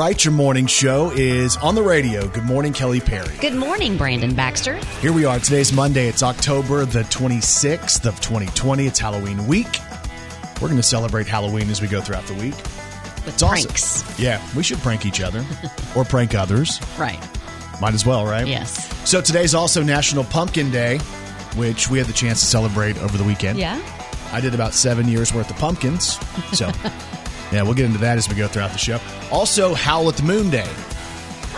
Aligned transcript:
right. 0.00 0.24
Your 0.24 0.32
morning 0.32 0.64
show 0.66 1.10
is 1.14 1.58
on 1.58 1.74
the 1.74 1.82
radio. 1.82 2.26
Good 2.28 2.44
morning, 2.44 2.72
Kelly 2.72 3.00
Perry. 3.00 3.36
Good 3.38 3.54
morning, 3.54 3.98
Brandon 3.98 4.34
Baxter. 4.34 4.76
Here 5.02 5.12
we 5.12 5.26
are. 5.26 5.38
Today's 5.38 5.74
Monday. 5.74 6.08
It's 6.08 6.22
October 6.22 6.86
the 6.86 7.02
26th 7.02 8.06
of 8.06 8.18
2020. 8.22 8.86
It's 8.86 8.98
Halloween 8.98 9.46
week. 9.46 9.66
We're 10.54 10.68
going 10.68 10.76
to 10.78 10.82
celebrate 10.82 11.26
Halloween 11.26 11.68
as 11.68 11.82
we 11.82 11.86
go 11.88 12.00
throughout 12.00 12.24
the 12.24 12.32
week. 12.32 12.54
With 12.56 13.28
It's 13.28 13.42
awesome. 13.42 13.66
pranks. 13.66 14.18
Yeah, 14.18 14.42
we 14.56 14.62
should 14.62 14.78
prank 14.78 15.04
each 15.04 15.20
other 15.20 15.44
or 15.94 16.06
prank 16.06 16.34
others. 16.34 16.80
Right. 16.98 17.20
Might 17.82 17.92
as 17.92 18.06
well, 18.06 18.24
right? 18.24 18.46
Yes. 18.46 18.88
So 19.06 19.20
today's 19.20 19.54
also 19.54 19.82
National 19.82 20.24
Pumpkin 20.24 20.70
Day, 20.70 20.96
which 21.56 21.90
we 21.90 21.98
had 21.98 22.06
the 22.06 22.14
chance 22.14 22.40
to 22.40 22.46
celebrate 22.46 22.96
over 23.02 23.18
the 23.18 23.24
weekend. 23.24 23.58
Yeah. 23.58 23.78
I 24.32 24.40
did 24.40 24.54
about 24.54 24.72
seven 24.72 25.08
years 25.08 25.34
worth 25.34 25.50
of 25.50 25.56
pumpkins. 25.56 26.18
So, 26.56 26.70
yeah, 27.52 27.62
we'll 27.62 27.74
get 27.74 27.86
into 27.86 27.98
that 27.98 28.18
as 28.18 28.28
we 28.28 28.34
go 28.34 28.48
throughout 28.48 28.72
the 28.72 28.78
show. 28.78 28.98
Also, 29.30 29.74
Howl 29.74 30.08
at 30.08 30.16
the 30.16 30.22
Moon 30.22 30.50
Day. 30.50 30.68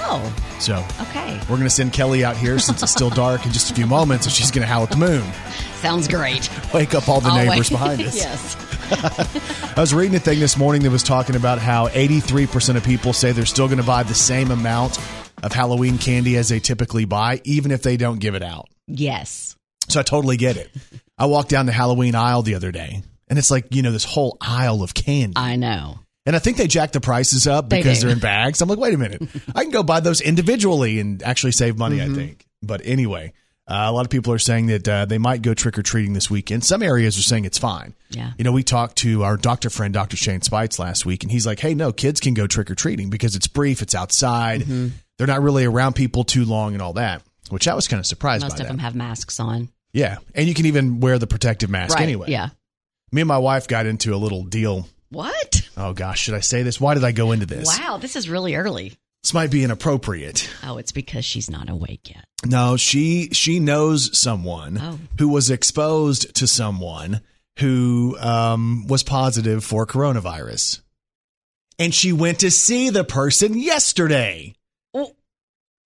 Oh, 0.05 0.35
So, 0.59 0.85
okay. 1.01 1.39
we're 1.43 1.57
going 1.57 1.63
to 1.63 1.71
send 1.71 1.93
Kelly 1.93 2.25
out 2.25 2.37
here 2.37 2.59
since 2.59 2.83
it's 2.83 2.93
still 2.93 3.11
dark 3.11 3.47
in 3.47 3.53
just 3.53 3.71
a 3.71 3.75
few 3.75 3.87
moments, 3.87 4.27
and 4.27 4.33
she's 4.35 4.51
going 4.51 4.63
to 4.63 4.67
howl 4.73 4.83
at 4.83 4.91
the 4.91 4.97
moon. 4.97 5.23
Sounds 5.77 6.09
great. 6.09 6.49
Wake 6.75 6.95
up 6.95 7.09
all 7.09 7.21
the 7.21 7.29
I'll 7.31 7.45
neighbors 7.45 7.71
behind 7.71 8.01
us. 8.07 8.17
yes. 8.17 8.57
I 9.77 9.81
was 9.81 9.95
reading 9.95 10.15
a 10.17 10.21
thing 10.21 10.39
this 10.41 10.57
morning 10.59 10.83
that 10.83 10.91
was 10.91 11.03
talking 11.03 11.35
about 11.37 11.59
how 11.59 11.89
83% 11.89 12.77
of 12.77 12.85
people 12.85 13.13
say 13.13 13.33
they're 13.33 13.47
still 13.47 13.67
going 13.67 13.79
to 13.81 13.85
buy 13.85 14.03
the 14.03 14.15
same 14.15 14.51
amount 14.51 14.99
of 15.43 15.53
Halloween 15.53 15.99
candy 15.99 16.37
as 16.37 16.49
they 16.51 16.61
typically 16.61 17.05
buy, 17.05 17.41
even 17.45 17.71
if 17.71 17.83
they 17.83 17.97
don't 17.97 18.19
give 18.21 18.35
it 18.35 18.43
out. 18.43 18.69
Yes. 18.87 19.57
So 19.89 20.01
I 20.01 20.03
totally 20.03 20.37
get 20.37 20.57
it. 20.57 20.71
I 21.19 21.27
walked 21.27 21.49
down 21.49 21.67
the 21.67 21.73
Halloween 21.73 22.15
aisle 22.15 22.43
the 22.43 22.55
other 22.55 22.71
day, 22.71 23.03
and 23.33 23.39
it's 23.39 23.51
like, 23.51 23.75
you 23.75 23.81
know, 23.81 23.93
this 23.93 24.05
whole 24.05 24.37
aisle 24.43 24.83
of 24.83 24.93
candy. 24.93 25.33
I 25.37 25.57
know. 25.57 26.01
And 26.27 26.37
I 26.37 26.39
think 26.39 26.59
they 26.59 26.67
jack 26.67 26.93
the 26.93 27.01
prices 27.01 27.47
up 27.47 27.71
They 27.71 27.79
because 27.79 28.01
do. 28.01 28.07
they're 28.09 28.15
in 28.15 28.21
bags. 28.21 28.61
I'm 28.61 28.69
like, 28.69 28.79
wait 28.79 28.93
a 28.93 28.99
minute. 28.99 29.23
I 29.55 29.63
can 29.63 29.71
go 29.73 29.83
buy 29.83 30.01
those 30.01 30.21
individually 30.21 31.01
and 31.01 31.23
actually 31.23 31.53
save 31.53 31.79
money, 31.79 31.97
Mm-hmm. 31.97 32.13
I 32.13 32.15
think. 32.15 32.47
But 32.63 32.83
anyway, 32.85 33.33
uh, 33.67 33.87
a 33.89 33.93
lot 33.93 34.05
of 34.05 34.11
people 34.11 34.35
are 34.35 34.39
saying 34.39 34.67
that 34.67 34.87
uh, 34.87 35.05
they 35.07 35.17
might 35.17 35.41
go 35.41 35.55
trick 35.55 35.79
or 35.79 35.83
treating 35.83 36.13
this 36.13 36.31
weekend. 36.31 36.63
Some 36.63 36.83
areas 36.83 37.19
are 37.19 37.23
saying 37.23 37.47
it's 37.47 37.57
fine. 37.59 37.95
Yeah. 38.11 38.33
You 38.37 38.45
know, 38.45 38.53
we 38.53 38.63
talked 38.65 38.97
to 38.99 39.25
our 39.25 39.39
doctor 39.39 39.71
friend, 39.71 39.95
Dr. 39.95 40.19
Shane 40.19 40.43
Spites, 40.43 40.79
last 40.79 41.07
week, 41.07 41.23
and 41.23 41.33
he's 41.33 41.47
like, 41.47 41.59
hey, 41.59 41.75
no, 41.75 41.91
kids 41.91 42.21
can 42.21 42.35
go 42.35 42.47
trick 42.47 42.71
or 42.71 42.75
treating 42.75 43.09
because 43.09 43.35
it's 43.35 43.47
brief, 43.49 43.81
it's 43.81 43.95
outside. 43.95 44.61
Mm-hmm. 44.61 44.89
They're 45.17 45.27
not 45.27 45.43
really 45.43 45.65
around 45.65 45.95
people 45.95 46.25
too 46.25 46.45
long 46.45 46.75
and 46.75 46.83
all 46.83 46.93
that, 46.93 47.23
which 47.49 47.67
I 47.67 47.75
was 47.75 47.89
kind 47.89 47.99
of 47.99 48.07
surprised 48.07 48.43
Most 48.43 48.51
by 48.53 48.55
of 48.57 48.59
that. 48.59 48.69
them 48.69 48.79
have 48.79 48.95
masks 48.95 49.41
on. 49.41 49.71
Yeah. 49.93 50.19
And 50.35 50.49
you 50.49 50.55
can 50.55 50.67
even 50.67 51.01
wear 51.01 51.19
the 51.19 51.27
protective 51.27 51.69
mask 51.71 51.95
right. 51.97 52.03
anyway. 52.03 52.27
Yeah. 52.31 52.51
Me 53.13 53.21
and 53.21 53.29
my 53.29 53.39
wife 53.39 53.69
got 53.69 53.87
into 53.87 54.15
a 54.15 54.17
little 54.17 54.43
deal. 54.43 54.89
What? 55.11 55.69
Oh, 55.77 55.93
gosh, 55.93 56.21
should 56.21 56.35
I 56.35 56.41
say 56.41 56.63
this? 56.63 56.81
Why 56.81 56.95
did 56.95 57.05
I 57.05 57.13
go 57.13 57.33
into 57.33 57.45
this? 57.47 57.79
Wow, 57.79 57.99
this 57.99 58.17
is 58.17 58.29
really 58.29 58.55
early. 58.55 58.95
This 59.23 59.35
might 59.35 59.51
be 59.51 59.63
inappropriate. 59.63 60.49
Oh, 60.65 60.79
it's 60.79 60.91
because 60.93 61.25
she's 61.25 61.51
not 61.51 61.69
awake 61.69 62.11
yet. 62.11 62.25
No, 62.45 62.77
she 62.77 63.29
she 63.33 63.61
knows 63.61 64.19
someone 64.19 64.79
Oh. 64.81 64.99
who 65.19 65.29
was 65.29 65.49
exposed 65.51 66.35
to 66.37 66.49
someone 66.49 67.21
who 67.61 68.17
um, 68.19 68.87
was 68.89 69.03
positive 69.05 69.63
for 69.63 69.87
coronavirus, 69.87 70.81
and 71.79 71.95
she 71.95 72.13
went 72.13 72.41
to 72.41 72.51
see 72.51 72.91
the 72.91 73.05
person 73.05 73.57
yesterday. 73.57 74.55
Oh. 74.93 75.15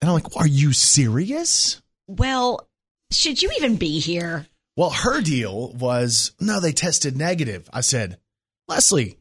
And 0.01 0.09
I'm 0.09 0.13
like, 0.15 0.35
"Are 0.35 0.47
you 0.47 0.73
serious?" 0.73 1.79
Well, 2.07 2.67
should 3.11 3.39
you 3.43 3.51
even 3.57 3.75
be 3.75 3.99
here? 3.99 4.47
Well, 4.77 4.91
her 4.91 5.19
deal 5.21 5.73
was 5.73 6.31
no, 6.39 6.61
they 6.61 6.71
tested 6.71 7.17
negative. 7.17 7.69
I 7.73 7.81
said, 7.81 8.19
Leslie, 8.69 9.17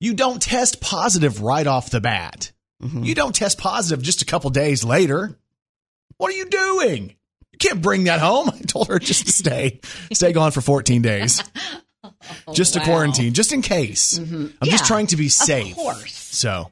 you 0.00 0.14
don't 0.14 0.40
test 0.40 0.80
positive 0.80 1.42
right 1.42 1.66
off 1.66 1.90
the 1.90 2.00
bat. 2.00 2.52
Mhm. 2.82 3.04
You 3.04 3.14
don't 3.14 3.34
test 3.34 3.58
positive 3.58 4.02
just 4.04 4.22
a 4.22 4.24
couple 4.24 4.48
days 4.50 4.84
later. 4.84 5.36
What 6.16 6.32
are 6.32 6.36
you 6.36 6.46
doing? 6.46 7.16
You 7.52 7.58
can't 7.58 7.82
bring 7.82 8.04
that 8.04 8.20
home. 8.20 8.48
I 8.54 8.58
told 8.60 8.86
her 8.88 8.98
just 9.00 9.26
to 9.26 9.32
stay, 9.32 9.80
stay 10.12 10.32
gone 10.32 10.52
for 10.52 10.60
14 10.60 11.02
days, 11.02 11.42
just 12.54 12.74
to 12.74 12.78
wow. 12.78 12.84
quarantine, 12.84 13.34
just 13.34 13.52
in 13.52 13.62
case. 13.62 14.16
I'm 14.18 14.54
Yeah, 14.62 14.70
just 14.70 14.86
trying 14.86 15.08
to 15.08 15.16
be 15.16 15.28
safe. 15.28 15.74
course. 15.74 16.14
So, 16.14 16.70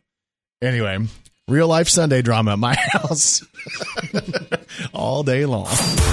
anyway, 0.63 0.99
real 1.49 1.69
life 1.69 1.89
Sunday 1.89 2.23
drama 2.23 2.55
at 2.55 2.59
my 2.59 2.75
house 2.93 3.47
all 4.93 5.23
day 5.23 5.47
long. 5.47 5.67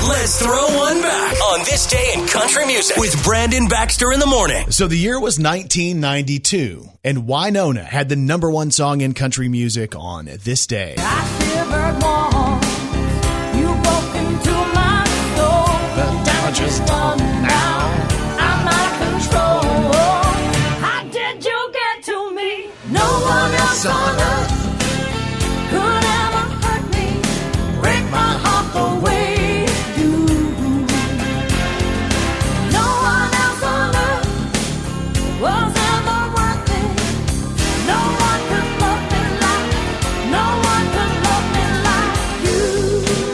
Let's 0.07 0.39
throw 0.39 0.67
one 0.77 1.01
back 1.01 1.41
on 1.41 1.59
this 1.61 1.87
day 1.87 2.11
in 2.13 2.27
country 2.27 2.67
music 2.67 2.97
with 2.97 3.23
Brandon 3.23 3.67
Baxter 3.67 4.11
in 4.11 4.19
the 4.19 4.27
morning. 4.27 4.69
So 4.69 4.85
the 4.87 4.95
year 4.95 5.19
was 5.19 5.39
1992, 5.39 6.87
and 7.03 7.23
Wynonna 7.23 7.83
had 7.83 8.09
the 8.09 8.15
number 8.15 8.51
one 8.51 8.69
song 8.69 9.01
in 9.01 9.15
country 9.15 9.49
music 9.49 9.95
on 9.95 10.25
this 10.25 10.67
day. 10.67 10.93
I 10.99 11.25
shivered 11.39 12.03
once. 12.03 13.57
You 13.57 13.69
my 14.75 15.03
soul. 15.35 15.65
The 15.95 16.23
damage 16.25 16.59
is 16.59 16.79
done 16.81 17.17
now. 17.17 18.07
I'm 18.37 18.67
out 18.67 18.91
of 18.91 18.99
control. 19.01 19.93
How 20.79 21.03
did 21.05 21.43
you 21.43 21.71
get 21.73 22.03
to 22.03 22.35
me? 22.35 22.69
No 22.91 23.01
one 23.01 23.51
else 23.55 23.85
on 23.87 24.19
earth 24.19 24.32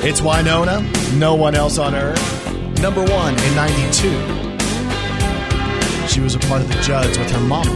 It's 0.10 0.22
Wynonna, 0.22 0.82
no 1.20 1.36
one 1.36 1.54
else 1.54 1.78
on 1.78 1.94
earth. 1.94 2.20
Number 2.82 3.04
one 3.04 3.36
in 3.36 3.56
92. 3.56 4.10
She 6.08 6.20
was 6.20 6.34
a 6.34 6.40
part 6.40 6.62
of 6.64 6.68
the 6.68 6.82
Judds 6.82 7.16
with 7.20 7.30
her 7.30 7.40
mom. 7.40 7.68
You 7.68 7.74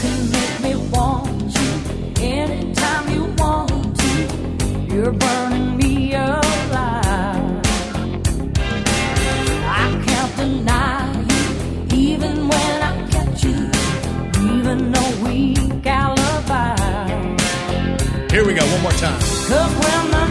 can 0.00 0.30
make 0.32 0.60
me 0.62 0.74
want 0.90 1.54
you 1.54 1.70
anytime 2.24 3.10
you 3.14 3.24
want 3.36 3.98
to. 3.98 4.94
You're 4.94 5.12
burning 5.12 5.76
me 5.76 6.14
alive. 6.14 7.60
I 9.68 10.02
can't 10.06 10.34
deny 10.38 11.12
you, 11.28 11.44
even 11.94 12.48
when 12.48 12.82
I 12.82 13.06
catch 13.10 13.44
you, 13.44 13.70
even 14.50 14.94
a 14.96 15.10
weak 15.22 15.86
alibi. 15.86 16.74
Here 18.30 18.46
we 18.46 18.54
go, 18.54 18.64
one 18.64 18.80
more 18.80 18.92
time. 18.92 20.25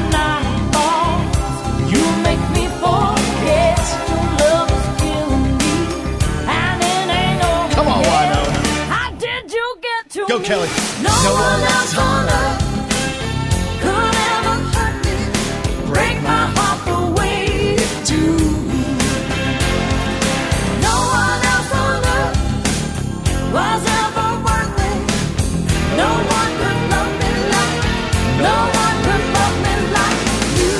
Go. 10.35 10.41
Kelly. 10.41 10.67
No, 11.01 11.11
one 11.11 11.63
else 11.63 11.97
on 11.97 12.27
earth 12.27 12.59
could 13.79 14.15
ever 14.35 14.55
hurt 14.75 14.95
me, 15.05 15.17
break 15.87 16.15
my 16.23 16.43
heart 16.55 16.79
the 16.85 16.99
way 17.15 17.35
you 17.71 17.87
do. 18.03 18.25
No 20.83 20.95
one 21.23 21.41
else 21.53 21.71
on 21.71 22.03
earth 22.19 22.37
was 23.55 23.81
ever 24.03 24.29
worth 24.43 24.75
it. 24.91 24.99
No 25.95 26.11
one 26.35 26.51
could 26.59 26.81
love 26.91 27.13
me 27.21 27.31
like, 27.55 27.79
no 28.43 28.57
one 28.83 28.97
could 29.07 29.25
love 29.37 29.55
me 29.63 29.75
like 29.95 30.19
you. 30.59 30.77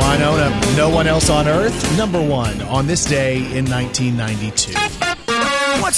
Wynonna, 0.00 0.48
no 0.76 0.88
one 0.88 1.06
else 1.06 1.30
on 1.30 1.46
earth. 1.46 1.96
Number 1.96 2.20
one 2.20 2.60
on 2.62 2.88
this 2.88 3.04
day 3.04 3.36
in 3.56 3.70
1992. 3.70 4.97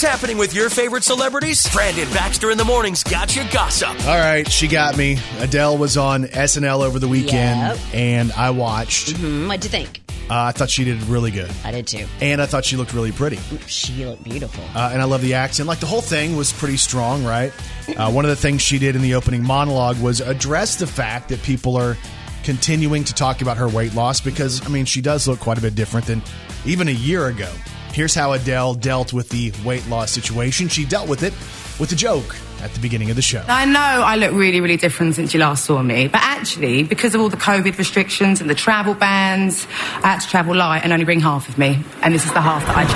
What's 0.00 0.12
happening 0.14 0.38
with 0.38 0.54
your 0.54 0.70
favorite 0.70 1.04
celebrities? 1.04 1.70
Brandon 1.74 2.08
Baxter 2.14 2.50
in 2.50 2.56
the 2.56 2.64
morning's 2.64 3.04
got 3.04 3.36
you 3.36 3.42
gossip. 3.52 3.90
All 4.06 4.16
right, 4.18 4.50
she 4.50 4.66
got 4.66 4.96
me. 4.96 5.18
Adele 5.40 5.76
was 5.76 5.98
on 5.98 6.24
SNL 6.24 6.80
over 6.80 6.98
the 6.98 7.06
weekend, 7.06 7.60
Yep. 7.60 7.78
and 7.92 8.32
I 8.32 8.48
watched. 8.48 9.10
Hmm, 9.18 9.46
what'd 9.46 9.62
you 9.62 9.68
think? 9.68 10.00
Uh, 10.30 10.44
I 10.44 10.52
thought 10.52 10.70
she 10.70 10.84
did 10.84 11.02
really 11.02 11.30
good, 11.30 11.50
I 11.66 11.70
did 11.72 11.86
too. 11.86 12.06
and 12.22 12.40
I 12.40 12.46
thought 12.46 12.64
she 12.64 12.78
looked 12.78 12.94
really 12.94 13.12
pretty. 13.12 13.38
She 13.66 14.06
looked 14.06 14.24
beautiful. 14.24 14.64
Uh, 14.74 14.88
and 14.90 15.02
I 15.02 15.04
love 15.04 15.20
the 15.20 15.34
accent. 15.34 15.68
Like 15.68 15.80
the 15.80 15.86
whole 15.86 16.00
thing 16.00 16.34
was 16.34 16.50
pretty 16.50 16.78
strong, 16.78 17.22
right? 17.22 17.52
Uh, 17.94 18.10
one 18.10 18.24
of 18.24 18.30
the 18.30 18.36
things 18.36 18.62
she 18.62 18.78
did 18.78 18.96
in 18.96 19.02
the 19.02 19.16
opening 19.16 19.42
monologue 19.42 20.00
was 20.00 20.22
address 20.22 20.76
the 20.76 20.86
fact 20.86 21.28
that 21.28 21.42
people 21.42 21.76
are 21.76 21.98
continuing 22.42 23.04
to 23.04 23.12
talk 23.12 23.42
about 23.42 23.58
her 23.58 23.68
weight 23.68 23.94
loss 23.94 24.22
because, 24.22 24.64
I 24.64 24.70
mean, 24.70 24.86
she 24.86 25.02
does 25.02 25.28
look 25.28 25.40
quite 25.40 25.58
a 25.58 25.60
bit 25.60 25.74
different 25.74 26.06
than 26.06 26.22
even 26.64 26.88
a 26.88 26.90
year 26.90 27.26
ago. 27.26 27.52
Here's 27.92 28.14
how 28.14 28.32
Adele 28.32 28.74
dealt 28.74 29.12
with 29.12 29.28
the 29.30 29.52
weight 29.64 29.86
loss 29.88 30.12
situation. 30.12 30.68
She 30.68 30.84
dealt 30.84 31.08
with 31.08 31.22
it 31.22 31.32
with 31.80 31.90
a 31.92 31.96
joke 31.96 32.36
at 32.62 32.72
the 32.72 32.80
beginning 32.80 33.10
of 33.10 33.16
the 33.16 33.22
show. 33.22 33.42
I 33.48 33.64
know 33.64 33.80
I 33.80 34.16
look 34.16 34.32
really, 34.32 34.60
really 34.60 34.76
different 34.76 35.14
since 35.14 35.34
you 35.34 35.40
last 35.40 35.64
saw 35.64 35.82
me, 35.82 36.08
but 36.08 36.20
actually, 36.22 36.82
because 36.82 37.14
of 37.14 37.20
all 37.20 37.28
the 37.28 37.36
COVID 37.36 37.76
restrictions 37.78 38.40
and 38.40 38.48
the 38.48 38.54
travel 38.54 38.94
bans, 38.94 39.66
I 40.02 40.08
had 40.08 40.20
to 40.20 40.28
travel 40.28 40.54
light 40.54 40.82
and 40.84 40.92
only 40.92 41.04
bring 41.04 41.20
half 41.20 41.48
of 41.48 41.58
me, 41.58 41.78
and 42.02 42.14
this 42.14 42.24
is 42.24 42.32
the 42.32 42.40
half 42.40 42.64
that 42.66 42.76
I 42.76 42.84
chose. 42.84 42.94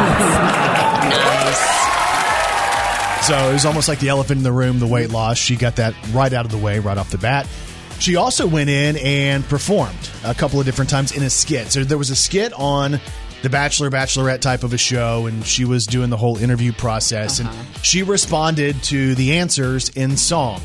nice. 1.19 1.85
So 3.27 3.51
it 3.51 3.55
was 3.55 3.65
almost 3.65 3.89
like 3.89 4.01
the 4.01 4.11
elephant 4.11 4.39
in 4.39 4.45
the 4.45 4.53
room, 4.53 4.81
the 4.81 4.87
weight 4.87 5.11
loss. 5.11 5.39
She 5.39 5.57
got 5.57 5.77
that 5.77 5.95
right 6.13 6.33
out 6.33 6.45
of 6.45 6.51
the 6.51 6.59
way, 6.59 6.79
right 6.79 6.99
off 6.99 7.11
the 7.11 7.19
bat. 7.19 7.49
She 7.99 8.17
also 8.17 8.47
went 8.47 8.69
in 8.69 8.99
and 8.99 9.43
performed 9.49 10.11
a 10.25 10.35
couple 10.35 10.61
of 10.61 10.67
different 10.67 10.91
times 10.91 11.17
in 11.17 11.23
a 11.23 11.31
skit. 11.31 11.69
So 11.69 11.85
there 11.85 11.97
was 11.97 12.11
a 12.11 12.17
skit 12.17 12.53
on 12.53 13.01
the 13.45 13.51
Bachelor, 13.51 13.91
Bachelorette 13.91 14.41
type 14.41 14.65
of 14.65 14.73
a 14.73 14.79
show, 14.79 15.27
and 15.27 15.45
she 15.45 15.67
was 15.67 15.87
doing 15.87 16.09
the 16.09 16.17
whole 16.17 16.39
interview 16.39 16.73
process. 16.73 17.39
And 17.41 17.49
uh-huh. 17.49 17.83
she 17.83 18.03
responded 18.03 18.83
to 18.85 19.15
the 19.15 19.37
answers 19.37 19.91
in 19.91 20.17
song. 20.17 20.63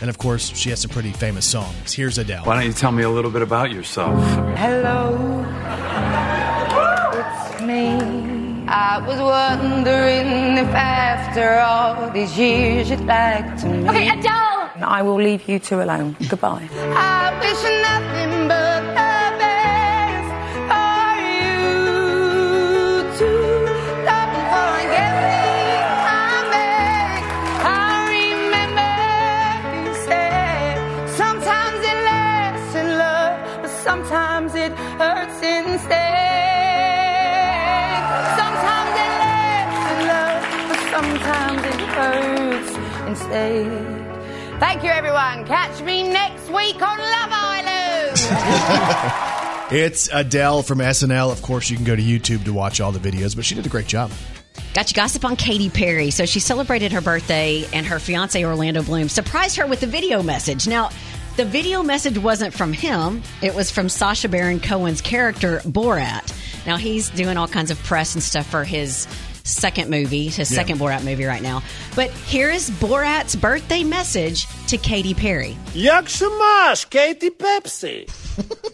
And 0.00 0.08
of 0.08 0.18
course, 0.18 0.56
she 0.56 0.70
has 0.70 0.80
some 0.80 0.92
pretty 0.92 1.10
famous 1.10 1.44
songs. 1.44 1.92
Here's 1.92 2.16
Adele. 2.16 2.44
Why 2.44 2.54
don't 2.54 2.66
you 2.66 2.72
tell 2.72 2.92
me 2.92 3.02
a 3.02 3.10
little 3.10 3.32
bit 3.32 3.42
about 3.42 3.72
yourself? 3.72 4.16
Hello, 4.56 5.44
it's 7.14 7.62
me. 7.62 7.98
I 8.68 9.04
was 9.04 9.18
wondering 9.18 10.56
if 10.56 10.68
after 10.68 11.58
all 11.58 12.10
these 12.12 12.38
years 12.38 12.90
you'd 12.90 13.00
like 13.00 13.56
to 13.60 13.66
meet. 13.66 13.90
Okay, 13.90 14.08
Adele! 14.08 14.70
I 14.82 15.02
will 15.02 15.16
leave 15.16 15.48
you 15.48 15.58
two 15.58 15.82
alone. 15.82 16.16
Goodbye. 16.28 16.68
Hurts. 35.82 37.44
Sometimes 38.38 38.90
it 38.94 39.12
lasts 39.22 39.84
in 39.92 39.98
love, 40.12 40.42
but 40.68 40.80
sometimes 40.94 41.62
it 41.64 41.80
hurts 41.94 42.72
instead. 43.08 44.60
Thank 44.60 44.82
you, 44.82 44.90
everyone. 44.90 45.44
Catch 45.46 45.82
me 45.82 46.02
next 46.08 46.48
week 46.50 46.80
on 46.80 46.98
Love 46.98 47.30
Island. 47.32 49.30
It's 49.70 50.10
Adele 50.12 50.62
from 50.62 50.78
SNL. 50.78 51.32
Of 51.32 51.40
course, 51.40 51.70
you 51.70 51.76
can 51.76 51.86
go 51.86 51.96
to 51.96 52.02
YouTube 52.02 52.44
to 52.44 52.52
watch 52.52 52.80
all 52.80 52.92
the 52.92 52.98
videos, 53.00 53.34
but 53.34 53.46
she 53.46 53.54
did 53.54 53.64
a 53.64 53.70
great 53.70 53.86
job. 53.86 54.10
Got 54.74 54.90
you 54.90 54.94
gossip 54.94 55.24
on 55.24 55.36
Katy 55.36 55.70
Perry. 55.70 56.10
So 56.10 56.26
she 56.26 56.38
celebrated 56.38 56.92
her 56.92 57.00
birthday, 57.00 57.64
and 57.72 57.86
her 57.86 57.98
fiance 57.98 58.44
Orlando 58.44 58.82
Bloom 58.82 59.08
surprised 59.08 59.56
her 59.56 59.66
with 59.66 59.82
a 59.82 59.86
video 59.86 60.22
message. 60.22 60.68
Now, 60.68 60.90
the 61.36 61.44
video 61.44 61.82
message 61.82 62.18
wasn't 62.18 62.54
from 62.54 62.72
him; 62.72 63.22
it 63.42 63.54
was 63.54 63.70
from 63.70 63.88
Sacha 63.88 64.28
Baron 64.28 64.60
Cohen's 64.60 65.00
character 65.00 65.60
Borat. 65.64 66.32
Now 66.66 66.76
he's 66.76 67.10
doing 67.10 67.36
all 67.36 67.48
kinds 67.48 67.70
of 67.70 67.78
press 67.82 68.14
and 68.14 68.22
stuff 68.22 68.46
for 68.46 68.64
his 68.64 69.06
second 69.44 69.90
movie, 69.90 70.28
his 70.28 70.50
Yeah. 70.50 70.56
second 70.56 70.78
Borat 70.78 71.04
movie 71.04 71.24
right 71.26 71.42
now. 71.42 71.62
But 71.94 72.10
here 72.26 72.50
is 72.50 72.70
Borat's 72.70 73.36
birthday 73.36 73.84
message 73.84 74.46
to 74.68 74.78
Katy 74.78 75.14
Perry. 75.14 75.56
Jak 75.74 76.08
się 76.08 76.28
masz, 76.38 76.86
Katy 76.86 77.30
Pepsi? 77.30 78.06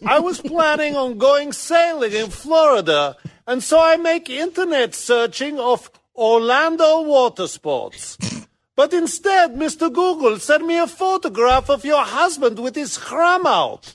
I 0.07 0.21
was 0.21 0.41
planning 0.41 0.97
on 0.97 1.19
going 1.19 1.53
sailing 1.53 2.13
in 2.13 2.31
Florida, 2.31 3.17
and 3.47 3.63
so 3.63 3.81
I 3.81 3.97
make 3.97 4.31
internet 4.31 4.95
searching 4.95 5.59
of 5.59 5.91
Orlando 6.17 7.03
water 7.03 7.49
sports. 7.49 8.17
But 8.81 8.95
instead, 8.95 9.57
Mr. 9.57 9.93
Google 9.93 10.39
sent 10.39 10.65
me 10.65 10.79
a 10.79 10.87
photograph 10.87 11.69
of 11.69 11.85
your 11.85 12.03
husband 12.03 12.59
with 12.59 12.75
his 12.75 12.97
crumb 12.97 13.47
out. 13.47 13.95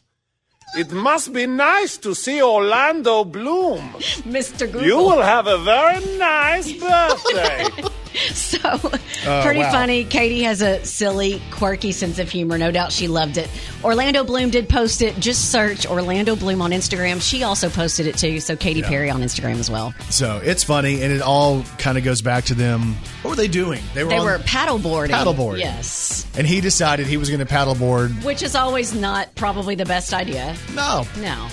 It 0.78 0.92
must 0.92 1.34
be 1.34 1.48
nice 1.48 1.98
to 1.98 2.14
see 2.14 2.40
Orlando 2.40 3.24
bloom. 3.24 3.80
Mr. 4.38 4.72
Google. 4.72 4.86
You 4.86 4.98
will 4.98 5.24
have 5.24 5.48
a 5.48 5.58
very 5.58 6.06
nice 6.20 6.72
birthday. 6.72 7.66
So 8.36 8.60
oh, 8.64 9.42
pretty 9.44 9.60
wow. 9.62 9.72
funny. 9.72 10.04
Katy 10.06 10.44
has 10.44 10.62
a 10.62 10.84
silly, 10.86 11.42
quirky 11.52 11.92
sense 11.92 12.20
of 12.20 12.30
humor. 12.30 12.58
No 12.58 12.72
doubt 12.72 12.92
she 12.92 13.08
loved 13.08 13.38
it. 13.38 13.50
Orlando 13.84 14.24
Bloom 14.24 14.50
did 14.50 14.70
post 14.70 15.02
it. 15.02 15.16
Just 15.20 15.52
search 15.52 15.86
Orlando 15.88 16.36
Bloom 16.36 16.62
on 16.62 16.72
Instagram. 16.72 17.22
She 17.22 17.44
also 17.44 17.70
posted 17.70 18.08
it 18.08 18.18
too. 18.18 18.40
So 18.40 18.56
Katy 18.56 18.82
Perry 18.84 19.10
on 19.10 19.22
Instagram 19.22 19.60
as 19.60 19.70
well. 19.70 19.94
So 20.10 20.42
it's 20.44 20.64
funny, 20.64 21.02
and 21.02 21.12
it 21.12 21.22
all 21.22 21.64
kind 21.78 21.98
of 21.98 22.04
goes 22.04 22.22
back 22.22 22.46
to 22.46 22.54
them. 22.56 22.96
What 23.22 23.32
were 23.32 23.36
they 23.36 23.48
doing? 23.48 23.82
They 23.94 24.04
on- 24.04 24.24
were 24.26 24.38
paddleboarding. 24.40 25.10
Paddleboarding. 25.10 25.60
Yes. 25.60 26.26
and 26.38 26.46
he 26.48 26.62
decided 26.62 27.08
he 27.08 27.18
was 27.18 27.30
going 27.30 27.46
to 27.46 27.52
paddleboard. 27.52 28.24
Which 28.24 28.44
is 28.44 28.56
always 28.56 28.94
not 28.94 29.34
probably 29.36 29.76
the 29.76 29.86
best 29.86 30.14
idea. 30.14 30.56
No, 30.74 31.06
No. 31.18 31.48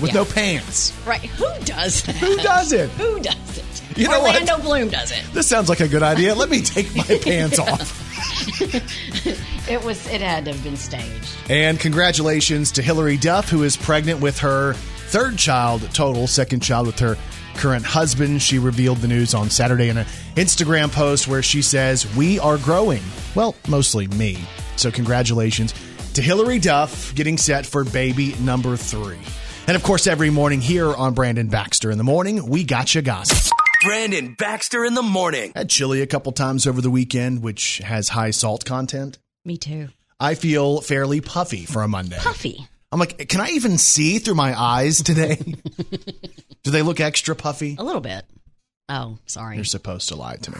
with 0.00 0.10
Yeah. 0.12 0.20
no 0.20 0.24
pants. 0.24 0.92
Right. 1.06 1.20
Who 1.20 1.46
does 1.64 2.02
that? 2.02 2.16
Who 2.16 2.36
does 2.38 2.72
it? 2.72 2.88
Who 2.90 3.20
does 3.20 3.58
it? 3.58 3.75
You 3.96 4.08
know 4.08 4.20
what? 4.20 4.34
Orlando 4.34 4.58
Bloom 4.62 4.88
does 4.88 5.10
it. 5.10 5.22
This 5.32 5.46
sounds 5.46 5.68
like 5.68 5.80
a 5.80 5.88
good 5.88 6.02
idea. 6.02 6.34
Let 6.34 6.50
me 6.50 6.60
take 6.60 6.94
my 6.94 7.02
pants 7.22 7.58
off. 7.58 8.02
It 9.68 9.82
was. 9.84 10.06
It 10.06 10.20
had 10.20 10.44
to 10.44 10.52
have 10.52 10.62
been 10.62 10.76
staged. 10.76 11.36
And 11.50 11.78
congratulations 11.80 12.70
to 12.72 12.82
Hilary 12.82 13.16
Duff, 13.16 13.48
who 13.48 13.64
is 13.64 13.76
pregnant 13.76 14.20
with 14.20 14.38
her 14.38 14.74
third 14.74 15.36
child 15.38 15.82
total, 15.92 16.28
second 16.28 16.60
child 16.60 16.86
with 16.86 16.98
her 17.00 17.16
current 17.56 17.84
husband. 17.84 18.42
She 18.42 18.60
revealed 18.60 18.98
the 18.98 19.08
news 19.08 19.34
on 19.34 19.50
Saturday 19.50 19.88
in 19.88 19.96
an 19.96 20.06
Instagram 20.36 20.92
post 20.92 21.26
where 21.26 21.42
she 21.42 21.62
says, 21.62 22.06
We 22.14 22.38
are 22.38 22.58
growing. 22.58 23.02
Well, 23.34 23.56
mostly 23.66 24.06
me. 24.06 24.38
So, 24.76 24.92
congratulations 24.92 25.74
to 26.14 26.22
Hilary 26.22 26.60
Duff 26.60 27.12
getting 27.16 27.36
set 27.36 27.66
for 27.66 27.82
baby 27.82 28.36
number 28.36 28.76
three. 28.76 29.18
And 29.66 29.74
of 29.76 29.82
course, 29.82 30.06
every 30.06 30.30
morning 30.30 30.60
here 30.60 30.94
on 30.94 31.12
Brandon 31.14 31.48
Baxter 31.48 31.90
in 31.90 31.98
the 31.98 32.04
Morning, 32.04 32.46
we 32.46 32.62
got 32.62 32.94
you 32.94 33.02
gossip. 33.02 33.52
Brandon 33.86 34.34
Baxter 34.36 34.84
in 34.84 34.94
the 34.94 35.02
morning. 35.02 35.52
Had 35.54 35.70
chili 35.70 36.02
a 36.02 36.06
couple 36.08 36.32
times 36.32 36.66
over 36.66 36.80
the 36.80 36.90
weekend, 36.90 37.40
which 37.40 37.78
has 37.78 38.08
high 38.08 38.32
salt 38.32 38.64
content. 38.64 39.18
Me 39.44 39.56
too. 39.56 39.88
I 40.18 40.34
feel 40.34 40.80
fairly 40.80 41.20
puffy 41.20 41.66
for 41.66 41.82
a 41.82 41.88
Monday. 41.88 42.16
Puffy. 42.18 42.66
I'm 42.90 42.98
like, 42.98 43.28
can 43.28 43.40
I 43.40 43.50
even 43.50 43.78
see 43.78 44.18
through 44.18 44.34
my 44.34 44.60
eyes 44.60 45.02
today? 45.02 45.36
Do 46.64 46.70
they 46.72 46.82
look 46.82 46.98
extra 46.98 47.36
puffy? 47.36 47.76
A 47.78 47.84
little 47.84 48.00
bit. 48.00 48.24
Oh, 48.88 49.18
sorry. 49.26 49.54
You're 49.54 49.64
supposed 49.64 50.08
to 50.08 50.16
lie 50.16 50.36
to 50.36 50.50
me. 50.50 50.58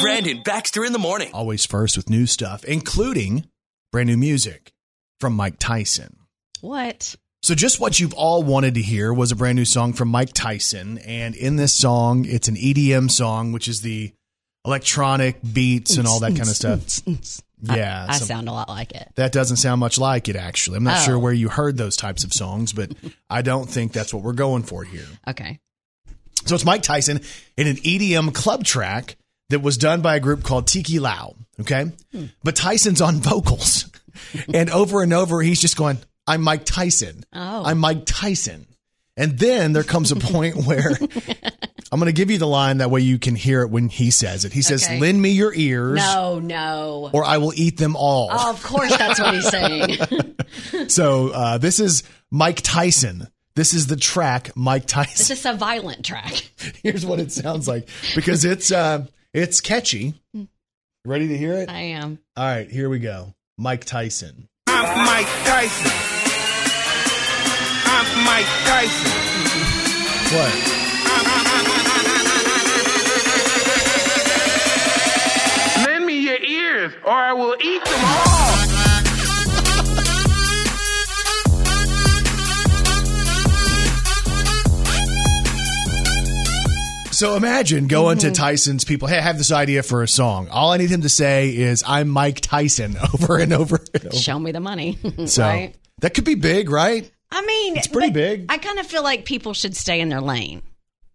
Brandon 0.00 0.42
Baxter 0.44 0.84
in 0.84 0.92
the 0.92 0.98
morning. 1.00 1.30
Always 1.32 1.66
first 1.66 1.96
with 1.96 2.08
new 2.08 2.26
stuff, 2.26 2.64
including 2.64 3.48
brand 3.90 4.08
new 4.08 4.16
music 4.16 4.72
from 5.18 5.32
Mike 5.34 5.56
Tyson. 5.58 6.16
What? 6.60 7.16
So, 7.42 7.54
just 7.54 7.78
what 7.78 8.00
you've 8.00 8.14
all 8.14 8.42
wanted 8.42 8.74
to 8.74 8.82
hear 8.82 9.12
was 9.12 9.30
a 9.30 9.36
brand 9.36 9.56
new 9.56 9.64
song 9.64 9.92
from 9.92 10.08
Mike 10.08 10.32
Tyson. 10.32 10.98
And 10.98 11.34
in 11.36 11.56
this 11.56 11.74
song, 11.74 12.24
it's 12.24 12.48
an 12.48 12.56
EDM 12.56 13.10
song, 13.10 13.52
which 13.52 13.68
is 13.68 13.82
the 13.82 14.12
electronic 14.64 15.38
beats 15.52 15.96
and 15.96 16.08
all 16.08 16.20
that 16.20 16.30
kind 16.36 16.40
of 16.48 16.48
stuff. 16.90 17.00
Yeah. 17.62 18.06
I 18.08 18.16
some- 18.18 18.26
sound 18.26 18.48
a 18.48 18.52
lot 18.52 18.68
like 18.68 18.92
it. 18.92 19.12
That 19.14 19.30
doesn't 19.32 19.58
sound 19.58 19.78
much 19.80 19.96
like 19.98 20.28
it, 20.28 20.34
actually. 20.36 20.78
I'm 20.78 20.84
not 20.84 20.98
Oh. 21.02 21.04
sure 21.04 21.18
where 21.18 21.32
you 21.32 21.48
heard 21.48 21.76
those 21.76 21.96
types 21.96 22.24
of 22.24 22.32
songs, 22.32 22.72
but 22.72 22.90
I 23.30 23.42
don't 23.42 23.68
think 23.68 23.92
that's 23.92 24.12
what 24.12 24.22
we're 24.24 24.32
going 24.32 24.64
for 24.64 24.82
here. 24.82 25.06
Okay. 25.28 25.60
So 26.46 26.54
it's 26.54 26.64
Mike 26.64 26.82
Tyson 26.82 27.20
in 27.56 27.66
an 27.68 27.76
EDM 27.76 28.34
club 28.34 28.64
track 28.64 29.16
that 29.50 29.60
was 29.62 29.78
done 29.78 30.00
by 30.00 30.16
a 30.16 30.20
group 30.20 30.42
called 30.42 30.66
Tiki 30.66 30.98
Lao. 30.98 31.36
Okay. 31.60 31.92
Hmm. 32.12 32.24
But 32.42 32.56
Tyson's 32.56 33.00
on 33.00 33.16
vocals. 33.16 33.88
and 34.52 34.68
over 34.70 35.02
and 35.02 35.12
over, 35.12 35.40
he's 35.42 35.60
just 35.60 35.76
going, 35.76 35.98
I'm 36.26 36.42
Mike 36.42 36.64
Tyson. 36.64 37.24
Oh. 37.32 37.64
I'm 37.64 37.78
Mike 37.78 38.02
Tyson. 38.06 38.66
And 39.16 39.38
then 39.38 39.72
there 39.72 39.84
comes 39.84 40.12
a 40.12 40.16
point 40.16 40.56
where 40.66 40.90
I'm 41.92 42.00
going 42.00 42.06
to 42.06 42.12
give 42.12 42.30
you 42.30 42.38
the 42.38 42.46
line 42.48 42.78
that 42.78 42.90
way 42.90 43.00
you 43.00 43.18
can 43.18 43.34
hear 43.36 43.62
it 43.62 43.70
when 43.70 43.88
he 43.88 44.10
says 44.10 44.44
it. 44.44 44.52
He 44.52 44.60
says, 44.62 44.84
Okay. 44.84 44.98
Lend 45.00 45.22
me 45.22 45.30
your 45.30 45.54
ears 45.54 45.98
No, 45.98 46.38
no. 46.40 47.10
or 47.12 47.24
I 47.24 47.38
will 47.38 47.52
eat 47.54 47.76
them 47.78 47.94
all. 47.96 48.28
Oh, 48.32 48.50
of 48.50 48.62
course, 48.62 48.96
that's 48.96 49.20
what 49.20 49.34
he's 49.34 49.48
saying. 49.48 49.98
So 50.88 51.30
uh, 51.30 51.58
this 51.58 51.80
is 51.80 52.02
Mike 52.30 52.60
Tyson. 52.62 53.26
This 53.56 53.74
is 53.74 53.88
the 53.88 53.96
track 53.96 54.52
Mike 54.56 54.86
Tyson. 54.86 55.16
This 55.18 55.30
is 55.30 55.44
a 55.44 55.54
violent 55.54 56.04
track. 56.04 56.50
Here's 56.82 57.04
what 57.04 57.18
it 57.18 57.32
sounds 57.32 57.66
like 57.66 57.88
because 58.14 58.44
it's 58.44 58.70
uh, 58.70 59.06
it's 59.34 59.60
catchy. 59.60 60.14
Ready 61.04 61.28
to 61.28 61.36
hear 61.36 61.54
it? 61.54 61.68
I 61.68 61.80
am. 61.80 62.18
All 62.36 62.44
right, 62.44 62.70
here 62.70 62.88
we 62.88 63.00
go. 63.00 63.34
Mike 63.58 63.84
Tyson. 63.84 64.48
I'm 64.68 65.04
Mike 65.04 65.26
Tyson. 65.44 66.05
I'm 67.98 68.24
Mike 68.24 68.46
Tyson. 68.66 69.10
What? 70.36 70.52
Lend 75.86 76.04
me 76.06 76.18
your 76.20 76.38
ears 76.42 76.92
or 77.04 77.12
I 77.12 77.32
will 77.32 77.56
eat 77.60 77.84
them 77.84 78.00
all. 78.04 79.66
So 87.12 87.34
imagine 87.34 87.86
going 87.86 88.18
Mm-hmm. 88.18 88.28
to 88.28 88.34
Tyson's 88.34 88.84
people. 88.84 89.08
Hey, 89.08 89.16
I 89.16 89.22
have 89.22 89.38
this 89.38 89.50
idea 89.50 89.82
for 89.82 90.02
a 90.02 90.08
song. 90.08 90.48
All 90.50 90.72
I 90.72 90.76
need 90.76 90.90
him 90.90 91.00
to 91.00 91.08
say 91.08 91.48
is 91.56 91.82
"I'm 91.86 92.10
Mike 92.10 92.40
Tyson" 92.40 92.98
over 93.14 93.38
and 93.42 93.54
over. 93.54 93.76
And 93.94 94.04
over. 94.06 94.14
Show 94.16 94.38
me 94.38 94.52
the 94.52 94.60
money. 94.60 94.98
So 95.26 95.42
right? 95.42 95.74
that 96.00 96.12
could 96.12 96.24
be 96.24 96.34
big, 96.34 96.68
right? 96.68 97.10
I 97.30 97.44
mean, 97.44 97.76
It's 97.76 97.88
pretty 97.88 98.10
big. 98.10 98.46
I 98.48 98.58
kind 98.58 98.78
of 98.78 98.86
feel 98.86 99.02
like 99.02 99.24
people 99.24 99.52
should 99.54 99.76
stay 99.76 100.00
in 100.00 100.08
their 100.08 100.20
lane. 100.20 100.62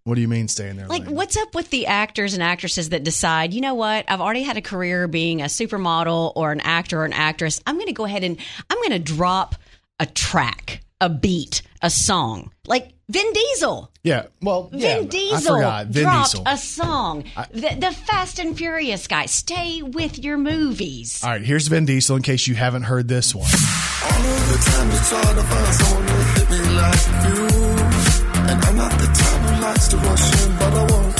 What 0.04 0.16
do 0.16 0.22
you 0.22 0.28
mean 0.28 0.48
stay 0.48 0.68
in 0.70 0.78
their 0.78 0.88
Like, 0.88 1.06
lane? 1.06 1.16
what's 1.16 1.38
up 1.38 1.54
with 1.54 1.70
the 1.70 1.86
actors 1.88 2.34
and 2.34 2.42
actresses 2.42 2.90
that 2.90 3.04
decide, 3.04 3.54
you 3.54 3.62
know 3.62 3.76
what? 3.76 4.06
I've 4.08 4.20
already 4.22 4.42
had 4.42 4.58
a 4.58 4.62
career 4.62 5.08
being 5.08 5.42
a 5.42 5.46
supermodel 5.46 6.34
or 6.36 6.52
an 6.52 6.60
actor 6.62 7.02
or 7.02 7.06
an 7.06 7.14
actress. 7.14 7.62
I'm 7.68 7.76
going 7.76 7.88
to 7.88 7.94
go 7.94 8.06
ahead 8.06 8.24
and 8.24 8.38
I'm 8.70 8.78
going 8.80 8.92
to 8.92 9.00
drop 9.00 9.56
a 10.00 10.06
track, 10.08 10.82
a 11.02 11.10
beat, 11.10 11.64
a 11.82 11.90
song. 11.90 12.52
Like 12.66 12.94
Vin 13.10 13.34
Diesel. 13.34 13.92
Yeah. 14.04 14.28
Well, 14.42 14.70
yeah, 14.72 15.00
Vin 15.00 15.04
I 15.04 15.08
Diesel. 15.08 15.58
Vin 15.88 16.04
dropped 16.04 16.32
Diesel. 16.32 16.44
a 16.48 16.58
song. 16.58 17.24
the, 17.52 17.76
the 17.78 17.92
Fast 17.92 18.40
and 18.40 18.56
Furious 18.58 19.08
guy. 19.08 19.26
Stay 19.26 19.82
with 19.82 20.24
your 20.24 20.38
movies. 20.38 21.22
All 21.24 21.32
right, 21.32 21.42
here's 21.42 21.68
Vin 21.68 21.86
Diesel 21.86 22.16
in 22.16 22.22
case 22.22 22.48
you 22.48 22.56
haven't 22.56 22.84
heard 22.84 23.10
this 23.10 23.36
one. 23.36 23.50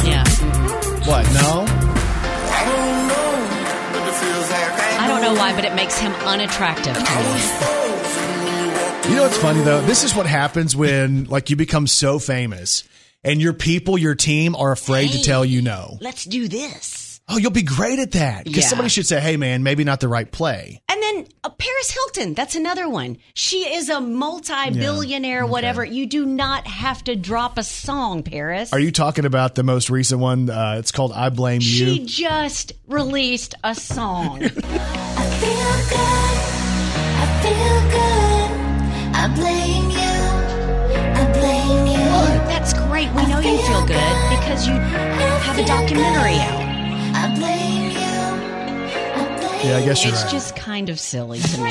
Yeah. 0.06 0.24
What? 1.06 1.26
No? 1.34 1.66
I 5.00 5.08
don't 5.08 5.22
know 5.22 5.34
why, 5.34 5.54
but 5.56 5.66
it 5.66 5.74
makes 5.74 5.98
him 5.98 6.14
unattractive 6.14 6.96
to 6.96 7.02
me. 7.02 7.81
You 9.10 9.18
know 9.18 9.24
what's 9.24 9.38
funny 9.38 9.62
though? 9.62 9.82
This 9.82 10.04
is 10.04 10.16
what 10.16 10.26
happens 10.26 10.76
when 10.76 11.26
like 11.26 11.50
you 11.50 11.56
become 11.56 11.86
so 11.88 12.18
famous 12.20 12.84
and 13.24 13.42
your 13.42 13.52
people, 13.54 13.98
your 13.98 14.16
team 14.16 14.56
are 14.56 14.72
afraid 14.72 15.12
to 15.12 15.22
tell 15.22 15.44
you 15.44 15.62
no. 15.62 15.98
Let's 16.00 16.24
do 16.24 16.48
this. 16.48 17.20
Oh, 17.28 17.38
you'll 17.38 17.52
be 17.52 17.62
great 17.64 18.00
at 18.00 18.12
that. 18.12 18.46
Because 18.46 18.64
Yeah. 18.64 18.70
somebody 18.70 18.90
should 18.90 19.06
say, 19.06 19.20
hey 19.20 19.36
man, 19.38 19.64
maybe 19.64 19.84
not 19.84 20.00
the 20.00 20.08
right 20.08 20.30
play. 20.32 20.82
And 20.90 21.02
then 21.02 21.28
uh, 21.44 21.50
Paris 21.50 21.92
Hilton, 21.92 22.34
that's 22.36 22.56
another 22.56 22.88
one. 22.88 23.18
She 23.34 23.74
is 23.74 23.90
a 23.90 24.00
multi-billionaire, 24.00 25.46
whatever. 25.46 25.84
You 25.84 26.06
do 26.06 26.26
not 26.26 26.66
have 26.68 27.04
to 27.06 27.16
drop 27.16 27.58
a 27.58 27.64
song, 27.64 28.24
Paris. 28.24 28.72
Are 28.72 28.80
you 28.80 28.92
talking 28.92 29.26
about 29.26 29.56
the 29.56 29.64
most 29.64 29.90
recent 29.90 30.22
one? 30.22 30.50
Uh, 30.50 30.76
it's 30.80 30.92
called 30.92 31.12
I 31.12 31.30
Blame 31.30 31.60
She 31.62 31.84
You. 31.84 31.94
She 31.96 32.06
just 32.06 32.74
released 32.88 33.56
a 33.64 33.76
song. 33.76 34.42
I 34.44 34.48
feel 34.48 35.90
good. 35.90 36.38
I 37.18 37.40
feel 37.44 37.92
good. 38.00 38.11
I 39.24 39.28
blame 39.36 39.90
you. 39.92 40.18
I 41.14 41.32
blame 41.34 41.88
you. 41.88 42.06
That's 42.50 42.74
great. 42.74 43.10
We 43.14 43.26
know 43.28 43.40
you 43.40 43.58
feel 43.68 43.86
good 43.86 44.30
because 44.30 44.68
you 44.68 44.74
have 44.74 45.58
a 45.60 45.64
documentary 45.66 46.38
out. 46.38 46.62
I 47.16 47.36
blame 47.38 47.92
you. 47.92 48.92
I 49.22 49.38
blame 49.40 49.68
Yeah, 49.70 49.78
I 49.78 49.86
guess 49.86 50.04
you're 50.04 50.14
It's 50.14 50.24
right. 50.24 50.32
just 50.32 50.56
kind 50.56 50.90
of 50.90 51.00
silly 51.00 51.40
to 51.40 51.62
me. 51.62 51.70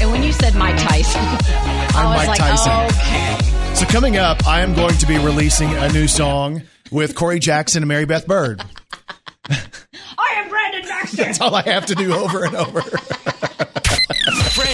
And 0.00 0.10
when 0.10 0.22
you 0.22 0.32
said 0.32 0.54
Mike 0.56 0.76
Tyson, 0.78 1.20
I 1.20 1.92
I'm 1.96 2.08
was 2.10 2.26
Mike 2.26 2.28
like, 2.28 2.38
Tyson. 2.38 2.98
okay. 2.98 3.74
So 3.74 3.86
coming 3.86 4.16
up, 4.16 4.46
I 4.46 4.60
am 4.62 4.74
going 4.74 4.96
to 4.98 5.06
be 5.06 5.18
releasing 5.18 5.72
a 5.74 5.90
new 5.92 6.08
song 6.08 6.62
with 6.90 7.14
Corey 7.14 7.38
Jackson 7.38 7.82
and 7.82 7.88
Mary 7.88 8.06
Beth 8.06 8.26
Bird. 8.26 8.62
I 9.48 10.34
am 10.36 10.48
Brandon 10.48 10.82
Baxter. 10.82 11.16
That's 11.16 11.40
all 11.40 11.54
I 11.54 11.62
have 11.62 11.86
to 11.86 11.94
do 11.94 12.12
over 12.14 12.44
and 12.44 12.56
over. 12.56 12.82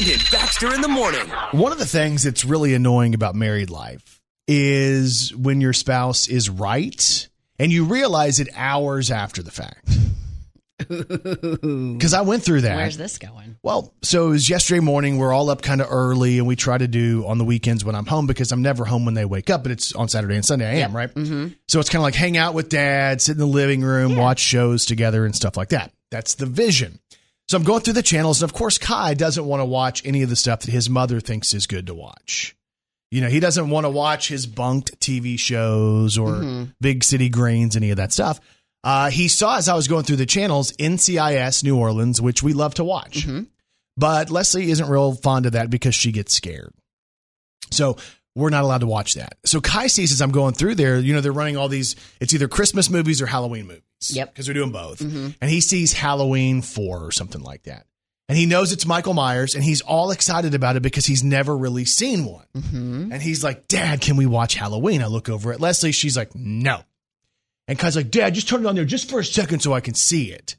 Brandon 0.02 0.26
Baxter 0.32 0.74
in 0.74 0.80
the 0.80 0.88
morning. 0.88 1.28
One 1.52 1.70
of 1.70 1.78
the 1.78 1.86
things 1.86 2.24
that's 2.24 2.44
really 2.44 2.74
annoying 2.74 3.14
about 3.14 3.36
married 3.36 3.70
life 3.70 4.20
is 4.48 5.32
when 5.36 5.60
your 5.60 5.72
spouse 5.72 6.26
is 6.26 6.50
right 6.50 7.28
and 7.60 7.70
you 7.70 7.84
realize 7.84 8.40
it 8.40 8.48
hours 8.54 9.10
after 9.12 9.42
the 9.42 9.50
fact. 9.50 9.88
Because 10.88 12.12
I 12.12 12.22
went 12.22 12.42
through 12.42 12.62
that. 12.62 12.74
Where's 12.74 12.96
this 12.96 13.18
going? 13.18 13.56
Well, 13.62 13.94
so 14.02 14.26
it 14.26 14.30
was 14.30 14.50
yesterday 14.50 14.80
morning. 14.80 15.16
We're 15.16 15.32
all 15.32 15.48
up 15.48 15.62
kind 15.62 15.80
of 15.80 15.86
early, 15.88 16.38
and 16.38 16.48
we 16.48 16.56
try 16.56 16.76
to 16.76 16.88
do 16.88 17.24
on 17.24 17.38
the 17.38 17.44
weekends 17.44 17.84
when 17.84 17.94
I'm 17.94 18.04
home 18.04 18.26
because 18.26 18.50
I'm 18.50 18.62
never 18.62 18.84
home 18.84 19.04
when 19.04 19.14
they 19.14 19.24
wake 19.24 19.48
up, 19.48 19.62
but 19.62 19.70
it's 19.70 19.94
on 19.94 20.08
Saturday 20.08 20.34
and 20.34 20.44
Sunday. 20.44 20.68
I 20.68 20.84
am, 20.84 20.94
right? 20.94 21.14
Mm-hmm. 21.14 21.48
So 21.68 21.78
it's 21.78 21.88
kind 21.88 22.00
of 22.00 22.02
like 22.02 22.16
hang 22.16 22.36
out 22.36 22.54
with 22.54 22.68
dad, 22.68 23.20
sit 23.20 23.32
in 23.32 23.38
the 23.38 23.46
living 23.46 23.82
room, 23.82 24.16
watch 24.16 24.40
shows 24.40 24.84
together, 24.84 25.24
and 25.24 25.36
stuff 25.36 25.56
like 25.56 25.68
that. 25.68 25.92
That's 26.10 26.34
the 26.34 26.46
vision. 26.46 26.98
So 27.52 27.58
I'm 27.58 27.64
going 27.64 27.82
through 27.82 27.92
the 27.92 28.02
channels, 28.02 28.40
and 28.40 28.50
of 28.50 28.56
course, 28.56 28.78
Kai 28.78 29.12
doesn't 29.12 29.44
want 29.44 29.60
to 29.60 29.66
watch 29.66 30.06
any 30.06 30.22
of 30.22 30.30
the 30.30 30.36
stuff 30.36 30.60
that 30.60 30.70
his 30.70 30.88
mother 30.88 31.20
thinks 31.20 31.52
is 31.52 31.66
good 31.66 31.88
to 31.88 31.94
watch. 31.94 32.56
You 33.10 33.20
know, 33.20 33.28
he 33.28 33.40
doesn't 33.40 33.68
want 33.68 33.84
to 33.84 33.90
watch 33.90 34.26
his 34.26 34.46
Bunk'd 34.46 34.98
TV 35.00 35.38
shows 35.38 36.16
or 36.16 36.36
Big 36.80 37.04
City 37.04 37.28
Greens, 37.28 37.76
any 37.76 37.90
of 37.90 37.98
that 37.98 38.10
stuff. 38.10 38.40
Uh, 38.82 39.10
he 39.10 39.28
saw 39.28 39.58
as 39.58 39.68
I 39.68 39.74
was 39.74 39.86
going 39.86 40.04
through 40.04 40.16
the 40.16 40.24
channels 40.24 40.72
NCIS 40.78 41.62
New 41.62 41.76
Orleans, 41.76 42.22
which 42.22 42.42
we 42.42 42.54
love 42.54 42.72
to 42.76 42.84
watch. 42.84 43.26
But 43.98 44.30
Leslie 44.30 44.70
isn't 44.70 44.88
real 44.88 45.12
fond 45.12 45.44
of 45.44 45.52
that 45.52 45.68
because 45.68 45.94
she 45.94 46.10
gets 46.10 46.32
scared. 46.32 46.72
So 47.70 47.98
we're 48.34 48.48
not 48.48 48.64
allowed 48.64 48.80
to 48.80 48.86
watch 48.86 49.12
that. 49.16 49.36
So 49.44 49.60
Kai 49.60 49.88
sees 49.88 50.10
as 50.10 50.22
I'm 50.22 50.32
going 50.32 50.54
through 50.54 50.76
there, 50.76 50.98
you 50.98 51.12
know, 51.12 51.20
they're 51.20 51.32
running 51.32 51.58
all 51.58 51.68
these, 51.68 51.96
it's 52.18 52.32
either 52.32 52.48
Christmas 52.48 52.88
movies 52.88 53.20
or 53.20 53.26
Halloween 53.26 53.66
movies. 53.66 53.82
Yep. 54.10 54.32
Because 54.34 54.48
we're 54.48 54.54
doing 54.54 54.72
both. 54.72 54.98
Mm-hmm. 55.00 55.28
And 55.40 55.50
he 55.50 55.60
sees 55.60 55.92
Halloween 55.92 56.62
4 56.62 57.04
or 57.04 57.10
something 57.12 57.42
like 57.42 57.64
that. 57.64 57.86
And 58.28 58.38
he 58.38 58.46
knows 58.46 58.72
it's 58.72 58.86
Michael 58.86 59.12
Myers 59.14 59.54
and 59.54 59.62
he's 59.62 59.82
all 59.82 60.10
excited 60.10 60.54
about 60.54 60.76
it 60.76 60.82
because 60.82 61.04
he's 61.04 61.22
never 61.22 61.54
really 61.56 61.84
seen 61.84 62.24
one. 62.24 62.46
Mm-hmm. 62.56 63.12
And 63.12 63.20
he's 63.22 63.44
like, 63.44 63.68
Dad, 63.68 64.00
can 64.00 64.16
we 64.16 64.24
watch 64.26 64.54
Halloween? 64.54 65.02
I 65.02 65.06
look 65.06 65.28
over 65.28 65.52
at 65.52 65.60
Leslie. 65.60 65.92
She's 65.92 66.16
like, 66.16 66.34
No. 66.34 66.80
And 67.68 67.78
Kai's 67.78 67.94
like, 67.94 68.10
Dad, 68.10 68.34
just 68.34 68.48
turn 68.48 68.64
it 68.64 68.66
on 68.66 68.74
there 68.74 68.84
just 68.84 69.08
for 69.10 69.20
a 69.20 69.24
second 69.24 69.60
so 69.60 69.72
I 69.72 69.80
can 69.80 69.94
see 69.94 70.32
it. 70.32 70.56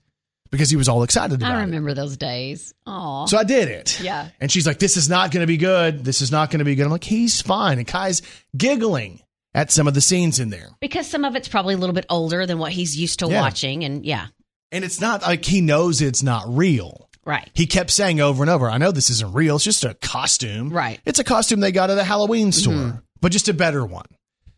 Because 0.52 0.70
he 0.70 0.76
was 0.78 0.88
all 0.88 1.02
excited 1.04 1.34
about 1.42 1.52
I 1.52 1.58
it. 1.58 1.62
remember 1.66 1.94
those 1.96 2.16
days. 2.16 2.74
Oh, 2.86 3.26
So 3.26 3.38
I 3.40 3.44
did 3.44 3.68
it. 3.70 4.00
Yeah. 4.02 4.30
And 4.40 4.52
she's 4.52 4.68
like, 4.68 4.78
this 4.78 4.96
is 4.98 5.10
not 5.10 5.32
going 5.32 5.42
to 5.42 5.48
be 5.48 5.58
good. 5.58 6.06
This 6.06 6.22
is 6.22 6.32
not 6.32 6.52
going 6.52 6.60
to 6.60 6.66
be 6.66 6.76
good. 6.76 6.86
I'm 6.86 6.92
like, 6.92 7.04
he's 7.04 7.42
fine. 7.42 7.80
And 7.80 7.88
Kai's 7.88 8.22
giggling 8.56 9.20
at 9.56 9.72
some 9.72 9.88
of 9.88 9.94
the 9.94 10.02
scenes 10.02 10.40
in 10.40 10.50
there. 10.50 10.70
because 10.82 11.08
some 11.10 11.24
of 11.26 11.36
it's 11.36 11.48
probably 11.48 11.74
a 11.74 11.78
little 11.78 11.94
bit 11.94 12.06
older 12.10 12.46
than 12.46 12.58
what 12.58 12.72
he's 12.72 12.98
used 12.98 13.20
to 13.20 13.28
Yeah. 13.28 13.42
watching, 13.42 13.84
and 13.84 14.06
yeah, 14.06 14.28
And 14.72 14.84
it's 14.84 15.00
not 15.00 15.22
like 15.22 15.46
he 15.46 15.62
knows 15.62 16.02
it's 16.02 16.24
not 16.24 16.44
real. 16.48 17.10
right. 17.26 17.50
He 17.54 17.66
kept 17.68 17.92
saying 17.92 18.20
over 18.20 18.44
and 18.44 18.50
over, 18.50 18.70
I 18.70 18.78
know 18.80 18.92
this 18.92 19.10
isn't 19.10 19.34
real. 19.34 19.56
It's 19.56 19.64
just 19.64 19.84
a 19.86 19.94
costume. 19.96 20.70
Right. 20.70 21.00
It's 21.06 21.20
a 21.20 21.24
costume 21.24 21.60
they 21.60 21.72
got 21.72 21.90
at 21.90 21.98
a 21.98 22.04
Halloween 22.04 22.48
mm-hmm. 22.50 22.60
store, 22.72 23.04
but 23.22 23.32
just 23.32 23.48
a 23.50 23.54
better 23.54 23.86
one. 23.86 24.06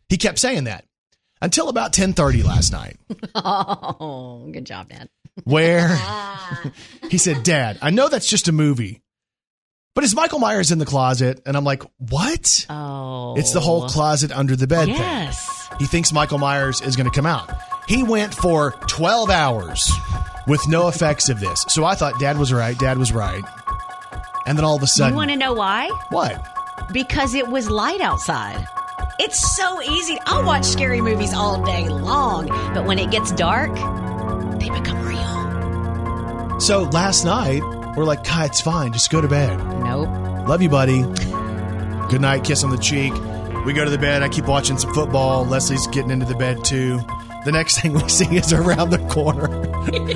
He 0.08 0.16
kept 0.16 0.38
saying 0.38 0.64
that 0.64 0.84
until 1.42 1.68
about 1.68 1.90
1030 1.96 2.42
last 2.42 2.72
night 2.72 2.96
Oh, 3.34 4.48
good 4.50 4.64
job, 4.64 4.88
Dad. 4.88 5.08
where 5.44 5.88
he 7.10 7.18
said, 7.18 7.42
Dad, 7.42 7.78
I 7.82 7.90
know 7.90 8.08
that's 8.08 8.28
just 8.28 8.48
a 8.48 8.52
movie, 8.52 9.02
but 9.96 10.04
it's 10.04 10.14
Michael 10.14 10.38
Myers 10.38 10.70
in 10.70 10.78
the 10.78 10.86
closet? 10.86 11.40
And 11.44 11.56
I'm 11.56 11.64
like, 11.64 11.82
what? 11.98 12.66
Oh, 12.70 13.34
It's 13.36 13.52
the 13.52 13.60
whole 13.60 13.88
closet 13.88 14.30
under 14.30 14.54
the 14.54 14.68
bed 14.68 14.84
thing. 14.86 14.94
yes. 14.94 15.68
He 15.80 15.86
thinks 15.86 16.12
Michael 16.12 16.38
Myers 16.38 16.80
is 16.80 16.94
going 16.94 17.10
to 17.10 17.14
come 17.14 17.26
out. 17.26 17.50
He 17.88 18.02
went 18.04 18.32
for 18.34 18.72
12 18.88 19.30
hours 19.30 19.90
with 20.46 20.60
no 20.68 20.86
effects 20.88 21.28
of 21.28 21.40
this. 21.40 21.64
So 21.68 21.84
I 21.84 21.94
thought 21.96 22.20
dad 22.20 22.38
was 22.38 22.52
right. 22.52 22.78
Dad 22.78 22.98
was 22.98 23.10
right. 23.12 23.42
And 24.46 24.56
then 24.56 24.64
all 24.64 24.76
of 24.76 24.82
a 24.82 24.86
sudden. 24.86 25.12
You 25.14 25.16
want 25.16 25.30
to 25.32 25.36
know 25.36 25.52
why? 25.54 25.88
what? 26.10 26.46
Because 26.92 27.34
it 27.34 27.48
was 27.48 27.68
light 27.68 28.00
outside. 28.00 28.64
It's 29.18 29.56
so 29.56 29.80
easy. 29.82 30.18
I'll 30.26 30.44
watch 30.44 30.64
scary 30.64 31.00
movies 31.00 31.32
all 31.34 31.64
day 31.64 31.88
long, 31.88 32.46
but 32.74 32.84
when 32.84 32.98
it 32.98 33.10
gets 33.10 33.32
dark, 33.32 33.74
they 34.60 34.68
become 34.70 35.02
real. 35.06 36.60
So 36.60 36.82
last 36.84 37.24
night, 37.24 37.62
we're 37.96 38.04
like, 38.04 38.24
Kai, 38.24 38.44
it's 38.46 38.60
fine. 38.60 38.92
Just 38.92 39.10
go 39.10 39.20
to 39.20 39.28
bed. 39.28 39.56
Nope. 39.56 40.08
Love 40.48 40.62
you, 40.62 40.68
buddy. 40.68 41.02
Good 42.10 42.20
night. 42.20 42.44
Kiss 42.44 42.62
on 42.62 42.70
the 42.70 42.78
cheek. 42.78 43.12
We 43.64 43.72
go 43.72 43.84
to 43.84 43.90
the 43.90 43.98
bed. 43.98 44.22
I 44.22 44.28
keep 44.28 44.46
watching 44.46 44.78
some 44.78 44.92
football. 44.94 45.44
Leslie's 45.44 45.86
getting 45.88 46.10
into 46.10 46.26
the 46.26 46.36
bed 46.36 46.64
too. 46.64 46.98
The 47.44 47.52
next 47.52 47.80
thing 47.80 47.94
we 47.94 48.08
see 48.08 48.36
is 48.36 48.52
around 48.52 48.90
the 48.90 48.98
corner. 49.08 49.48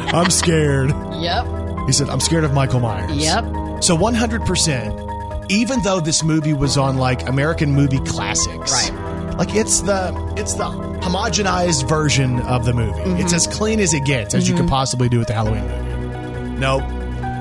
I'm 0.14 0.30
scared. 0.30 0.90
Yep. 0.90 1.86
He 1.86 1.92
said, 1.92 2.08
I'm 2.08 2.20
scared 2.20 2.44
of 2.44 2.52
Michael 2.52 2.80
Myers. 2.80 3.16
Yep. 3.16 3.44
So 3.82 3.96
100%, 3.96 5.50
even 5.50 5.82
though 5.82 6.00
this 6.00 6.22
movie 6.22 6.52
was 6.52 6.76
on 6.76 6.98
like 6.98 7.28
American 7.28 7.72
movie 7.72 7.98
classics, 8.00 8.72
Right. 8.90 9.36
Like 9.40 9.54
it's 9.54 9.80
the 9.80 10.12
it's 10.36 10.52
the 10.54 10.64
homogenized 10.64 11.88
version 11.88 12.40
of 12.40 12.66
the 12.66 12.74
movie. 12.74 12.92
Mm-hmm. 13.00 13.20
It's 13.22 13.32
as 13.32 13.46
clean 13.46 13.80
as 13.80 13.94
it 13.94 14.04
gets 14.04 14.34
as 14.34 14.46
you 14.50 14.54
could 14.54 14.68
possibly 14.68 15.08
do 15.08 15.18
with 15.18 15.28
the 15.28 15.34
Halloween 15.34 15.66
movie. 15.66 16.58
Nope, 16.58 16.82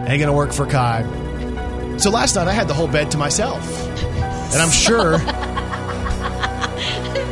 ain't 0.09 0.19
gonna 0.19 0.33
work 0.33 0.51
for 0.53 0.65
Kai. 0.65 1.03
So 1.97 2.09
last 2.09 2.35
night 2.35 2.47
I 2.47 2.53
had 2.53 2.67
the 2.67 2.73
whole 2.73 2.87
bed 2.87 3.11
to 3.11 3.17
myself, 3.17 3.61
and 4.53 4.61
I'm 4.61 4.71
sure, 4.71 5.19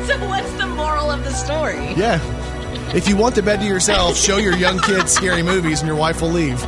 So 0.07 0.17
what's 0.27 0.51
the 0.53 0.67
moral 0.67 1.10
of 1.12 1.24
the 1.24 1.31
story? 1.31 1.77
yeah. 1.96 2.19
If 2.96 3.07
you 3.10 3.17
want 3.17 3.36
the 3.36 3.43
bed 3.43 3.60
to 3.60 3.65
yourself, 3.65 4.15
show 4.15 4.38
your 4.38 4.55
young 4.55 4.79
kids 4.79 5.12
scary 5.12 5.43
movies, 5.43 5.79
and 5.81 5.88
your 5.88 5.98
wife 5.98 6.22
will 6.22 6.29
leave. 6.31 6.60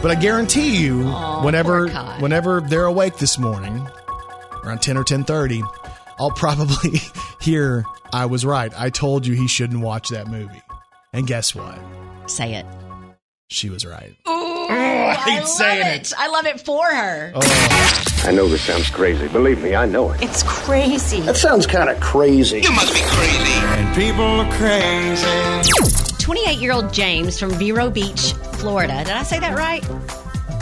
But 0.00 0.10
I 0.10 0.14
guarantee 0.18 0.76
you, 0.82 1.04
whenever 1.42 1.88
whenever 2.20 2.60
they're 2.62 2.86
awake 2.86 3.18
this 3.18 3.38
morning, 3.38 3.86
around 4.64 4.80
ten 4.82 4.96
or 4.96 5.04
ten 5.04 5.24
thirty, 5.24 5.62
I'll 6.18 6.30
probably 6.30 7.00
hear 7.40 7.84
I 8.12 8.26
was 8.26 8.44
right. 8.46 8.72
I 8.78 8.88
told 8.90 9.26
you 9.26 9.34
he 9.34 9.46
shouldn't 9.48 9.80
watch 9.82 10.08
that 10.08 10.26
movie. 10.26 10.62
And 11.12 11.26
guess 11.26 11.54
what? 11.54 11.78
Say 12.26 12.54
it. 12.54 12.66
She 13.48 13.68
was 13.70 13.84
right. 13.84 14.14
I 14.96 15.14
hate 15.14 15.40
love 15.40 15.48
saying 15.48 16.00
it. 16.00 16.12
I 16.16 16.28
love 16.28 16.46
it 16.46 16.60
for 16.60 16.86
her. 16.86 17.32
Oh. 17.34 18.20
I 18.26 18.30
know 18.30 18.48
this 18.48 18.62
sounds 18.62 18.88
crazy. 18.88 19.28
Believe 19.28 19.62
me, 19.62 19.74
I 19.74 19.84
know 19.84 20.10
it. 20.12 20.22
It's 20.22 20.42
crazy. 20.44 21.20
That 21.20 21.36
sounds 21.36 21.66
kind 21.66 21.90
of 21.90 22.00
crazy. 22.00 22.60
You 22.62 22.72
must 22.72 22.94
be 22.94 23.00
crazy. 23.02 23.52
And 23.76 23.94
people 23.94 24.24
are 24.24 24.50
crazy. 24.52 26.14
28 26.18 26.58
year 26.58 26.72
old 26.72 26.92
James 26.92 27.38
from 27.38 27.50
Vero 27.50 27.90
Beach, 27.90 28.32
Florida. 28.54 29.04
Did 29.04 29.12
I 29.12 29.24
say 29.24 29.40
that 29.40 29.56
right? 29.56 29.84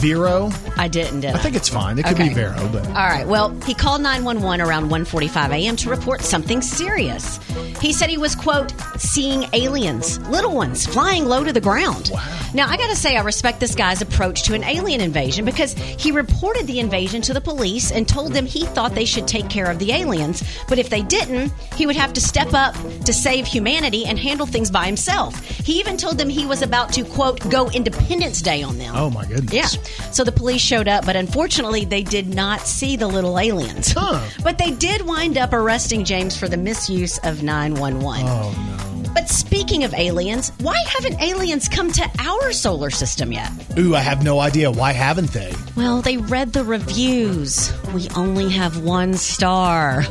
Vero. 0.03 0.51
I 0.77 0.89
didn't, 0.89 1.21
did 1.21 1.31
I? 1.33 1.37
I 1.39 1.41
think 1.41 1.55
it's 1.55 1.69
fine. 1.69 1.97
It 1.97 2.03
could 2.03 2.15
Okay. 2.15 2.27
be 2.27 2.33
Vero, 2.35 2.67
but 2.73 2.85
All 2.87 2.93
right. 2.93 3.25
Well, 3.25 3.55
he 3.65 3.73
called 3.73 4.01
911 4.01 4.59
around 4.59 4.89
1:45 4.89 5.51
a.m. 5.53 5.75
to 5.77 5.89
report 5.89 6.21
something 6.21 6.61
serious. 6.61 7.39
He 7.79 7.93
said 7.93 8.09
he 8.09 8.17
was 8.17 8.35
quote 8.35 8.73
seeing 8.97 9.45
aliens, 9.53 10.19
little 10.29 10.53
ones 10.53 10.85
flying 10.85 11.25
low 11.25 11.43
to 11.43 11.53
the 11.53 11.61
ground. 11.61 12.11
Now, 12.53 12.67
I 12.69 12.77
got 12.77 12.89
to 12.89 12.95
say 12.95 13.15
I 13.17 13.21
respect 13.23 13.59
this 13.59 13.75
guy's 13.75 14.01
approach 14.01 14.43
to 14.43 14.53
an 14.53 14.63
alien 14.63 15.01
invasion 15.01 15.43
because 15.45 15.73
he 15.73 16.11
reported 16.11 16.67
the 16.67 16.79
invasion 16.79 17.21
to 17.23 17.33
the 17.33 17.41
police 17.41 17.91
and 17.91 18.07
told 18.07 18.33
them 18.33 18.45
he 18.45 18.65
thought 18.65 18.93
they 18.95 19.05
should 19.05 19.27
take 19.27 19.49
care 19.49 19.69
of 19.71 19.79
the 19.79 19.91
aliens, 19.91 20.43
but 20.69 20.77
if 20.79 20.89
they 20.89 21.01
didn't, 21.01 21.51
he 21.75 21.85
would 21.87 21.95
have 21.95 22.13
to 22.13 22.21
step 22.21 22.53
up 22.53 22.75
to 23.05 23.13
save 23.13 23.47
humanity 23.47 24.05
and 24.05 24.19
handle 24.19 24.45
things 24.45 24.69
by 24.69 24.85
himself. 24.85 25.39
He 25.65 25.79
even 25.79 25.97
told 25.97 26.17
them 26.17 26.29
he 26.29 26.45
was 26.45 26.61
about 26.61 26.91
to 26.93 27.03
quote 27.03 27.39
go 27.49 27.69
Independence 27.71 28.41
Day 28.41 28.61
on 28.63 28.77
them. 28.77 28.93
oh 28.95 29.09
my 29.09 29.25
goodness. 29.25 29.53
Yeah. 29.53 29.67
So 30.11 30.23
the 30.23 30.31
police 30.31 30.61
showed 30.61 30.87
up, 30.87 31.05
but 31.05 31.15
unfortunately, 31.15 31.85
they 31.85 32.03
did 32.03 32.33
not 32.33 32.61
see 32.61 32.95
the 32.95 33.07
little 33.07 33.39
aliens. 33.39 33.91
Huh. 33.95 34.19
But 34.43 34.57
they 34.57 34.71
did 34.71 35.01
wind 35.05 35.37
up 35.37 35.53
arresting 35.53 36.03
James 36.03 36.37
for 36.37 36.47
the 36.47 36.57
misuse 36.57 37.17
of 37.19 37.43
911. 37.43 38.25
Oh 38.27 38.51
no. 38.77 39.11
But 39.13 39.29
speaking 39.29 39.83
of 39.83 39.93
aliens, 39.93 40.51
why 40.59 40.75
haven't 40.87 41.21
aliens 41.21 41.69
come 41.69 41.91
to 41.93 42.09
our 42.19 42.51
solar 42.51 42.89
system 42.89 43.31
yet? 43.31 43.51
Ooh, 43.77 43.95
I 43.95 43.99
have 43.99 44.23
no 44.23 44.39
idea. 44.39 44.71
Why 44.71 44.91
haven't 44.91 45.31
they? 45.31 45.53
Well, 45.77 46.01
they 46.01 46.17
read 46.17 46.53
the 46.53 46.63
reviews. 46.63 47.71
We 47.93 48.09
only 48.15 48.49
have 48.49 48.83
one 48.83 49.13
star. 49.13 50.03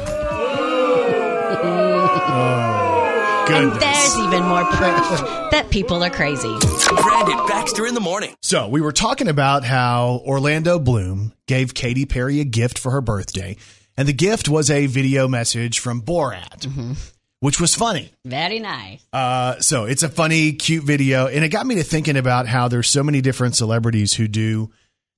Goodness. 3.46 3.72
And 3.72 3.82
there's 3.82 4.18
even 4.18 4.44
more 4.44 4.64
proof 4.64 5.50
that 5.50 5.66
people 5.70 6.02
are 6.02 6.10
crazy. 6.10 6.54
Brandon 7.02 7.46
Baxter 7.46 7.86
in 7.86 7.94
the 7.94 8.00
morning. 8.00 8.34
So 8.40 8.68
we 8.68 8.80
were 8.80 8.92
talking 8.92 9.28
about 9.28 9.64
how 9.64 10.22
Orlando 10.24 10.78
Bloom 10.78 11.32
gave 11.46 11.74
Katy 11.74 12.06
Perry 12.06 12.40
a 12.40 12.44
gift 12.44 12.78
for 12.78 12.90
her 12.92 13.00
birthday, 13.00 13.56
and 13.96 14.06
the 14.06 14.12
gift 14.12 14.48
was 14.48 14.70
a 14.70 14.86
video 14.86 15.28
message 15.28 15.80
from 15.80 16.02
Borat, 16.02 16.96
which 17.40 17.60
was 17.60 17.74
funny. 17.74 18.12
Very 18.24 18.60
nice. 18.60 19.04
Uh, 19.12 19.58
so 19.60 19.84
it's 19.84 20.02
a 20.02 20.08
funny, 20.08 20.52
cute 20.52 20.84
video, 20.84 21.26
and 21.26 21.44
it 21.44 21.48
got 21.48 21.66
me 21.66 21.74
to 21.76 21.82
thinking 21.82 22.16
about 22.16 22.46
how 22.46 22.68
there's 22.68 22.88
so 22.88 23.02
many 23.02 23.20
different 23.20 23.56
celebrities 23.56 24.14
who 24.14 24.28
do 24.28 24.70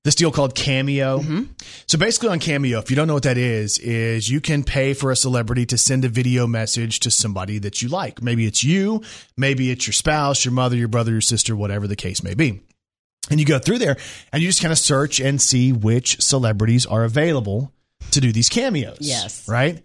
this 0.05 0.15
deal 0.15 0.31
called 0.31 0.53
Cameo. 0.53 1.19
Mm-hmm. 1.19 1.43
So 1.87 1.97
basically, 1.97 2.29
on 2.29 2.39
Cameo, 2.39 2.77
if 2.79 2.91
you 2.91 2.95
don't 2.95 3.07
know 3.07 3.15
what 3.15 3.23
that 3.23 3.39
is, 3.39 3.79
is 3.79 4.29
you 4.29 4.39
can 4.39 4.63
pay 4.63 4.93
for 4.93 5.11
a 5.11 5.15
celebrity 5.15 5.65
to 5.65 5.79
send 5.79 6.05
a 6.05 6.09
video 6.09 6.45
message 6.45 6.99
to 7.01 7.11
somebody 7.11 7.57
that 7.57 7.81
you 7.81 7.89
like. 7.89 8.21
Maybe 8.21 8.45
it's 8.45 8.63
you, 8.63 9.01
maybe 9.35 9.71
it's 9.71 9.87
your 9.87 9.93
spouse, 9.93 10.45
your 10.45 10.53
mother, 10.53 10.75
your 10.75 10.87
brother, 10.87 11.11
your 11.11 11.21
sister, 11.21 11.55
whatever 11.55 11.87
the 11.87 11.95
case 11.95 12.23
may 12.23 12.35
be. 12.35 12.61
And 13.31 13.39
you 13.39 13.47
go 13.47 13.57
through 13.57 13.79
there 13.79 13.97
and 14.31 14.43
you 14.43 14.47
just 14.47 14.61
kind 14.61 14.71
of 14.71 14.77
search 14.77 15.19
and 15.19 15.41
see 15.41 15.73
which 15.73 16.21
celebrities 16.21 16.85
are 16.85 17.03
available 17.03 17.73
to 18.11 18.21
do 18.21 18.31
these 18.31 18.47
cameos. 18.47 18.99
Yes. 19.01 19.49
Right. 19.49 19.83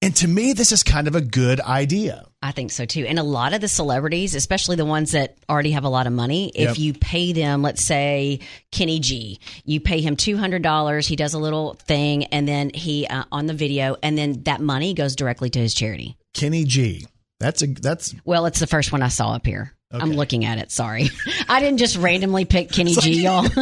And 0.00 0.14
to 0.16 0.28
me, 0.28 0.52
this 0.52 0.70
is 0.70 0.84
kind 0.84 1.08
of 1.08 1.16
a 1.16 1.20
good 1.20 1.60
idea. 1.60 2.24
I 2.46 2.52
think 2.52 2.70
so 2.70 2.84
too. 2.84 3.04
And 3.06 3.18
a 3.18 3.22
lot 3.24 3.54
of 3.54 3.60
the 3.60 3.66
celebrities, 3.68 4.34
especially 4.36 4.76
the 4.76 4.84
ones 4.84 5.12
that 5.12 5.36
already 5.50 5.72
have 5.72 5.82
a 5.84 5.88
lot 5.88 6.06
of 6.06 6.12
money, 6.12 6.52
Yep. 6.54 6.70
if 6.70 6.78
you 6.78 6.92
pay 6.94 7.32
them, 7.32 7.62
let's 7.62 7.82
say 7.82 8.38
Kenny 8.70 9.00
G, 9.00 9.40
you 9.64 9.80
pay 9.80 10.00
him 10.00 10.16
$200, 10.16 11.06
he 11.06 11.16
does 11.16 11.34
a 11.34 11.38
little 11.38 11.74
thing 11.74 12.24
and 12.26 12.46
then 12.46 12.70
he 12.72 13.06
uh, 13.08 13.24
on 13.32 13.46
the 13.46 13.54
video 13.54 13.96
and 14.02 14.16
then 14.16 14.42
that 14.44 14.60
money 14.60 14.94
goes 14.94 15.16
directly 15.16 15.50
to 15.50 15.58
his 15.58 15.74
charity. 15.74 16.16
Kenny 16.34 16.64
G. 16.64 17.06
That's 17.40 17.62
a 17.62 17.66
that's 17.66 18.14
Well, 18.24 18.46
it's 18.46 18.60
the 18.60 18.66
first 18.66 18.92
one 18.92 19.02
I 19.02 19.08
saw 19.08 19.32
up 19.32 19.44
here. 19.44 19.72
I'm 19.90 20.12
looking 20.12 20.44
at 20.44 20.58
it. 20.58 20.70
Sorry. 20.70 21.08
I 21.48 21.60
didn't 21.60 21.78
just 21.78 21.96
randomly 21.96 22.44
pick 22.44 22.70
Kenny 22.70 22.94
G, 22.94 23.22
y'all. 23.22 23.44
so 23.50 23.54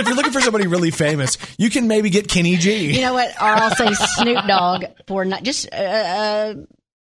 if 0.00 0.06
you're 0.06 0.14
looking 0.14 0.32
for 0.32 0.40
somebody 0.40 0.66
really 0.66 0.90
famous, 0.90 1.36
you 1.58 1.70
can 1.70 1.86
maybe 1.88 2.08
get 2.10 2.28
Kenny 2.28 2.56
G. 2.56 2.94
you 2.94 3.00
know 3.02 3.12
what? 3.12 3.30
Or 3.36 3.44
I'll 3.46 3.74
say 3.74 3.92
Snoop 3.92 4.46
Dogg 4.46 4.84
for 5.06 5.24
not 5.24 5.42
just 5.42 5.66
a, 5.66 5.76
a 5.76 6.56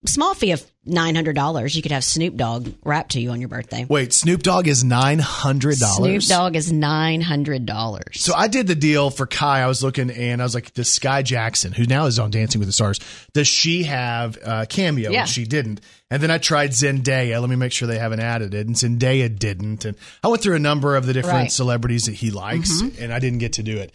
small 0.06 0.34
fee 0.34 0.52
of 0.52 0.64
$900. 0.88 1.76
You 1.76 1.82
could 1.84 1.92
have 1.92 2.04
Snoop 2.04 2.36
Dogg 2.36 2.70
rap 2.84 3.10
to 3.10 3.20
you 3.22 3.30
on 3.30 3.40
your 3.40 3.50
birthday. 3.50 3.86
Wait, 3.88 4.14
Snoop 4.14 4.42
Dogg 4.42 4.68
is 4.68 4.84
nine 4.84 5.20
hundred 5.20 5.78
dollars. 5.78 6.26
Snoop. 6.26 6.38
Dogg 6.38 6.56
is 6.56 6.72
nine 6.72 7.22
hundred 7.22 7.66
dollars. 7.68 8.20
So 8.22 8.34
I 8.34 8.48
did 8.48 8.66
the 8.66 8.74
deal 8.76 9.12
for 9.12 9.28
Kai. 9.28 9.60
I 9.62 9.68
was 9.68 9.84
looking 9.84 10.10
and 10.10 10.42
I 10.42 10.46
was 10.46 10.56
like, 10.56 10.74
does 10.74 10.88
Skai 10.88 11.24
Jackson, 11.24 11.72
who 11.72 11.86
now 11.86 12.06
is 12.08 12.18
on 12.18 12.32
Dancing 12.32 12.58
with 12.60 12.68
the 12.68 12.74
Stars, 12.74 13.00
does 13.34 13.48
she 13.48 13.84
have 13.84 14.40
uh, 14.44 14.66
cameo? 14.68 15.12
Yeah. 15.12 15.22
And 15.22 15.30
she 15.30 15.46
didn't. 15.46 15.82
And 16.10 16.22
then 16.22 16.32
I 16.32 16.40
tried 16.40 16.72
Zendaya. 16.72 17.40
Let 17.40 17.50
me 17.50 17.56
make 17.56 17.72
sure 17.72 17.88
they 17.88 18.00
haven't 18.00 18.22
added 18.22 18.54
it. 18.56 18.66
And 18.66 18.76
Zendaya 18.76 19.38
didn't. 19.38 19.86
And 19.86 19.96
I 20.24 20.30
went 20.30 20.42
through 20.42 20.56
a 20.56 20.60
number 20.60 20.96
of 20.96 21.06
the 21.06 21.14
different 21.14 21.36
Right. 21.38 21.52
celebrities 21.52 22.06
that 22.06 22.16
he 22.16 22.32
likes, 22.32 22.82
and 22.82 23.14
I 23.14 23.20
didn't 23.20 23.40
get 23.40 23.54
to 23.54 23.64
do 23.64 23.78
it. 23.78 23.94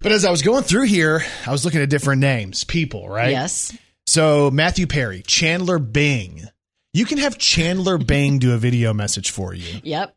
But 0.00 0.12
as 0.12 0.26
I 0.26 0.30
was 0.30 0.42
going 0.42 0.64
through 0.64 0.84
here, 0.84 1.22
I 1.46 1.50
was 1.50 1.64
looking 1.64 1.80
at 1.80 1.88
different 1.88 2.20
names, 2.20 2.62
people, 2.64 3.08
right? 3.08 3.30
Yes. 3.30 3.74
So 4.14 4.48
Matthew 4.48 4.86
Perry, 4.86 5.22
Chandler 5.22 5.80
Bing. 5.80 6.42
You 6.92 7.04
can 7.04 7.18
have 7.18 7.36
Chandler 7.36 7.98
Bing 8.12 8.38
do 8.38 8.54
a 8.54 8.56
video 8.56 8.94
message 8.94 9.32
for 9.32 9.52
you. 9.52 9.80
Yep. 9.82 10.14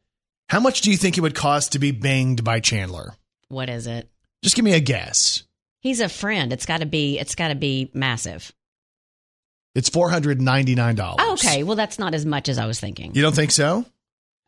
How 0.50 0.60
much 0.60 0.82
do 0.82 0.92
you 0.92 0.98
think 0.98 1.18
it 1.18 1.22
would 1.22 1.34
cost 1.34 1.72
to 1.72 1.80
be 1.80 1.90
banged 1.90 2.44
by 2.44 2.60
Chandler? 2.60 3.16
What 3.48 3.72
is 3.72 3.88
it? 3.88 4.08
Just 4.44 4.56
give 4.56 4.64
me 4.64 4.74
a 4.76 4.80
guess. 4.80 5.42
He's 5.82 6.00
a 6.00 6.10
friend. 6.10 6.54
It's 6.54 6.68
got 6.68 6.82
to 6.82 6.86
be. 6.86 7.18
It's 7.18 7.34
got 7.34 7.48
to 7.48 7.56
be 7.56 7.90
massive. 7.92 8.54
It's 9.74 9.90
four 9.90 10.12
hundred 10.12 10.40
ninety 10.42 10.76
nine 10.76 10.94
dollars. 10.94 11.18
Oh, 11.22 11.34
okay. 11.34 11.64
Well, 11.64 11.76
that's 11.76 11.98
not 11.98 12.14
as 12.14 12.24
much 12.24 12.50
as 12.50 12.60
I 12.60 12.68
was 12.68 12.80
thinking. 12.80 13.16
You 13.16 13.24
don't 13.24 13.36
think 13.36 13.50
so? 13.50 13.84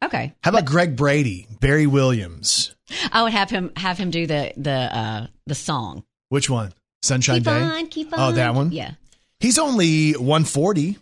Okay. 0.05 0.31
How 0.43 0.51
about 0.51 0.65
Greg 0.65 0.95
Brady, 0.95 1.47
Barry 1.59 1.88
Williams? 1.88 2.75
I 3.12 3.23
would 3.23 3.33
have 3.33 3.49
him 3.49 3.71
have 3.77 3.97
him 3.97 4.12
do 4.12 4.27
the 4.27 4.53
the 4.57 4.71
uh 4.71 5.27
the 5.47 5.55
song. 5.55 6.03
Which 6.27 6.51
one? 6.51 6.71
Sunshine 7.01 7.38
keep 7.38 7.45
Day. 7.45 7.59
on, 7.59 7.88
keep 7.88 8.13
on. 8.13 8.19
Oh, 8.19 8.35
that 8.35 8.53
one. 8.53 8.71
Yeah. 8.71 8.91
He's 9.39 9.58
only 9.58 10.13
one 10.13 10.43
forty. 10.45 10.97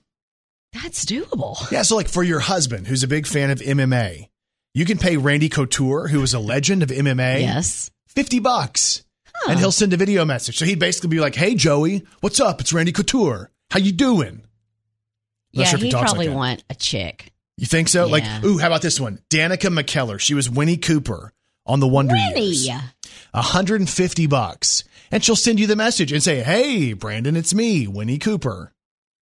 That's 0.73 1.05
doable. 1.05 1.69
Yeah. 1.71 1.81
So, 1.81 1.95
like 1.95 2.07
for 2.09 2.23
your 2.23 2.39
husband, 2.39 2.87
who's 2.87 3.03
a 3.03 3.07
big 3.07 3.25
fan 3.25 3.49
of 3.49 3.59
MMA, 3.59 4.29
you 4.73 4.85
can 4.85 4.97
pay 4.97 5.17
Randy 5.17 5.49
Couture, 5.49 6.07
who 6.07 6.21
is 6.21 6.33
a 6.33 6.39
legend 6.39 6.83
of 6.83 6.89
MMA, 6.89 7.41
Yes. 7.41 7.89
fifty 8.07 8.39
bucks, 8.39 9.03
and 9.47 9.59
he'll 9.59 9.71
send 9.71 9.93
a 9.93 9.97
video 9.97 10.23
message. 10.25 10.57
So 10.57 10.65
he'd 10.65 10.79
basically 10.79 11.09
be 11.09 11.19
like, 11.19 11.35
"Hey, 11.35 11.55
Joey, 11.55 12.05
what's 12.21 12.39
up? 12.39 12.61
It's 12.61 12.73
Randy 12.73 12.91
Couture. 12.91 13.49
How 13.71 13.79
you 13.79 13.91
doing?" 13.91 14.43
Not 15.53 15.61
yeah, 15.61 15.65
sure 15.69 15.77
if 15.77 15.83
he 15.83 15.89
talks 15.89 16.11
like 16.11 16.17
probably 16.17 16.29
want 16.29 16.63
a 16.69 16.75
chick. 16.75 17.31
You 17.57 17.65
think 17.65 17.87
so? 17.87 18.05
Yeah. 18.05 18.11
Like, 18.11 18.43
ooh, 18.43 18.59
how 18.59 18.67
about 18.67 18.83
this 18.83 18.99
one? 18.99 19.19
Danica 19.31 19.73
McKellar. 19.75 20.19
She 20.19 20.35
was 20.35 20.47
Winnie 20.47 20.77
Cooper 20.77 21.33
on 21.65 21.79
the 21.79 21.87
Wonder 21.87 22.15
Years. 22.15 22.67
Winnie. 22.67 22.81
150 23.31 24.27
bucks. 24.27 24.83
And 25.11 25.23
she'll 25.23 25.35
send 25.35 25.59
you 25.59 25.67
the 25.67 25.75
message 25.75 26.11
and 26.11 26.21
say, 26.21 26.41
Hey, 26.41 26.93
Brandon, 26.93 27.35
it's 27.35 27.53
me, 27.53 27.87
Winnie 27.87 28.19
Cooper. 28.19 28.73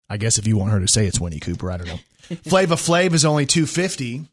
I 0.09 0.17
guess 0.17 0.39
if 0.39 0.47
you 0.47 0.57
want 0.57 0.73
her 0.73 0.81
to 0.81 0.89
say 0.89 1.07
it's 1.07 1.21
Winnie 1.21 1.41
Cooper, 1.41 1.71
I 1.71 1.77
don't 1.79 1.87
know. 1.89 1.99
Flavor 2.45 2.77
Flav 2.77 3.13
is 3.13 3.25
only 3.25 3.47
250. 3.47 4.27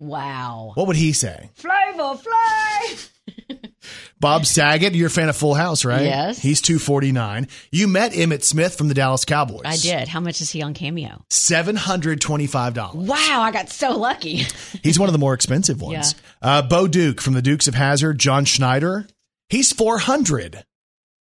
Wow. 0.00 0.72
What 0.74 0.86
would 0.86 0.96
he 0.96 1.12
say? 1.12 1.50
Flavor 1.54 2.18
Flav. 2.18 3.10
Bob 4.20 4.46
Saget, 4.46 4.94
you're 4.94 5.08
a 5.08 5.10
fan 5.10 5.28
of 5.28 5.36
Full 5.36 5.54
House, 5.54 5.84
right? 5.84 6.02
Yes. 6.02 6.38
He's 6.38 6.60
249. 6.60 7.48
You 7.72 7.88
met 7.88 8.12
Emmitt 8.12 8.44
Smith 8.44 8.76
from 8.76 8.88
the 8.88 8.94
Dallas 8.94 9.24
Cowboys. 9.24 9.62
I 9.64 9.76
did. 9.76 10.08
How 10.08 10.20
much 10.20 10.40
is 10.40 10.50
he 10.50 10.62
on 10.62 10.74
Cameo? 10.74 11.24
$725. 11.30 12.94
Wow, 12.94 13.16
I 13.42 13.50
got 13.50 13.68
so 13.68 13.96
lucky. 13.96 14.46
He's 14.82 14.98
one 14.98 15.08
of 15.08 15.12
the 15.12 15.18
more 15.18 15.34
expensive 15.34 15.80
ones. 15.80 16.14
Uh, 16.40 16.62
Bo 16.62 16.86
Duke 16.86 17.20
from 17.20 17.34
the 17.34 17.42
Dukes 17.42 17.66
of 17.66 17.74
Hazzard, 17.74 18.18
John 18.18 18.44
Schneider. 18.44 19.06
He's 19.48 19.72
400. 19.72 20.64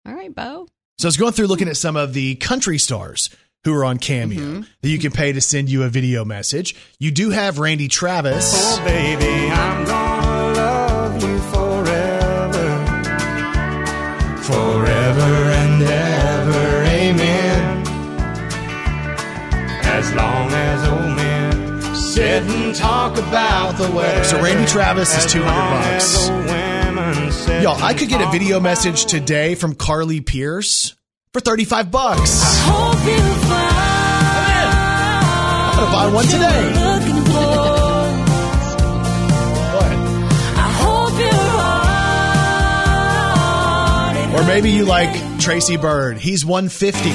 All 0.05 0.13
right, 0.13 0.33
Bo. 0.33 0.67
So 0.97 1.07
I 1.07 1.09
was 1.09 1.17
going 1.17 1.33
through 1.33 1.47
looking 1.47 1.67
at 1.69 1.77
some 1.77 1.95
of 1.95 2.13
the 2.13 2.35
country 2.35 2.77
stars 2.77 3.29
who 3.63 3.73
are 3.73 3.83
on 3.85 3.97
Cameo 3.97 4.39
Mm-hmm. 4.39 4.61
that 4.81 4.89
you 4.89 4.99
can 4.99 5.11
pay 5.11 5.31
to 5.33 5.41
send 5.41 5.69
you 5.69 5.83
a 5.83 5.89
video 5.89 6.23
message. 6.25 6.75
You 6.99 7.11
do 7.11 7.29
have 7.29 7.59
Randy 7.59 7.87
Travis. 7.87 8.51
Oh, 8.55 8.83
baby, 8.85 9.49
I'm 9.51 9.85
gonna 9.85 10.53
love 10.53 11.23
you 11.23 11.39
forever. 11.39 12.85
Forever 14.43 15.21
and 15.21 15.83
ever, 15.83 16.83
amen. 16.85 17.87
As 19.83 20.13
long 20.13 20.49
as 20.51 20.87
old 20.87 21.15
men 21.17 21.95
sit 21.95 22.43
and 22.43 22.75
talk 22.75 23.17
about 23.17 23.73
the 23.77 23.91
weather. 23.91 24.23
So 24.23 24.41
Randy 24.41 24.65
Travis 24.65 25.15
is 25.25 25.31
200 25.31 25.45
long 25.51 25.73
as 25.83 26.27
bucks 26.29 26.29
said. 27.49 27.63
Yo, 27.63 27.71
I 27.73 27.93
could 27.93 28.09
get 28.09 28.21
a 28.21 28.29
video 28.31 28.59
message 28.59 29.05
today 29.05 29.55
from 29.55 29.73
Carly 29.75 30.21
Pearce 30.21 30.95
for 31.33 31.39
35 31.39 31.89
bucks. 31.91 32.43
I'm 32.67 32.95
going 35.75 35.85
to 35.87 35.91
buy 35.91 36.11
one 36.13 36.25
today. 36.25 36.75
Or 44.35 44.43
maybe 44.45 44.69
you 44.71 44.85
like 44.85 45.39
Tracy 45.39 45.75
Byrd. 45.75 46.17
He's 46.17 46.45
150. 46.45 47.09
He 47.09 47.13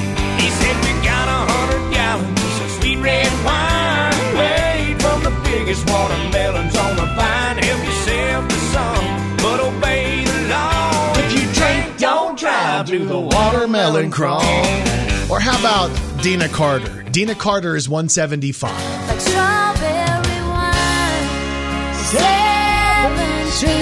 said 0.51 0.77
we 0.85 0.93
got 1.07 1.29
a 1.29 1.53
hundred 1.53 1.95
gallons 1.95 2.61
of 2.61 2.71
sweet 2.83 2.99
red 2.99 3.33
wine 3.45 4.35
made 4.35 5.01
from 5.01 5.23
the 5.23 5.31
biggest 5.45 5.89
watermelons 5.89 6.77
on 6.77 6.97
the 6.97 7.07
vine. 7.15 7.59
Help 7.63 7.85
yourself 7.85 8.49
to 8.49 8.55
some. 8.55 9.14
Do 12.85 13.05
the 13.07 13.19
Watermelon 13.19 14.11
crawl. 14.11 14.43
Or 15.31 15.41
how 15.41 15.59
about 15.59 15.89
Deana 16.23 16.49
Carter? 16.49 17.03
Deana 17.05 17.35
Carter 17.35 17.77
is 17.77 17.89
175. 17.89 18.71
like 19.09 19.21
strawberry 19.21 20.43
wine. 20.53 21.25
Seventeen, 22.13 23.73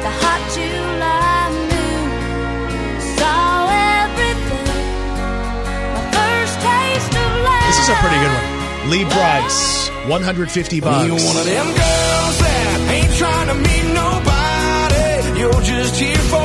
the 0.00 0.08
hot 0.24 0.40
July 0.56 1.52
moon 1.52 2.96
saw 3.18 3.68
everything. 4.08 4.72
My 5.92 6.04
first 6.16 6.56
taste 6.64 7.12
of 7.12 7.30
love. 7.44 7.66
This 7.68 7.76
is 7.84 7.88
a 7.90 7.92
pretty 8.00 8.16
good 8.24 8.32
one. 8.32 8.88
Lee 8.90 9.04
Brice, 9.04 9.90
150 10.08 10.80
bucks. 10.80 11.04
You 11.06 11.12
one 11.12 11.36
of 11.36 11.44
them 11.44 11.66
girls 11.66 12.38
that 12.40 12.88
ain't 12.88 13.12
trying 13.20 13.48
to 13.48 13.54
meet 13.60 13.84
nobody. 13.92 15.38
You're 15.38 15.60
just 15.62 16.00
here 16.00 16.16
for 16.16 16.20
the 16.20 16.30
party. 16.30 16.41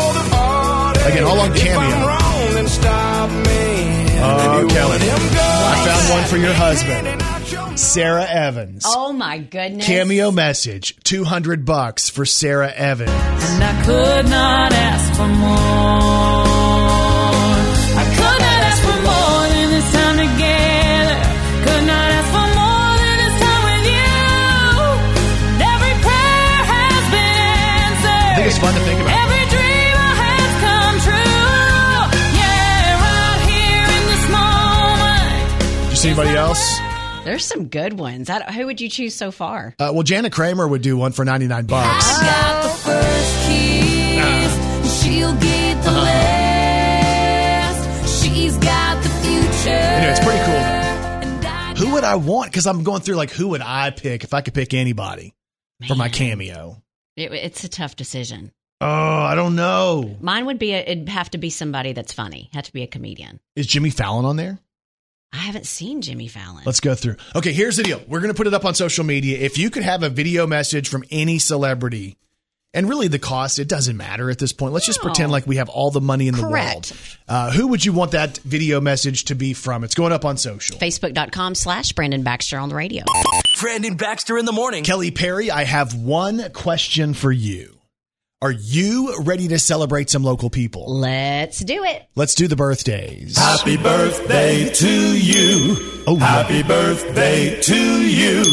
Again, 1.07 1.23
all 1.23 1.39
on 1.39 1.53
Cameo. 1.55 1.79
I'm 1.79 2.07
wrong, 2.07 2.53
then 2.53 2.67
stop 2.67 3.29
me. 3.29 4.07
Oh, 4.19 4.59
You 4.61 4.67
Kelly. 4.67 4.89
one 4.89 4.95
of 4.95 5.01
them 5.01 5.19
girls 5.19 5.37
I 5.39 5.85
found 5.87 6.19
one 6.19 6.29
for 6.29 6.37
your 6.37 6.53
husband. 6.53 7.07
ain't 7.07 7.21
out 7.23 7.51
your 7.51 7.77
Sara 7.77 8.25
Evans. 8.25 8.83
Oh 8.85 9.13
my 9.13 9.37
goodness. 9.37 9.85
Cameo 9.85 10.31
message, 10.31 10.97
200 11.03 11.63
bucks 11.65 12.09
for 12.09 12.25
Sara 12.25 12.69
Evans. 12.71 13.11
And 13.11 13.63
I 13.63 13.83
could 13.85 14.25
not 14.29 14.73
ask 14.73 15.13
for 15.15 15.27
more. 15.27 16.46
Anybody 36.07 36.29
else? 36.35 36.79
There's 37.25 37.45
some 37.45 37.67
good 37.67 37.99
ones. 37.99 38.29
Who 38.29 38.65
would 38.65 38.79
you 38.79 38.89
choose 38.89 39.13
so 39.13 39.31
far? 39.31 39.75
Uh, 39.77 39.91
well, 39.93 40.03
Jana 40.03 40.29
Kramer 40.29 40.67
would 40.67 40.81
do 40.81 40.95
one 40.95 41.11
for 41.11 41.25
99 41.25 41.65
bucks. 41.65 42.05
I 42.07 42.23
got 42.23 42.63
the 42.63 42.69
first 42.69 43.47
kiss. 43.47 45.03
She'll 45.03 45.35
get 45.35 45.83
the 45.83 45.91
last. 45.91 47.77
She's 48.23 48.57
got 48.57 49.03
the 49.03 49.09
future. 49.09 49.69
Anyway, 49.69 50.11
it's 50.11 50.19
pretty 50.23 50.39
cool, 50.45 50.53
though. 50.55 51.85
Who 51.85 51.93
would 51.93 52.03
I 52.05 52.15
want? 52.15 52.51
Because 52.51 52.65
I'm 52.65 52.83
going 52.83 53.01
through 53.01 53.15
like, 53.15 53.31
who 53.31 53.49
would 53.49 53.61
I 53.61 53.91
pick 53.91 54.23
if 54.23 54.33
I 54.33 54.41
could 54.41 54.53
pick 54.53 54.73
anybody 54.73 55.35
for 55.87 55.95
my 55.95 56.09
cameo? 56.09 56.81
It, 57.17 57.33
it's 57.33 57.63
a 57.65 57.69
tough 57.69 57.95
decision. 57.95 58.51
Oh, 58.79 58.87
I 58.87 59.35
don't 59.35 59.55
know. 59.55 60.15
Mine 60.21 60.45
would 60.45 60.59
be 60.59 60.71
a, 60.73 60.79
it'd 60.79 61.09
have 61.09 61.31
to 61.31 61.37
be 61.37 61.49
somebody 61.49 61.93
that's 61.93 62.13
funny. 62.13 62.49
Have 62.53 62.65
to 62.65 62.73
be 62.73 62.83
a 62.83 62.87
comedian. 62.87 63.39
Is 63.55 63.67
Jimmy 63.67 63.89
Fallon 63.89 64.23
on 64.25 64.37
there? 64.37 64.59
I 65.33 65.37
haven't 65.37 65.65
seen 65.65 66.01
Jimmy 66.01 66.27
Fallon. 66.27 66.63
Let's 66.65 66.79
go 66.79 66.95
through. 66.95 67.17
Okay, 67.35 67.51
here's 67.51 67.77
the 67.77 67.83
deal. 67.83 68.01
We're 68.07 68.21
going 68.21 68.33
to 68.33 68.37
put 68.37 68.47
it 68.47 68.53
up 68.53 68.65
on 68.65 68.75
social 68.75 69.03
media. 69.03 69.37
If 69.39 69.57
you 69.57 69.69
could 69.69 69.83
have 69.83 70.03
a 70.03 70.09
video 70.09 70.47
message 70.47 70.89
from 70.89 71.03
any 71.11 71.37
celebrity, 71.39 72.17
and 72.73 72.87
really 72.87 73.07
the 73.07 73.19
cost, 73.19 73.59
it 73.59 73.67
doesn't 73.67 73.97
matter 73.97 74.29
at 74.29 74.39
this 74.39 74.53
point. 74.53 74.73
Let's 74.73 74.85
just 74.85 75.01
pretend 75.01 75.31
like 75.31 75.47
we 75.47 75.55
have 75.55 75.69
all 75.69 75.89
the 75.89 76.01
money 76.01 76.27
in 76.27 76.35
the 76.35 76.47
world. 76.47 76.91
Uh, 77.27 77.51
who 77.51 77.67
would 77.67 77.83
you 77.83 77.93
want 77.93 78.11
that 78.11 78.37
video 78.39 78.79
message 78.81 79.25
to 79.25 79.35
be 79.35 79.53
from? 79.53 79.83
It's 79.83 79.95
going 79.95 80.11
up 80.13 80.25
on 80.25 80.37
social. 80.37 80.77
Facebook.com 80.77 81.55
slash 81.55 81.93
Brandon 81.93 82.23
Baxter 82.23 82.57
on 82.57 82.69
the 82.69 82.75
radio. 82.75 83.03
Brandon 83.59 83.95
Baxter 83.95 84.37
in 84.37 84.45
the 84.45 84.51
morning. 84.51 84.83
Kelly 84.83 85.11
Perry, 85.11 85.49
I 85.49 85.63
have 85.63 85.95
one 85.95 86.51
question 86.51 87.13
for 87.13 87.31
you. 87.31 87.76
Are 88.39 88.51
you 88.51 89.15
ready 89.23 89.47
to 89.47 89.57
celebrate 89.57 90.11
some 90.11 90.21
local 90.23 90.51
people? 90.51 90.85
Let's 90.99 91.57
do 91.57 91.83
it. 91.83 92.07
Let's 92.13 92.35
do 92.35 92.47
the 92.47 92.55
birthdays. 92.55 93.35
Happy 93.35 93.77
birthday 93.77 94.69
to 94.75 95.17
you. 95.17 96.03
Oh, 96.05 96.17
Happy 96.17 96.61
birthday 96.61 97.59
to 97.59 97.75
you. 98.07 98.43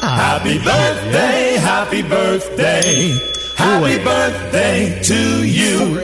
Ah, 0.00 0.38
happy 0.38 0.58
birthday, 0.58 1.56
happy 1.58 2.02
birthday. 2.02 3.18
Happy 3.56 4.00
Ooh. 4.00 4.04
birthday 4.04 5.02
to 5.02 5.44
you. 5.44 6.00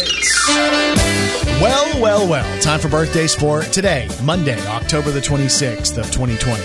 Well, 1.62 2.02
well, 2.02 2.28
well. 2.28 2.60
Time 2.60 2.80
for 2.80 2.88
birthdays 2.88 3.36
for 3.36 3.62
today, 3.62 4.08
Monday, 4.24 4.60
October 4.66 5.12
the 5.12 5.20
26th 5.20 5.96
of 5.96 6.10
2020. 6.10 6.60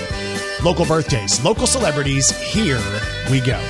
Local 0.66 0.86
birthdays, 0.86 1.44
local 1.46 1.68
celebrities, 1.68 2.32
here 2.32 2.82
we 3.30 3.42
go. 3.42 3.62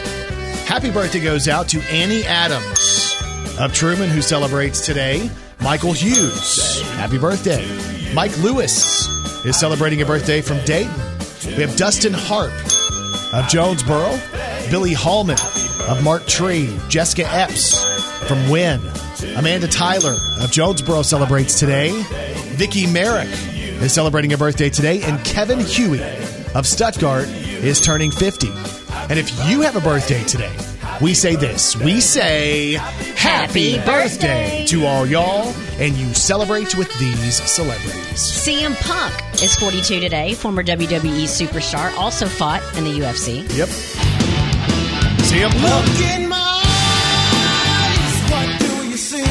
Happy 0.74 0.90
birthday 0.90 1.20
goes 1.20 1.48
out 1.48 1.70
to 1.70 1.80
Annie 1.82 2.24
Adams 2.24 3.16
of 3.60 3.74
Trumann, 3.74 4.10
who 4.10 4.24
celebrates 4.24 4.84
today. 4.84 5.30
Michael 5.62 5.94
Hughes, 5.94 6.82
happy 6.94 7.20
birthday. 7.20 7.64
Mike 8.16 8.36
Lewis 8.40 9.08
is 9.46 9.56
celebrating 9.56 10.02
a 10.02 10.06
birthday 10.08 10.42
from 10.42 10.58
Dayton. 10.66 10.92
We 11.46 11.62
have 11.62 11.76
Dustin 11.76 12.12
Harp 12.12 12.52
of 13.36 13.48
Jonesboro, 13.48 14.20
Billy 14.72 14.94
Hallman 14.94 15.38
of 15.88 16.04
Marked 16.04 16.28
Tree, 16.28 16.76
Jessica 16.90 17.32
Epps 17.32 17.80
from 18.28 18.50
Wynne, 18.50 18.82
Amanda 19.36 19.68
Tyler 19.68 20.18
of 20.42 20.52
Jonesboro 20.52 21.04
celebrates 21.04 21.60
today, 21.60 21.92
Vicky 22.56 22.88
Merrick 22.88 23.30
is 23.30 23.94
celebrating 23.94 24.34
a 24.34 24.40
birthday 24.40 24.72
today, 24.72 25.04
and 25.04 25.24
Kevin 25.24 25.60
Huey 25.60 26.02
of 26.56 26.66
Stuttgart 26.66 27.28
is 27.28 27.80
turning 27.80 28.10
50. 28.10 28.83
And 29.10 29.20
if 29.20 29.30
you 29.48 29.62
have 29.62 29.76
a 29.76 29.82
birthday 29.82 30.24
today, 30.24 30.56
we 31.02 31.14
say 31.14 31.36
this. 31.36 31.76
We 31.76 32.00
say 32.00 32.74
happy 33.16 33.78
birthday 33.80 34.66
to 34.68 34.86
all 34.86 35.06
y'all, 35.06 35.54
and 35.80 35.96
you 35.96 36.14
celebrate 36.14 36.76
with 36.76 36.92
these 37.00 37.36
celebrities. 37.44 38.14
CM 38.14 38.76
Punk 38.82 39.14
is 39.42 39.56
42 39.56 40.00
today, 40.00 40.34
former 40.34 40.64
WWE 40.64 41.24
superstar, 41.24 41.96
also 41.98 42.28
fought 42.28 42.62
in 42.78 42.86
the 42.86 42.92
UFC. 42.92 43.42
Yep. 43.58 43.70
See 45.24 45.42
ya. 45.42 45.50
in 46.16 46.30
my 46.30 46.62
eyes, 47.86 48.32
what 48.32 48.60
do 48.60 48.88
you 48.88 48.98
see? 48.98 49.24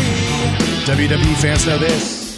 WWE 0.85 1.35
fans 1.37 1.67
know 1.67 1.79
this. 1.79 2.37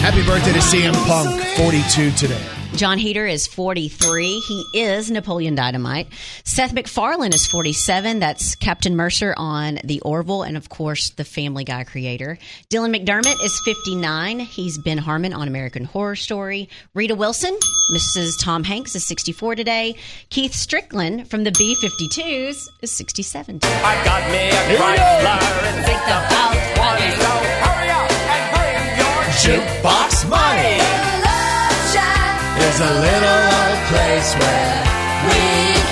Happy 0.00 0.22
birthday 0.24 0.52
to 0.52 0.58
CM 0.60 0.94
Punk, 1.06 1.42
42 1.58 2.10
today. 2.12 2.55
Jon 2.76 2.98
Heder 2.98 3.24
is 3.26 3.46
43. 3.46 4.38
He 4.40 4.66
is 4.74 5.10
Napoleon 5.10 5.54
Dynamite. 5.54 6.08
Seth 6.44 6.74
MacFarlane 6.74 7.32
is 7.32 7.46
47. 7.46 8.18
That's 8.18 8.54
Captain 8.54 8.94
Mercer 8.96 9.34
on 9.38 9.78
The 9.82 10.00
Orville 10.00 10.42
and, 10.42 10.58
of 10.58 10.68
course, 10.68 11.08
the 11.10 11.24
Family 11.24 11.64
Guy 11.64 11.84
creator. 11.84 12.36
Dylan 12.68 12.94
McDermott 12.94 13.42
is 13.42 13.58
59. 13.64 14.40
He's 14.40 14.76
Ben 14.76 14.98
Harmon 14.98 15.32
on 15.32 15.48
American 15.48 15.84
Horror 15.84 16.16
Story. 16.16 16.68
Rita 16.92 17.14
Wilson, 17.14 17.56
Mrs. 17.94 18.32
Tom 18.42 18.62
Hanks, 18.62 18.94
is 18.94 19.06
64 19.06 19.54
today. 19.54 19.96
Keith 20.28 20.52
Strickland 20.52 21.30
from 21.30 21.44
the 21.44 21.52
B 21.52 21.74
52s 21.82 22.68
is 22.82 22.92
67 22.92 23.60
today. 23.60 23.74
I 23.82 24.04
got 24.04 24.30
me 24.30 24.48
a 24.48 24.76
Chrysler 24.76 25.62
and 25.72 25.86
think 25.86 26.00
the 26.04 26.12
house 26.12 26.76
money. 26.76 27.10
So 27.16 27.30
hurry 27.64 27.88
up 27.88 28.10
and 28.12 28.44
bring 28.52 28.98
your 28.98 29.64
jukebox 29.64 30.28
money. 30.28 30.85
There's 32.78 32.90
a 32.90 33.00
little 33.00 33.40
old 33.56 33.80
place 33.88 34.34
where 34.36 34.84
We 35.24 35.40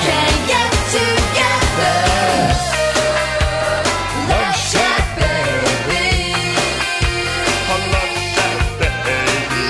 can 0.04 0.32
get 0.52 0.70
together. 0.92 1.96
Love 4.28 4.52
Shack, 4.54 5.04
baby. 5.16 6.04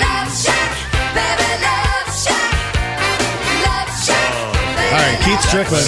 Love 0.03 0.29
Shack, 0.43 0.73
baby, 1.15 1.51
Love 1.63 2.11
Shack. 2.19 2.51
baby. 2.83 3.63
Love 3.63 3.91
Shack, 4.05 4.35
All 4.93 4.99
right, 4.99 5.19
Keith 5.25 5.43
Strickland 5.43 5.87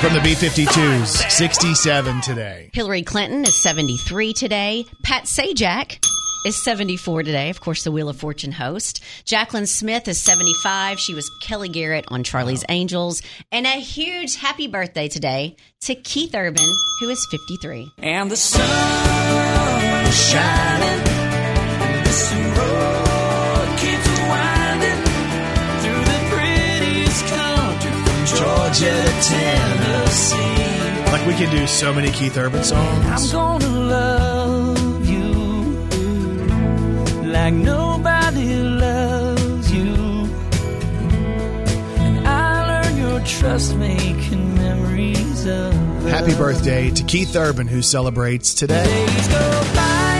from 0.00 0.14
the 0.14 0.20
B 0.22 0.32
52s, 0.34 1.30
67 1.30 2.20
today. 2.22 2.70
Hillary 2.72 3.02
Clinton 3.02 3.44
is 3.44 3.54
73 3.62 4.32
today. 4.32 4.86
Pat 5.02 5.24
Sajak 5.24 5.98
is 6.46 6.62
74 6.62 7.24
today. 7.24 7.50
Of 7.50 7.60
course, 7.60 7.82
the 7.82 7.90
Wheel 7.90 8.08
of 8.08 8.16
Fortune 8.16 8.52
host. 8.52 9.02
Jaclyn 9.24 9.66
Smith 9.66 10.06
is 10.06 10.20
75. 10.20 11.00
She 11.00 11.12
was 11.12 11.28
Kelly 11.42 11.68
Garrett 11.68 12.04
on 12.06 12.22
Charlie's 12.22 12.64
Angels. 12.68 13.20
And 13.50 13.66
a 13.66 13.70
huge 13.70 14.36
happy 14.36 14.68
birthday 14.68 15.08
today 15.08 15.56
to 15.82 15.96
Keith 15.96 16.36
Urban, 16.36 16.64
who 17.00 17.08
is 17.08 17.26
53. 17.32 17.90
And 17.98 18.30
the 18.30 18.36
sun 18.36 18.62
is 20.06 20.30
shining. 20.30 21.08
and 21.82 22.06
This 22.06 22.32
road 22.32 23.78
keeps 23.80 24.08
winding 24.30 25.02
through 25.82 26.04
the 26.12 26.20
prettiest 26.30 27.24
country 27.26 27.90
from 27.90 28.24
Georgia 28.38 29.02
to 29.02 29.28
Tennessee. 29.28 31.10
Like 31.10 31.26
we 31.26 31.34
could 31.34 31.50
do 31.50 31.66
so 31.66 31.92
many 31.92 32.12
Keith 32.12 32.36
Urban 32.38 32.62
songs. 32.62 33.34
I'm 33.34 33.58
gonna 33.58 33.80
love 33.88 34.35
like 37.36 37.54
nobody 37.54 38.56
loves 38.56 39.72
you. 39.72 39.94
And 42.04 42.26
I 42.26 42.82
learn 42.82 42.96
your 42.96 43.20
trust 43.20 43.76
making 43.76 44.54
memories 44.54 45.46
of 45.46 45.74
Happy 46.08 46.34
birthday 46.34 46.90
to 46.90 47.02
Keith 47.04 47.34
Urban, 47.36 47.66
who 47.66 47.82
celebrates 47.82 48.54
today. 48.54 48.84
days 48.84 49.28
go 49.28 49.46
by. 49.74 50.18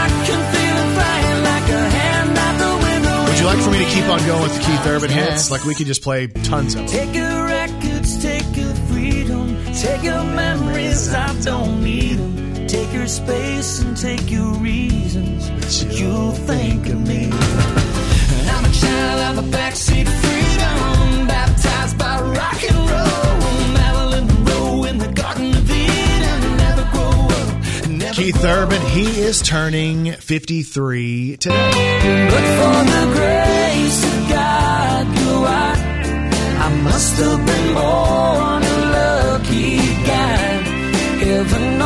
I 0.00 0.04
can 0.26 0.40
feel 0.52 0.76
it 0.84 0.90
flying 0.96 1.42
like 1.50 1.68
a 1.80 1.90
hand 1.96 2.38
out 2.46 2.56
the 2.64 2.72
window. 2.86 3.24
Would 3.30 3.38
you 3.40 3.46
like 3.46 3.58
for 3.58 3.70
me 3.70 3.78
to 3.78 3.90
keep 3.90 4.04
on 4.08 4.20
going 4.26 4.42
with 4.42 4.54
the 4.56 4.64
Keith 4.64 4.86
Urban 4.86 5.10
hits? 5.10 5.50
Like 5.50 5.64
we 5.64 5.74
could 5.74 5.86
just 5.86 6.02
play 6.02 6.26
tons 6.26 6.74
of 6.74 6.80
them. 6.80 6.88
Take 6.88 7.14
your 7.14 7.44
records, 7.46 8.22
take 8.22 8.56
your 8.56 8.74
freedom, 8.90 9.64
take 9.74 10.02
your 10.02 10.24
memories, 10.24 11.12
I 11.14 11.40
don't 11.40 11.82
need 11.82 12.18
them. 12.18 12.66
Take 12.68 12.92
your 12.92 13.06
space 13.06 13.80
and 13.80 13.96
take 13.96 14.30
your 14.30 14.52
reasons, 15.68 16.00
you'll 16.00 16.32
think 16.32 16.86
of 16.88 17.06
me. 17.06 17.24
And 17.24 18.50
I'm 18.50 18.64
a 18.64 18.72
child 18.72 19.38
of 19.38 19.44
a 19.44 19.56
backseat 19.56 20.08
freedom, 20.08 21.26
baptized 21.26 21.98
by 21.98 22.20
rock 22.20 22.62
and 22.70 22.90
roll. 22.90 23.72
Marilyn 23.72 24.26
Monroe 24.26 24.84
in 24.84 24.98
the 24.98 25.08
Garden 25.08 25.54
of 25.54 25.70
Eden, 25.70 26.56
never 26.56 26.84
grow 26.92 27.28
up. 27.38 27.88
Never 27.88 28.14
Keith 28.14 28.40
grow 28.40 28.50
Urban, 28.50 28.82
he 28.82 29.20
is 29.20 29.42
turning 29.42 30.12
53 30.12 31.36
today. 31.36 32.28
But 32.30 32.44
for 32.58 32.78
the 32.92 33.04
grace 33.14 34.04
of 34.04 34.28
God, 34.28 35.18
you. 35.18 35.38
I 36.60 36.74
must 36.82 37.16
have 37.16 37.46
been 37.46 37.74
born 37.74 38.62
a 38.62 38.76
lucky 38.96 39.76
guy. 40.04 40.78
Heaven 41.18 41.78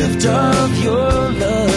gift 0.00 0.24
of 0.24 0.68
your 0.82 1.12
love. 1.42 1.74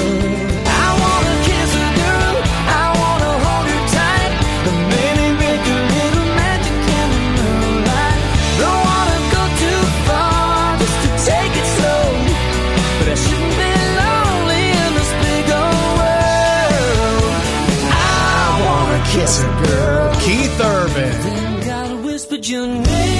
I 0.83 0.87
wanna 1.03 1.35
kiss 1.47 1.71
a 1.85 1.89
girl, 2.01 2.35
I 2.81 2.85
wanna 3.01 3.33
hold 3.45 3.65
her 3.73 3.83
tight, 3.97 4.33
and 4.69 4.79
maybe 4.95 5.25
make 5.43 5.65
a 5.75 5.79
little 5.95 6.27
magic 6.41 6.79
in 7.01 7.09
her 7.41 7.63
life. 7.91 8.23
Don't 8.61 8.81
wanna 8.91 9.19
go 9.35 9.43
too 9.63 9.81
far 10.07 10.63
just 10.81 10.97
to 11.03 11.09
take 11.31 11.53
it 11.61 11.67
slow. 11.75 12.05
But 12.97 13.07
I 13.13 13.17
shouldn't 13.23 13.55
be 13.63 13.71
lonely 14.01 14.65
in 14.83 14.89
this 14.99 15.11
big 15.25 15.45
old 15.61 15.89
world. 15.99 17.33
I 17.91 18.49
wanna 18.65 19.01
kiss 19.13 19.33
a 19.47 19.51
girl. 19.65 20.05
Keith 20.23 20.57
Urban. 20.75 21.13
Then 21.27 21.51
God 21.71 21.91
whispered 22.05 22.45
your 22.47 22.67
name, 22.67 23.12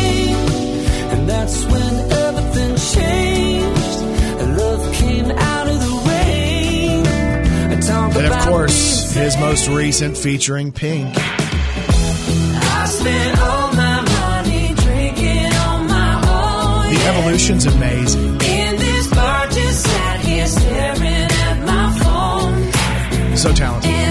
And 8.16 8.28
of 8.28 8.40
course, 8.46 9.14
his 9.14 9.38
most 9.38 9.68
recent 9.68 10.18
featuring 10.18 10.72
Pink. 10.72 11.14
I 11.16 12.86
spent 12.86 13.40
all 13.42 13.74
my 13.74 14.02
money 14.02 14.74
drinking 14.76 15.54
on 15.54 15.88
my 15.88 16.86
own. 16.86 16.94
The 16.94 17.02
evolution's 17.06 17.66
amazing. 17.66 18.42
In 18.42 19.10
bar, 19.10 19.48
just 19.48 19.84
sat 19.84 20.20
here 20.22 20.48
staring 20.48 21.32
at 21.48 21.66
my 21.66 21.88
phone. 22.00 23.38
So 23.38 23.54
talented. 23.54 24.03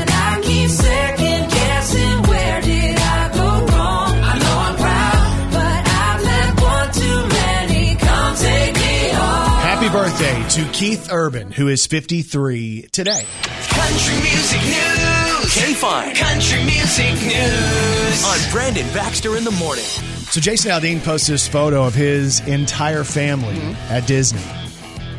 To 10.53 10.69
Keith 10.73 11.09
Urban, 11.11 11.51
who 11.51 11.69
is 11.69 11.87
53 11.87 12.88
today. 12.93 13.25
Country 13.71 14.15
music 14.21 14.61
news. 14.61 15.55
K-Fine. 15.55 16.15
Country 16.15 16.62
music 16.65 17.15
news. 17.23 18.25
On 18.27 18.53
Brandon 18.53 18.87
Baxter 18.93 19.38
in 19.38 19.45
the 19.45 19.51
morning. 19.53 19.85
So 19.85 20.43
Jason 20.43 20.71
Aldean 20.71 21.03
posted 21.03 21.33
this 21.33 21.49
photo 21.49 21.87
of 21.87 21.95
his 21.95 22.47
entire 22.47 23.03
family 23.03 23.55
mm-hmm. 23.55 23.93
at 23.95 24.07
Disney. 24.07 24.43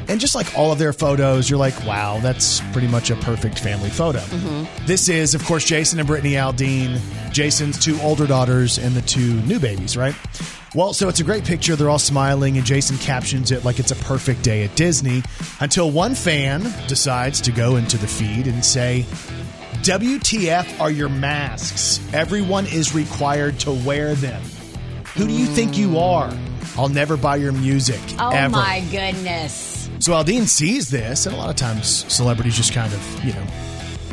And 0.07 0.19
just 0.19 0.35
like 0.35 0.55
all 0.55 0.71
of 0.71 0.77
their 0.77 0.93
photos, 0.93 1.49
you're 1.49 1.57
like, 1.57 1.83
wow, 1.83 2.19
that's 2.19 2.61
pretty 2.71 2.87
much 2.87 3.09
a 3.09 3.15
perfect 3.15 3.57
family 3.57 3.89
photo. 3.89 4.19
Mm-hmm. 4.19 4.85
This 4.85 5.09
is, 5.09 5.33
of 5.33 5.43
course, 5.45 5.65
Jason 5.65 5.97
and 5.97 6.07
Brittany 6.07 6.33
Aldean, 6.33 6.99
Jason's 7.31 7.79
two 7.79 7.99
older 8.01 8.27
daughters 8.27 8.77
and 8.77 8.93
the 8.93 9.01
two 9.01 9.33
new 9.41 9.59
babies, 9.59 9.97
right? 9.97 10.13
Well, 10.75 10.93
so 10.93 11.07
it's 11.07 11.19
a 11.19 11.23
great 11.23 11.45
picture. 11.45 11.75
They're 11.75 11.89
all 11.89 11.99
smiling, 11.99 12.57
and 12.57 12.65
Jason 12.65 12.97
captions 12.97 13.51
it 13.51 13.63
like 13.63 13.79
it's 13.79 13.91
a 13.91 13.95
perfect 13.95 14.41
day 14.41 14.63
at 14.63 14.75
Disney 14.75 15.21
until 15.59 15.91
one 15.91 16.15
fan 16.15 16.61
decides 16.87 17.41
to 17.41 17.51
go 17.51 17.75
into 17.75 17.97
the 17.97 18.07
feed 18.07 18.47
and 18.47 18.65
say, 18.65 19.05
WTF 19.83 20.79
are 20.79 20.89
your 20.89 21.09
masks? 21.09 21.99
Everyone 22.11 22.65
is 22.65 22.95
required 22.95 23.59
to 23.61 23.71
wear 23.71 24.15
them. 24.15 24.41
Who 25.15 25.27
do 25.27 25.33
you 25.33 25.45
think 25.45 25.77
you 25.77 25.89
hmm. 25.89 25.97
are? 25.97 26.37
I'll 26.75 26.89
never 26.89 27.17
buy 27.17 27.35
your 27.35 27.51
music. 27.51 28.01
Oh 28.17 28.29
ever. 28.31 28.53
my 28.53 28.83
goodness. 28.91 29.89
So 29.99 30.13
Aldean 30.13 30.47
sees 30.47 30.89
this, 30.89 31.27
and 31.27 31.35
a 31.35 31.37
lot 31.37 31.49
of 31.49 31.55
times 31.55 32.11
celebrities 32.11 32.57
just 32.57 32.73
kind 32.73 32.91
of, 32.91 33.23
you 33.23 33.33
know, 33.33 33.45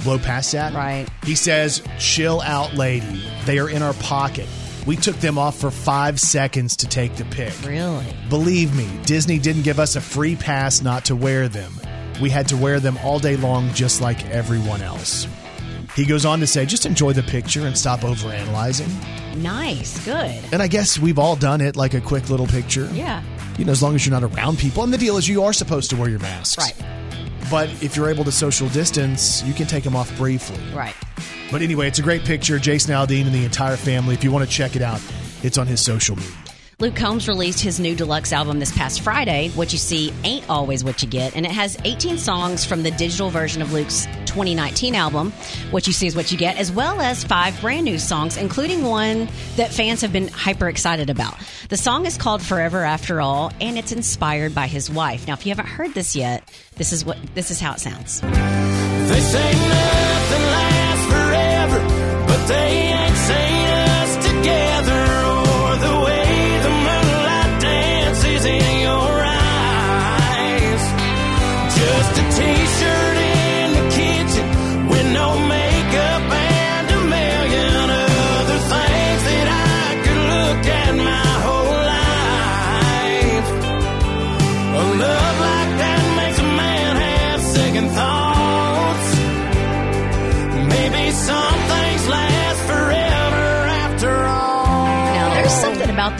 blow 0.04 0.18
past 0.18 0.52
that. 0.52 0.74
Right. 0.74 1.06
He 1.24 1.34
says, 1.34 1.82
chill 1.98 2.42
out, 2.42 2.74
lady. 2.74 3.24
They 3.46 3.58
are 3.58 3.70
in 3.70 3.82
our 3.82 3.94
pocket. 3.94 4.46
We 4.86 4.96
took 4.96 5.16
them 5.16 5.38
off 5.38 5.58
for 5.58 5.70
five 5.70 6.18
seconds 6.18 6.76
to 6.76 6.88
take 6.88 7.16
the 7.16 7.24
pic. 7.26 7.52
Really? 7.64 8.06
Believe 8.28 8.74
me, 8.74 8.88
Disney 9.04 9.38
didn't 9.38 9.62
give 9.62 9.78
us 9.78 9.96
a 9.96 10.00
free 10.00 10.36
pass 10.36 10.82
not 10.82 11.04
to 11.06 11.16
wear 11.16 11.48
them. 11.48 11.72
We 12.20 12.30
had 12.30 12.48
to 12.48 12.56
wear 12.56 12.80
them 12.80 12.98
all 13.04 13.18
day 13.18 13.36
long, 13.36 13.72
just 13.72 14.00
like 14.00 14.24
everyone 14.26 14.82
else. 14.82 15.26
He 15.94 16.04
goes 16.04 16.24
on 16.24 16.40
to 16.40 16.46
say, 16.46 16.66
just 16.66 16.86
enjoy 16.86 17.12
the 17.12 17.22
picture 17.22 17.66
and 17.66 17.76
stop 17.76 18.00
overanalyzing. 18.00 18.88
Nice. 19.36 20.04
Good. 20.04 20.38
And 20.52 20.62
I 20.62 20.68
guess 20.68 20.98
we've 20.98 21.18
all 21.18 21.36
done 21.36 21.60
it, 21.60 21.76
like 21.76 21.94
a 21.94 22.00
quick 22.00 22.30
little 22.30 22.46
picture. 22.46 22.88
Yeah. 22.92 23.22
You 23.58 23.64
know, 23.64 23.72
as 23.72 23.82
long 23.82 23.94
as 23.94 24.06
you're 24.06 24.18
not 24.18 24.34
around 24.34 24.58
people. 24.58 24.82
And 24.82 24.92
the 24.92 24.98
deal 24.98 25.16
is, 25.16 25.28
you 25.28 25.42
are 25.42 25.52
supposed 25.52 25.90
to 25.90 25.96
wear 25.96 26.08
your 26.08 26.20
masks. 26.20 26.58
Right. 26.58 26.76
But 27.50 27.68
if 27.82 27.96
you're 27.96 28.08
able 28.08 28.24
to 28.24 28.32
social 28.32 28.68
distance, 28.68 29.42
you 29.42 29.52
can 29.52 29.66
take 29.66 29.84
them 29.84 29.96
off 29.96 30.16
briefly. 30.16 30.60
Right. 30.74 30.94
But 31.50 31.62
anyway, 31.62 31.88
it's 31.88 31.98
a 31.98 32.02
great 32.02 32.24
picture. 32.24 32.58
Jason 32.58 32.94
Aldean 32.94 33.26
and 33.26 33.34
the 33.34 33.44
entire 33.44 33.76
family. 33.76 34.14
If 34.14 34.24
you 34.24 34.30
want 34.30 34.48
to 34.48 34.50
check 34.50 34.76
it 34.76 34.82
out, 34.82 35.00
it's 35.42 35.58
on 35.58 35.66
his 35.66 35.80
social 35.80 36.16
media. 36.16 36.32
Luke 36.80 36.96
Combs 36.96 37.28
released 37.28 37.60
his 37.60 37.78
new 37.78 37.94
deluxe 37.94 38.32
album 38.32 38.58
this 38.58 38.74
past 38.74 39.02
Friday. 39.02 39.50
What 39.50 39.70
you 39.70 39.78
see 39.78 40.14
ain't 40.24 40.48
always 40.48 40.82
what 40.82 41.02
you 41.02 41.08
get, 41.08 41.36
and 41.36 41.44
it 41.44 41.52
has 41.52 41.76
18 41.84 42.16
songs 42.16 42.64
from 42.64 42.82
the 42.82 42.90
digital 42.90 43.28
version 43.28 43.60
of 43.60 43.74
Luke's 43.74 44.06
2019 44.24 44.94
album. 44.94 45.30
What 45.72 45.86
you 45.86 45.92
see 45.92 46.06
is 46.06 46.16
what 46.16 46.32
you 46.32 46.38
get, 46.38 46.56
as 46.56 46.72
well 46.72 46.98
as 47.02 47.22
five 47.22 47.60
brand 47.60 47.84
new 47.84 47.98
songs, 47.98 48.38
including 48.38 48.82
one 48.82 49.28
that 49.56 49.70
fans 49.70 50.00
have 50.00 50.10
been 50.10 50.28
hyper 50.28 50.70
excited 50.70 51.10
about. 51.10 51.36
The 51.68 51.76
song 51.76 52.06
is 52.06 52.16
called 52.16 52.40
"Forever 52.40 52.82
After 52.82 53.20
All," 53.20 53.52
and 53.60 53.76
it's 53.76 53.92
inspired 53.92 54.54
by 54.54 54.66
his 54.66 54.88
wife. 54.88 55.26
Now, 55.26 55.34
if 55.34 55.44
you 55.44 55.50
haven't 55.50 55.68
heard 55.68 55.92
this 55.92 56.16
yet, 56.16 56.50
this 56.76 56.94
is 56.94 57.04
what 57.04 57.18
this 57.34 57.50
is 57.50 57.60
how 57.60 57.74
it 57.74 57.80
sounds. 57.80 58.22
Forever, 62.50 62.79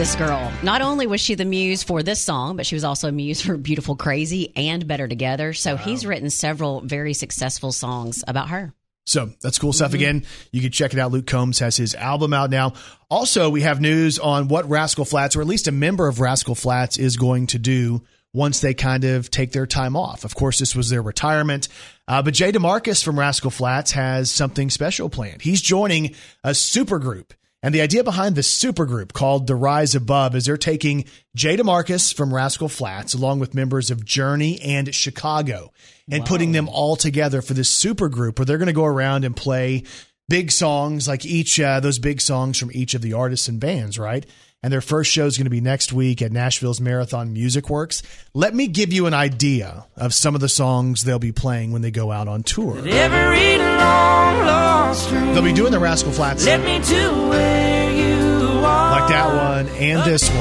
this 0.00 0.16
girl. 0.16 0.50
Not 0.62 0.80
only 0.80 1.06
was 1.06 1.20
she 1.20 1.34
the 1.34 1.44
muse 1.44 1.82
for 1.82 2.02
this 2.02 2.22
song, 2.22 2.56
but 2.56 2.64
she 2.64 2.74
was 2.74 2.84
also 2.84 3.08
a 3.08 3.12
muse 3.12 3.42
for 3.42 3.58
Beautiful 3.58 3.96
Crazy 3.96 4.50
and 4.56 4.88
Better 4.88 5.06
Together. 5.06 5.52
So 5.52 5.76
he's 5.76 6.06
written 6.06 6.30
several 6.30 6.80
very 6.80 7.12
successful 7.12 7.70
songs 7.70 8.24
about 8.26 8.48
her. 8.48 8.72
So 9.04 9.28
that's 9.42 9.58
cool 9.58 9.74
stuff. 9.74 9.92
Again, 9.92 10.24
you 10.52 10.62
can 10.62 10.70
check 10.72 10.94
it 10.94 10.98
out. 10.98 11.12
Luke 11.12 11.26
Combs 11.26 11.58
has 11.58 11.76
his 11.76 11.94
album 11.94 12.32
out 12.32 12.48
now. 12.48 12.72
Also, 13.10 13.50
we 13.50 13.60
have 13.60 13.82
news 13.82 14.18
on 14.18 14.48
what 14.48 14.70
Rascal 14.70 15.04
Flatts, 15.04 15.36
or 15.36 15.42
at 15.42 15.46
least 15.46 15.68
a 15.68 15.72
member 15.72 16.08
of 16.08 16.18
Rascal 16.18 16.54
Flatts, 16.54 16.96
is 16.96 17.18
going 17.18 17.48
to 17.48 17.58
do 17.58 18.02
once 18.32 18.60
they 18.60 18.72
kind 18.72 19.04
of 19.04 19.30
take 19.30 19.52
their 19.52 19.66
time 19.66 19.96
off. 19.96 20.24
Of 20.24 20.34
course, 20.34 20.60
this 20.60 20.74
was 20.74 20.88
their 20.88 21.02
retirement. 21.02 21.68
Uh, 22.08 22.22
but 22.22 22.32
Jay 22.32 22.52
DeMarcus 22.52 23.04
from 23.04 23.18
Rascal 23.18 23.50
Flatts 23.50 23.90
has 23.90 24.30
something 24.30 24.70
special 24.70 25.10
planned. 25.10 25.42
He's 25.42 25.60
joining 25.60 26.14
a 26.42 26.52
supergroup. 26.52 27.32
And 27.62 27.74
the 27.74 27.82
idea 27.82 28.02
behind 28.02 28.36
the 28.36 28.40
supergroup 28.40 29.12
called 29.12 29.46
The 29.46 29.54
Rise 29.54 29.94
Above 29.94 30.34
is 30.34 30.46
they're 30.46 30.56
taking 30.56 31.04
Jay 31.34 31.56
DeMarcus 31.56 32.14
from 32.14 32.34
Rascal 32.34 32.68
Flatts 32.68 33.12
along 33.12 33.38
with 33.38 33.54
members 33.54 33.90
of 33.90 34.04
Journey 34.04 34.58
and 34.62 34.94
Chicago 34.94 35.72
and 36.10 36.24
putting 36.24 36.52
them 36.52 36.68
all 36.68 36.96
together 36.96 37.42
for 37.42 37.52
this 37.52 37.72
supergroup 37.72 38.38
where 38.38 38.46
they're 38.46 38.58
going 38.58 38.66
to 38.66 38.72
go 38.72 38.86
around 38.86 39.24
and 39.24 39.36
play 39.36 39.84
big 40.28 40.50
songs 40.50 41.06
like 41.06 41.26
each 41.26 41.60
uh, 41.60 41.80
those 41.80 41.98
big 41.98 42.20
songs 42.20 42.58
from 42.58 42.70
each 42.72 42.94
of 42.94 43.02
the 43.02 43.12
artists 43.12 43.48
and 43.48 43.60
bands, 43.60 43.98
right? 43.98 44.24
And 44.62 44.70
their 44.70 44.82
first 44.82 45.10
show 45.10 45.24
is 45.24 45.38
going 45.38 45.46
to 45.46 45.50
be 45.50 45.62
next 45.62 45.90
week 45.90 46.20
at 46.20 46.32
Nashville's 46.32 46.82
Marathon 46.82 47.32
Music 47.32 47.70
Works. 47.70 48.02
Let 48.34 48.54
me 48.54 48.66
give 48.66 48.92
you 48.92 49.06
an 49.06 49.14
idea 49.14 49.86
of 49.96 50.12
some 50.12 50.34
of 50.34 50.42
the 50.42 50.50
songs 50.50 51.04
they'll 51.04 51.18
be 51.18 51.32
playing 51.32 51.72
when 51.72 51.80
they 51.80 51.90
go 51.90 52.12
out 52.12 52.28
on 52.28 52.42
tour. 52.42 52.76
Every 52.86 53.56
long 53.56 54.38
lost 54.44 55.10
They'll 55.10 55.40
be 55.42 55.54
doing 55.54 55.72
the 55.72 55.78
Rascal 55.78 56.12
Flatts 56.12 56.44
led 56.44 56.62
me 56.62 56.78
to 56.84 57.28
where 57.30 57.90
you 57.90 58.58
are. 58.58 59.00
like 59.00 59.08
that 59.08 59.28
one 59.56 59.68
and 59.76 60.02
this 60.04 60.28
one. 60.28 60.36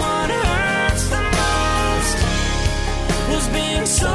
What 0.00 0.30
hurts 0.30 1.08
the 1.10 1.22
most 3.28 3.36
was 3.36 3.48
being 3.54 3.84
so 3.84 4.06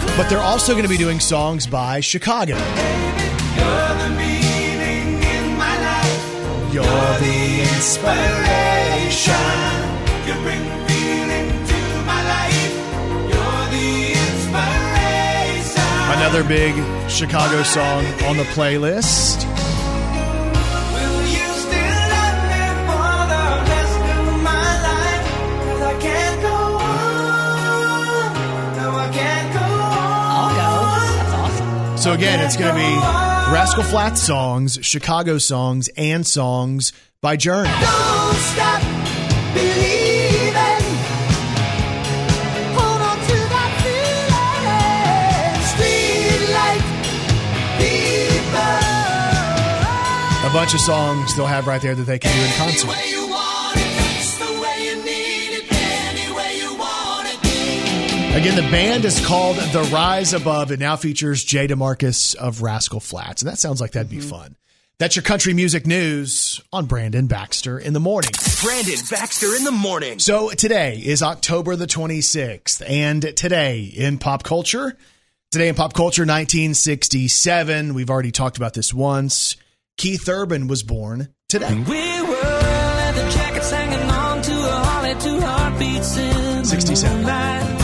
close. 0.00 0.16
But 0.16 0.28
they're 0.28 0.40
also 0.40 0.72
going 0.72 0.82
to 0.82 0.88
be 0.90 0.96
doing 0.96 1.20
songs 1.20 1.68
by 1.68 2.00
Chicago. 2.00 2.56
You're 6.72 6.84
the 7.80 7.96
meaning 7.96 8.28
in 8.28 8.76
my 8.76 8.92
life. 8.92 9.32
You're 9.40 9.40
the 9.40 9.40
inspiration. 9.40 9.46
You 10.26 10.34
bring 10.44 10.64
feeling 10.86 11.48
to 11.70 11.80
my 12.04 12.20
life. 12.28 12.74
You're 13.32 13.66
the 13.72 13.88
inspiration. 14.20 15.88
Another 16.18 16.44
big 16.44 16.74
Chicago 17.08 17.62
song 17.62 18.04
on 18.28 18.36
the 18.36 18.44
playlist. 18.54 19.46
Will 20.92 21.22
you 21.24 21.48
still 21.64 22.00
love 22.14 22.38
me 22.52 22.64
for 22.84 23.12
the 23.32 23.44
rest 23.72 24.00
of 24.12 24.24
my 24.42 24.68
life? 24.88 25.24
'Cause 25.64 25.80
I 25.80 25.94
can't 26.00 26.38
go 26.42 26.56
on. 26.84 28.28
No, 28.76 28.86
I 28.98 29.08
can't 29.08 29.52
go 29.54 29.60
oh, 29.64 29.64
on. 29.64 30.20
I'll 30.36 30.52
go. 30.60 30.70
That's 31.16 31.32
awesome. 31.32 31.96
So 31.96 32.12
again, 32.12 32.40
it's 32.40 32.56
going 32.58 32.74
to 32.74 32.78
be 32.78 32.92
Rascal 33.54 33.84
Flatts 33.84 34.20
songs, 34.22 34.78
Chicago 34.82 35.38
songs, 35.38 35.88
and 35.96 36.26
songs 36.26 36.92
by 37.22 37.36
Journey. 37.36 37.68
Don't 37.68 38.34
stop 38.34 38.80
believing. 39.52 40.84
Hold 42.72 43.02
on 43.02 43.18
to 43.18 43.36
that 43.52 43.72
feeling. 43.84 45.60
Street 45.68 46.48
light, 46.56 46.84
people. 50.40 50.48
A 50.48 50.52
bunch 50.54 50.72
of 50.72 50.80
songs 50.80 51.36
they'll 51.36 51.44
have 51.44 51.66
right 51.66 51.82
there 51.82 51.94
that 51.94 52.04
they 52.04 52.18
can 52.18 52.34
do 52.34 52.40
in 52.42 52.52
concert. 52.52 52.88
Way 52.88 53.10
you 53.10 53.28
want 53.28 53.76
it, 53.76 54.16
it's 54.16 54.38
the 54.38 54.52
way 54.58 54.86
you 54.86 54.96
need 55.04 55.58
it, 55.58 55.70
any 55.70 56.32
way 56.34 56.56
you 56.58 56.74
want 56.78 57.28
it. 57.28 57.36
Again, 58.40 58.56
the 58.56 58.62
band 58.70 59.04
is 59.04 59.22
called 59.26 59.56
The 59.56 59.82
Rise 59.92 60.32
Above. 60.32 60.72
It 60.72 60.80
now 60.80 60.96
features 60.96 61.44
Jay 61.44 61.68
DeMarcus 61.68 62.34
of 62.34 62.62
Rascal 62.62 63.00
Flatts. 63.00 63.42
And 63.42 63.50
that 63.50 63.58
sounds 63.58 63.82
like 63.82 63.92
that'd 63.92 64.08
be 64.10 64.20
fun. 64.20 64.56
That's 65.00 65.16
your 65.16 65.22
country 65.22 65.54
music 65.54 65.86
news 65.86 66.60
on 66.74 66.84
Brandon 66.84 67.26
Baxter 67.26 67.78
in 67.78 67.94
the 67.94 68.00
morning. 68.00 68.32
Brandon 68.62 68.98
Baxter 69.10 69.56
in 69.56 69.64
the 69.64 69.72
morning. 69.72 70.18
So 70.18 70.50
today 70.50 70.98
is 71.02 71.22
October 71.22 71.74
the 71.74 71.86
26th, 71.86 72.86
and 72.86 73.22
today 73.34 73.84
in 73.84 74.18
pop 74.18 74.42
culture, 74.42 74.94
today 75.52 75.68
in 75.68 75.74
pop 75.74 75.94
culture 75.94 76.24
1967, 76.24 77.94
we've 77.94 78.10
already 78.10 78.30
talked 78.30 78.58
about 78.58 78.74
this 78.74 78.92
once. 78.92 79.56
Keith 79.96 80.28
Urban 80.28 80.68
was 80.68 80.82
born 80.82 81.32
today. 81.48 81.72
We 81.72 82.20
were 82.20 82.34
leather 82.34 83.30
jackets 83.30 83.70
hanging 83.70 84.10
on 84.10 84.42
to 84.42 84.52
a 84.52 84.84
holly, 84.84 85.14
two 85.14 85.40
heartbeats 85.40 86.18
in 86.18 86.64
67. 86.66 87.79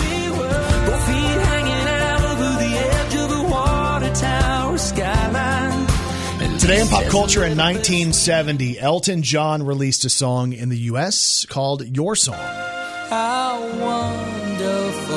Today 6.67 6.81
in 6.81 6.89
pop 6.89 7.05
culture 7.05 7.45
in 7.45 7.57
1970, 7.57 8.81
Elton 8.81 9.23
John 9.23 9.63
released 9.63 10.05
a 10.05 10.11
song 10.11 10.53
in 10.53 10.69
the 10.69 10.77
US 10.91 11.47
called 11.47 11.97
Your 11.97 12.17
Song. 12.17 12.35
How 12.35 13.61
wonderful 13.79 15.15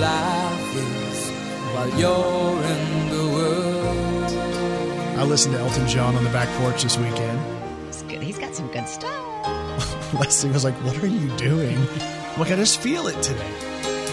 life 0.00 0.76
is 0.76 1.30
while 1.74 1.90
you're 1.90 2.64
in 2.64 3.08
the 3.08 3.22
world. 3.32 4.32
I 5.16 5.22
listened 5.22 5.54
to 5.54 5.60
Elton 5.60 5.86
John 5.86 6.16
on 6.16 6.24
the 6.24 6.30
back 6.30 6.48
porch 6.58 6.82
this 6.82 6.98
weekend. 6.98 7.40
It's 7.86 8.02
good. 8.02 8.20
He's 8.20 8.38
got 8.38 8.56
some 8.56 8.66
good 8.72 8.88
stuff. 8.88 10.14
Leslie 10.18 10.50
was 10.50 10.64
like, 10.64 10.74
What 10.84 11.00
are 11.04 11.06
you 11.06 11.28
doing? 11.36 11.78
I'm 11.78 12.40
like, 12.40 12.50
I 12.50 12.56
just 12.56 12.80
feel 12.80 13.06
it 13.06 13.22
today. 13.22 13.69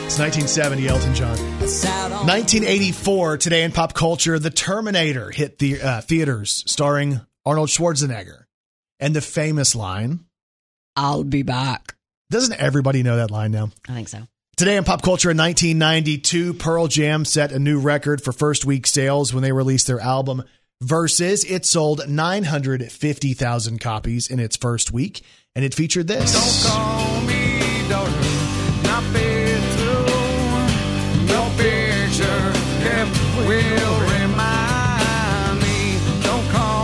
It's 0.07 0.17
1970, 0.19 0.87
Elton 0.87 1.13
John. 1.13 1.37
1984, 1.59 3.37
today 3.39 3.63
in 3.63 3.73
pop 3.73 3.93
culture, 3.93 4.39
The 4.39 4.49
Terminator 4.49 5.31
hit 5.31 5.59
the 5.59 5.81
uh, 5.81 5.99
theaters, 5.99 6.63
starring 6.65 7.19
Arnold 7.45 7.67
Schwarzenegger. 7.67 8.45
And 9.01 9.13
the 9.13 9.19
famous 9.19 9.75
line 9.75 10.21
I'll 10.95 11.25
be 11.25 11.43
back. 11.43 11.95
Doesn't 12.29 12.57
everybody 12.57 13.03
know 13.03 13.17
that 13.17 13.31
line 13.31 13.51
now? 13.51 13.71
I 13.89 13.95
think 13.95 14.07
so. 14.07 14.19
Today 14.55 14.77
in 14.77 14.85
pop 14.85 15.01
culture 15.01 15.29
in 15.29 15.37
1992, 15.37 16.53
Pearl 16.53 16.87
Jam 16.87 17.25
set 17.25 17.51
a 17.51 17.59
new 17.59 17.81
record 17.81 18.23
for 18.23 18.31
first 18.31 18.63
week 18.63 18.87
sales 18.87 19.33
when 19.33 19.43
they 19.43 19.51
released 19.51 19.87
their 19.87 19.99
album 19.99 20.45
Versus. 20.79 21.43
It 21.43 21.65
sold 21.65 22.07
950,000 22.07 23.81
copies 23.81 24.29
in 24.29 24.39
its 24.39 24.55
first 24.55 24.93
week, 24.93 25.21
and 25.53 25.65
it 25.65 25.73
featured 25.73 26.07
this. 26.07 26.33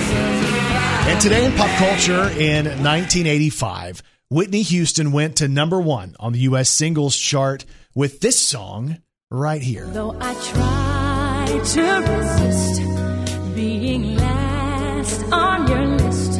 And 1.08 1.20
today 1.20 1.44
in 1.46 1.52
pop 1.52 1.70
culture 1.78 2.28
in 2.30 2.64
1985, 2.66 4.02
Whitney 4.28 4.62
Houston 4.62 5.12
went 5.12 5.36
to 5.36 5.46
number 5.46 5.80
one 5.80 6.16
on 6.18 6.32
the 6.32 6.40
U.S. 6.40 6.68
singles 6.68 7.16
chart 7.16 7.64
with 7.94 8.18
this 8.20 8.36
song 8.42 8.98
right 9.30 9.62
here. 9.62 9.86
Though 9.86 10.16
I 10.20 10.34
try 10.34 11.60
to 11.64 11.82
resist 12.12 13.54
being 13.54 14.16
last 14.16 15.22
on 15.32 15.68
your 15.68 15.86
list, 15.86 16.32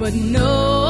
but 0.00 0.12
no 0.12 0.81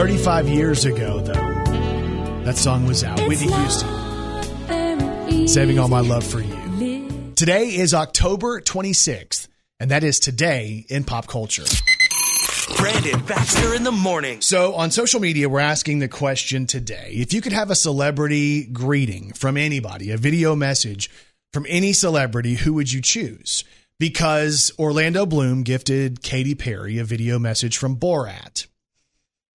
35 0.00 0.48
years 0.48 0.86
ago, 0.86 1.20
though, 1.20 1.34
that 2.44 2.56
song 2.56 2.86
was 2.86 3.04
out. 3.04 3.20
Whitney 3.28 3.52
Houston, 3.52 5.46
Saving 5.46 5.78
All 5.78 5.88
My 5.88 6.00
Love 6.00 6.24
for 6.24 6.40
You. 6.40 7.34
Today 7.36 7.74
is 7.74 7.92
October 7.92 8.62
26th, 8.62 9.46
and 9.78 9.90
that 9.90 10.02
is 10.02 10.18
today 10.18 10.86
in 10.88 11.04
pop 11.04 11.26
culture. 11.26 11.64
Brandon 12.78 13.20
Baxter 13.26 13.74
in 13.74 13.82
the 13.84 13.92
morning. 13.92 14.40
So 14.40 14.74
on 14.74 14.90
social 14.90 15.20
media, 15.20 15.50
we're 15.50 15.60
asking 15.60 15.98
the 15.98 16.08
question 16.08 16.66
today 16.66 17.10
if 17.12 17.34
you 17.34 17.42
could 17.42 17.52
have 17.52 17.70
a 17.70 17.74
celebrity 17.74 18.64
greeting 18.64 19.34
from 19.34 19.58
anybody, 19.58 20.12
a 20.12 20.16
video 20.16 20.56
message 20.56 21.10
from 21.52 21.66
any 21.68 21.92
celebrity, 21.92 22.54
who 22.54 22.72
would 22.72 22.90
you 22.90 23.02
choose? 23.02 23.64
Because 23.98 24.72
Orlando 24.78 25.26
Bloom 25.26 25.62
gifted 25.62 26.22
Katy 26.22 26.54
Perry 26.54 26.96
a 26.96 27.04
video 27.04 27.38
message 27.38 27.76
from 27.76 27.96
Borat, 27.96 28.66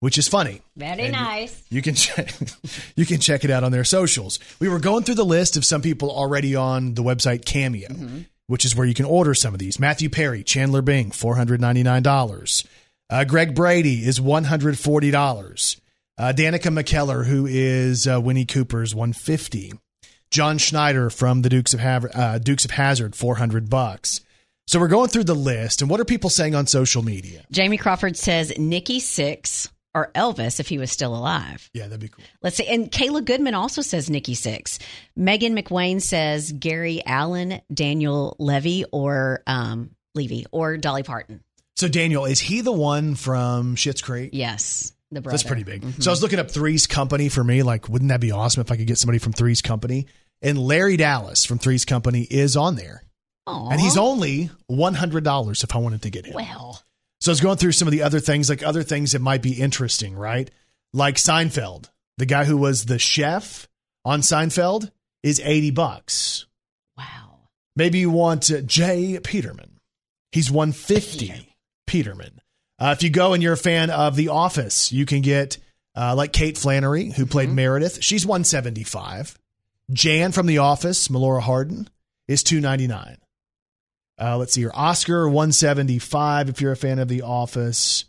which 0.02 0.18
is 0.18 0.28
funny. 0.28 0.62
Very 0.76 1.04
And 1.04 1.14
nice. 1.14 1.64
You 1.70 1.82
can 1.82 1.95
check, 1.95 2.34
you 2.95 3.06
can 3.06 3.20
check 3.22 3.45
it 3.45 3.49
out 3.52 3.64
on 3.64 3.72
their 3.72 3.84
socials. 3.86 4.39
We 4.60 4.68
were 4.68 4.80
going 4.80 5.04
through 5.06 5.16
the 5.16 5.24
list 5.24 5.56
of 5.56 5.64
some 5.64 5.82
people 5.82 6.12
already 6.12 6.56
on 6.56 6.95
the 6.95 7.04
website 7.04 7.45
Cameo, 7.45 7.88
which 8.47 8.66
is 8.66 8.76
where 8.76 8.86
you 8.86 8.93
can 8.93 9.06
order 9.06 9.34
some 9.34 9.54
of 9.54 9.60
these. 9.60 9.80
Matthew 9.80 10.10
Perry, 10.10 10.43
Chandler 10.43 10.82
Bing, 10.82 11.12
four 11.12 11.38
hundred 11.38 11.62
ninety 11.62 11.84
nine 11.84 12.04
dollars. 12.04 12.68
Uh, 13.10 13.24
Greg 13.24 13.56
Brady 13.56 14.06
is 14.06 14.20
one 14.20 14.43
hundred 14.45 14.78
forty 14.78 15.12
dollars. 15.12 15.80
Uh, 16.18 16.34
Danica 16.36 16.72
McKellar, 16.78 17.26
who 17.26 17.45
is 17.47 18.08
uh, 18.08 18.20
Winnie 18.20 18.45
Cooper's 18.45 18.93
one 18.93 19.14
fifty. 19.14 19.72
John 20.32 20.58
Schneider 20.58 21.10
from 21.10 21.41
the 21.41 21.49
Dukes 21.49 21.74
of 21.74 21.80
Hav- 21.82 22.16
uh, 22.16 22.38
Dukes 22.39 22.64
of 22.66 22.72
Hazzard, 22.72 23.16
four 23.16 23.36
hundred 23.36 23.70
bucks. 23.70 24.22
So 24.68 24.80
we're 24.80 24.88
going 24.88 25.10
through 25.10 25.26
the 25.26 25.36
list, 25.36 25.82
and 25.82 25.89
what 25.91 25.99
are 25.99 26.06
people 26.06 26.30
saying 26.30 26.56
on 26.56 26.68
social 26.68 27.04
media? 27.04 27.43
Jamie 27.52 27.78
Crawford 27.78 28.16
says 28.16 28.54
Nikki 28.58 28.99
Sixx 29.02 29.70
or 29.94 30.12
Elvis 30.14 30.60
if 30.60 30.68
he 30.70 30.78
was 30.78 30.92
still 30.92 31.16
alive. 31.16 31.70
Yeah, 31.74 31.84
that'd 31.84 32.00
be 32.00 32.08
cool. 32.08 32.24
Let's 32.42 32.56
see. 32.58 32.66
And 32.68 32.92
Kayla 32.92 33.26
Goodman 33.26 33.54
also 33.56 33.82
says 33.82 34.10
Nikki 34.10 34.36
Sixx. 34.36 34.80
Megan 35.16 35.56
McWayne 35.56 36.02
says 36.02 36.52
Gary 36.52 37.02
Allan, 37.06 37.62
Daniel 37.74 38.36
Levy, 38.39 38.86
or 38.92 39.44
um, 39.48 39.92
Levy, 40.16 40.46
or 40.52 40.78
Dolly 40.78 41.04
Parton. 41.04 41.42
So 41.76 41.88
Daniel, 41.88 42.26
is 42.26 42.39
he 42.39 42.62
the 42.62 42.72
one 42.72 43.16
from 43.16 43.76
Schitt's 43.76 44.02
Creek? 44.02 44.30
Yes, 44.34 44.94
the 45.12 45.22
brother. 45.22 45.34
That's 45.36 45.44
pretty 45.48 45.64
big. 45.64 45.82
Mhm. 45.82 46.04
So 46.04 46.12
I 46.12 46.14
was 46.14 46.22
looking 46.22 46.39
up 46.39 46.52
Three's 46.52 46.86
Company 46.88 47.28
for 47.30 47.44
me. 47.44 47.64
Like, 47.64 47.89
wouldn't 47.89 48.10
that 48.10 48.22
be 48.22 48.32
awesome 48.32 48.62
if 48.62 48.72
I 48.72 48.78
could 48.78 48.88
get 48.88 48.98
somebody 48.98 49.20
from 49.20 49.34
Three's 49.34 49.62
Company? 49.62 50.06
And 50.42 50.58
Larry 50.58 50.98
Dallas 50.98 51.44
from 51.46 51.60
Three's 51.60 51.86
Company 51.86 52.22
is 52.24 52.56
on 52.56 52.76
there. 52.76 53.04
Aw. 53.48 53.70
And 53.72 53.82
he's 53.82 53.98
only 53.98 54.50
$100 54.70 55.64
if 55.64 55.76
I 55.76 55.80
wanted 55.80 56.04
to 56.04 56.10
get 56.10 56.26
him. 56.26 56.34
well. 56.36 56.82
So 57.22 57.32
I 57.32 57.34
was 57.34 57.41
going 57.41 57.57
through 57.57 57.74
some 57.74 57.88
of 57.88 57.91
the 57.91 58.01
other 58.01 58.19
things, 58.19 58.49
like 58.49 58.63
other 58.63 58.82
things 58.82 59.11
that 59.11 59.22
might 59.22 59.43
be 59.43 59.53
interesting, 59.53 60.15
right? 60.15 60.49
Like 60.91 61.15
Seinfeld, 61.15 61.89
the 62.17 62.26
guy 62.26 62.45
who 62.45 62.57
was 62.57 62.86
the 62.86 62.97
chef 62.97 63.67
on 64.03 64.22
Seinfeld 64.22 64.91
is 65.22 65.39
80 65.39 65.69
bucks. 65.69 66.47
Wow. 66.97 67.38
Maybe 67.76 67.99
you 67.99 68.09
want 68.09 68.49
uh, 68.49 68.61
J. 68.61 69.19
Peterman. 69.19 69.80
He's 70.32 70.49
150 70.49 71.55
Peterman. 71.86 72.41
Uh, 72.80 72.95
if 72.97 73.03
you 73.03 73.11
go 73.11 73.34
and 73.34 73.43
you're 73.43 73.53
a 73.53 73.57
fan 73.57 73.91
of 73.91 74.15
The 74.15 74.30
Office, 74.30 74.91
you 74.91 75.05
can 75.05 75.22
get 75.22 75.59
uh, 75.95 76.15
like 76.15 76.34
Kate 76.34 76.57
Flannery, 76.57 77.11
who 77.11 77.28
played 77.28 77.49
Meredith. 77.49 78.03
She's 78.03 78.26
175. 78.26 79.38
Jan 79.91 80.32
from 80.32 80.47
The 80.47 80.57
Office, 80.57 81.07
Melora 81.09 81.41
Hardin, 81.41 81.88
is 82.28 82.41
299. 82.41 83.17
Uh, 84.22 84.38
let's 84.38 84.53
see 84.53 84.61
here. 84.61 84.72
Oscar 84.74 85.28
175 85.28 86.49
if 86.49 86.61
you're 86.61 86.72
a 86.72 86.78
fan 86.78 86.99
of 86.99 87.07
The 87.07 87.24
Office. 87.24 88.05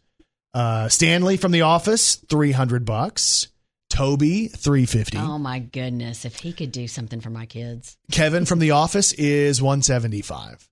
Uh, 0.52 0.88
Stanley 0.88 1.36
from 1.38 1.52
The 1.52 1.62
Office 1.62 2.16
300 2.16 2.84
bucks. 2.84 3.48
Toby 3.88 4.48
350. 4.48 5.18
Oh 5.18 5.36
my 5.38 5.58
goodness! 5.58 6.24
If 6.24 6.38
he 6.38 6.54
could 6.54 6.72
do 6.72 6.88
something 6.88 7.20
for 7.20 7.28
my 7.28 7.44
kids, 7.44 7.98
Kevin 8.10 8.46
from 8.46 8.58
The 8.58 8.70
Office 8.70 9.12
is 9.12 9.60
175. 9.60 10.66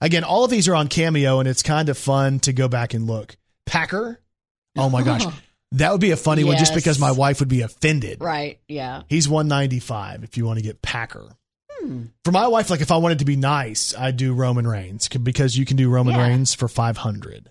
Again, 0.00 0.24
all 0.24 0.44
of 0.44 0.50
these 0.50 0.66
are 0.66 0.74
on 0.74 0.88
Cameo, 0.88 1.38
and 1.38 1.48
it's 1.48 1.62
kind 1.62 1.88
of 1.88 1.96
fun 1.96 2.40
to 2.40 2.52
go 2.52 2.66
back 2.66 2.92
and 2.92 3.06
look. 3.06 3.36
Packer, 3.64 4.20
oh 4.76 4.90
my 4.90 5.04
gosh, 5.04 5.24
that 5.72 5.92
would 5.92 6.00
be 6.00 6.10
a 6.10 6.16
funny 6.16 6.42
one 6.42 6.56
just 6.56 6.74
because 6.74 6.98
my 6.98 7.12
wife 7.12 7.38
would 7.38 7.48
be 7.48 7.60
offended. 7.60 8.20
right? 8.20 8.58
Yeah. 8.66 9.02
He's 9.08 9.28
195 9.28 10.24
if 10.24 10.36
you 10.36 10.44
want 10.44 10.58
to 10.58 10.64
get 10.64 10.82
Packer. 10.82 11.28
Hmm. 11.80 12.04
For 12.24 12.30
my 12.32 12.46
wife, 12.46 12.70
like 12.70 12.80
if 12.80 12.90
I 12.90 12.96
wanted 12.96 13.18
to 13.20 13.24
be 13.24 13.36
nice, 13.36 13.94
I'd 13.96 14.16
do 14.16 14.32
Roman 14.34 14.66
Reigns 14.66 15.08
because 15.08 15.56
you 15.58 15.64
can 15.64 15.76
do 15.76 15.90
Roman 15.90 16.14
Yeah. 16.14 16.22
Reigns 16.28 16.54
for 16.54 16.68
500 16.68 17.50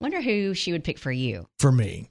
Wonder 0.00 0.20
who 0.22 0.54
she 0.54 0.72
would 0.72 0.84
pick 0.84 0.98
for 0.98 1.10
you. 1.12 1.48
for 1.58 1.72
me. 1.72 2.10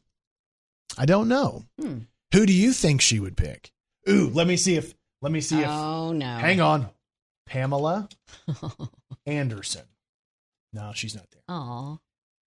I 0.98 1.06
don't 1.06 1.28
know. 1.30 1.66
Hmm. 1.80 2.00
Who 2.34 2.46
do 2.46 2.54
you 2.54 2.74
think 2.74 3.02
she 3.02 3.20
would 3.20 3.38
pick? 3.38 3.72
Ooh, 4.10 4.30
let 4.34 4.48
me 4.48 4.58
see 4.58 4.76
if 4.76 4.94
let 5.22 5.32
me 5.32 5.42
see 5.42 5.60
if 5.62 5.68
Oh 5.68 6.12
no! 6.12 6.38
Hang 6.38 6.60
on. 6.62 6.90
Pamela 7.46 8.10
Anderson. 9.26 9.84
No, 10.74 10.92
she's 10.94 11.16
not 11.16 11.26
there. 11.32 11.42
Oh, 11.48 12.00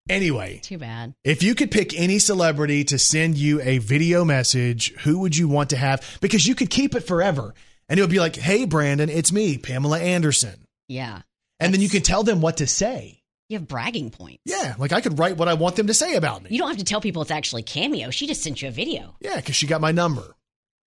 Anyway, 0.08 0.58
too 0.62 0.76
bad. 0.78 1.14
if 1.24 1.42
you 1.42 1.54
could 1.54 1.70
pick 1.70 1.96
any 1.98 2.18
celebrity 2.18 2.82
to 2.84 2.98
send 2.98 3.36
you 3.38 3.60
a 3.60 3.78
video 3.78 4.24
message, 4.24 4.92
who 5.00 5.18
would 5.20 5.36
you 5.36 5.46
want 5.48 5.70
to 5.70 5.76
have? 5.76 6.18
Because 6.20 6.46
you 6.46 6.54
could 6.54 6.68
keep 6.70 6.94
it 6.94 7.06
forever. 7.06 7.54
And 7.90 7.98
it 7.98 8.02
would 8.02 8.10
be 8.10 8.20
like, 8.20 8.36
hey, 8.36 8.64
Brandon, 8.64 9.10
it's 9.10 9.32
me, 9.32 9.58
Pamela 9.58 9.98
Anderson. 9.98 10.64
Yeah. 10.88 11.22
And 11.58 11.74
then 11.74 11.80
you 11.80 11.88
can 11.88 12.02
tell 12.02 12.22
them 12.22 12.40
what 12.40 12.58
to 12.58 12.66
say. 12.66 13.20
You 13.48 13.58
have 13.58 13.66
bragging 13.66 14.10
points. 14.10 14.38
Yeah, 14.44 14.76
like 14.78 14.92
I 14.92 15.00
could 15.00 15.18
write 15.18 15.36
what 15.36 15.48
I 15.48 15.54
want 15.54 15.74
them 15.74 15.88
to 15.88 15.94
say 15.94 16.14
about 16.14 16.44
me. 16.44 16.50
You 16.52 16.58
don't 16.58 16.68
have 16.68 16.78
to 16.78 16.84
tell 16.84 17.00
people 17.00 17.20
it's 17.20 17.32
actually 17.32 17.64
cameo. 17.64 18.10
She 18.10 18.28
just 18.28 18.44
sent 18.44 18.62
you 18.62 18.68
a 18.68 18.70
video. 18.70 19.16
Yeah, 19.20 19.36
because 19.36 19.56
she 19.56 19.66
got 19.66 19.80
my 19.80 19.90
number. 19.90 20.36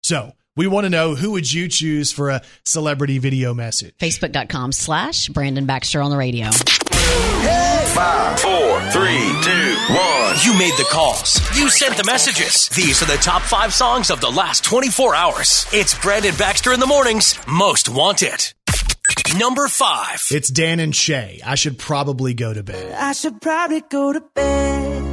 So 0.04 0.34
we 0.56 0.68
want 0.68 0.86
to 0.86 0.91
know 0.91 1.16
who 1.16 1.32
would 1.32 1.52
you 1.52 1.68
choose 1.68 2.12
for 2.12 2.30
a 2.30 2.43
celebrity 2.64 3.18
video 3.18 3.56
message? 3.56 3.95
Facebook.com 3.97 4.72
slash 4.72 5.28
Brandon 5.30 5.66
Baxter 5.66 6.04
on 6.04 6.12
the 6.12 6.18
radio. 6.18 6.52
Five, 7.94 8.39
four, 8.39 8.82
three, 8.92 9.20
two, 9.44 9.76
one. 9.94 10.36
You 10.44 10.58
made 10.58 10.74
the 10.78 10.88
calls. 10.89 11.39
You 11.58 11.70
sent 11.70 11.98
the 11.98 12.06
messages. 12.06 12.70
These 12.70 13.02
are 13.02 13.06
the 13.06 13.18
top 13.18 13.42
five 13.42 13.74
songs 13.74 14.10
of 14.10 14.22
the 14.22 14.30
last 14.30 14.64
24 14.64 15.14
hours. 15.14 15.66
It's 15.74 15.98
Brandon 16.00 16.34
Baxter 16.38 16.72
in 16.72 16.80
the 16.80 16.86
mornings, 16.88 17.38
most 17.48 17.89
wanted. 17.89 18.54
Number 19.38 19.68
five. 19.68 20.22
It's 20.32 20.50
Dan 20.50 20.80
and 20.80 20.96
Shay. 20.96 21.42
I 21.46 21.56
should 21.56 21.78
probably 21.78 22.34
go 22.34 22.54
to 22.54 22.64
bed. 22.64 22.94
I 22.98 23.12
should 23.12 23.42
probably 23.42 23.82
go 23.82 24.14
to 24.14 24.22
bed. 24.22 25.04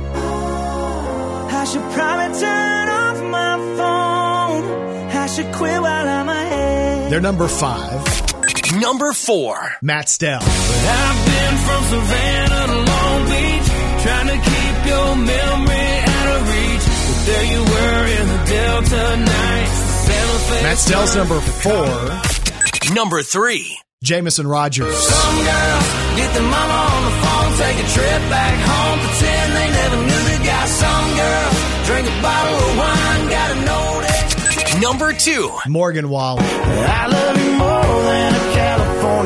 I 1.51 1.65
should 1.65 1.83
probably 1.93 2.39
turn 2.41 2.89
off 2.89 3.23
my 3.25 3.57
phone. 3.77 5.11
I 5.11 5.27
should 5.27 5.53
quit 5.53 5.81
while 5.81 6.09
I'm 6.09 6.29
ahead. 6.29 7.11
They're 7.11 7.21
number 7.21 7.49
five. 7.49 8.28
Number 8.77 9.13
four. 9.15 9.57
Matt 9.81 10.09
Stell. 10.11 10.43
I've 10.43 11.27
been 11.27 11.57
from 11.65 11.83
Savannah 11.89 12.67
to 12.67 12.79
Long 12.85 13.21
Beach, 13.25 13.69
trying 14.05 14.29
to 14.29 14.39
keep 14.45 14.77
your 14.93 15.17
memory 15.17 15.91
out 16.05 16.29
of 16.37 16.41
reach. 16.53 16.85
But 17.09 17.19
there 17.27 17.47
you 17.49 17.61
were 17.65 18.05
in 18.21 18.27
the 18.29 18.41
Delta 18.45 19.17
nights. 19.17 20.07
the 20.49 20.61
Matt 20.63 20.79
Stell's 20.79 21.17
number 21.17 21.41
four. 21.41 22.95
Number 22.95 23.23
three. 23.23 23.79
Jameson 24.05 24.47
Rodgers. 24.47 24.95
Some 24.97 25.37
girls 25.37 25.89
get 26.17 26.35
the 26.35 26.43
mama 26.43 26.79
on 26.93 27.05
the 27.09 27.15
phone, 27.25 27.53
take 27.59 27.79
a 27.85 27.89
trip 27.89 28.23
back 28.31 28.55
home, 28.69 28.99
pretend 29.01 29.53
they 29.57 29.71
never 29.73 29.97
knew 29.97 30.25
the 30.29 30.45
guy. 30.45 30.67
Some 30.67 31.17
girls 31.17 31.57
drink 31.87 32.07
a 32.07 32.23
bottle 32.23 32.59
of 32.69 32.77
wine, 32.79 33.29
gotta 33.29 33.55
know 33.65 34.01
that. 34.03 34.79
Number 34.81 35.13
two. 35.15 35.51
Morgan 35.67 36.11
Wallen. 36.11 36.45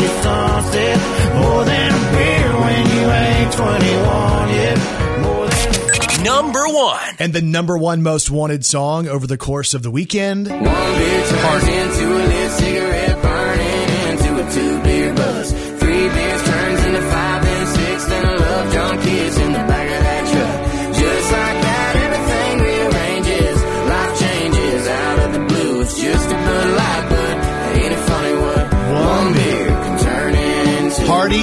I 0.03 0.11
love 0.11 0.11
you 0.11 0.11
more 0.11 0.11
than 0.11 0.11
a 0.11 0.11
California 0.11 0.23
sunset, 0.23 0.99
more 1.35 1.65
than 1.65 1.93
a 1.93 2.11
beer 2.17 2.51
when 2.61 2.85
you 2.97 3.03
ain't 3.11 3.53
21 3.53 4.49
yet, 4.49 4.79
more 5.21 5.47
than 5.49 6.25
Number 6.25 6.67
one. 6.69 7.15
And 7.19 7.33
the 7.33 7.43
number 7.43 7.77
one 7.77 8.03
most 8.03 8.31
wanted 8.31 8.65
song 8.65 9.09
over 9.09 9.27
the 9.27 9.39
course 9.39 9.75
of 9.75 9.83
the 9.83 9.91
weekend. 9.91 10.49
One 10.49 10.63
beer 10.63 11.27
turns 11.27 11.69
into 11.69 12.17
a 12.17 12.27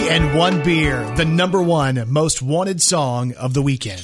and 0.10 0.36
One 0.36 0.64
Beer, 0.64 1.07
the 1.16 1.24
number 1.24 1.62
one 1.62 2.03
most 2.12 2.41
wanted 2.41 2.82
song 2.82 3.34
of 3.36 3.53
the 3.53 3.62
weekend. 3.62 4.01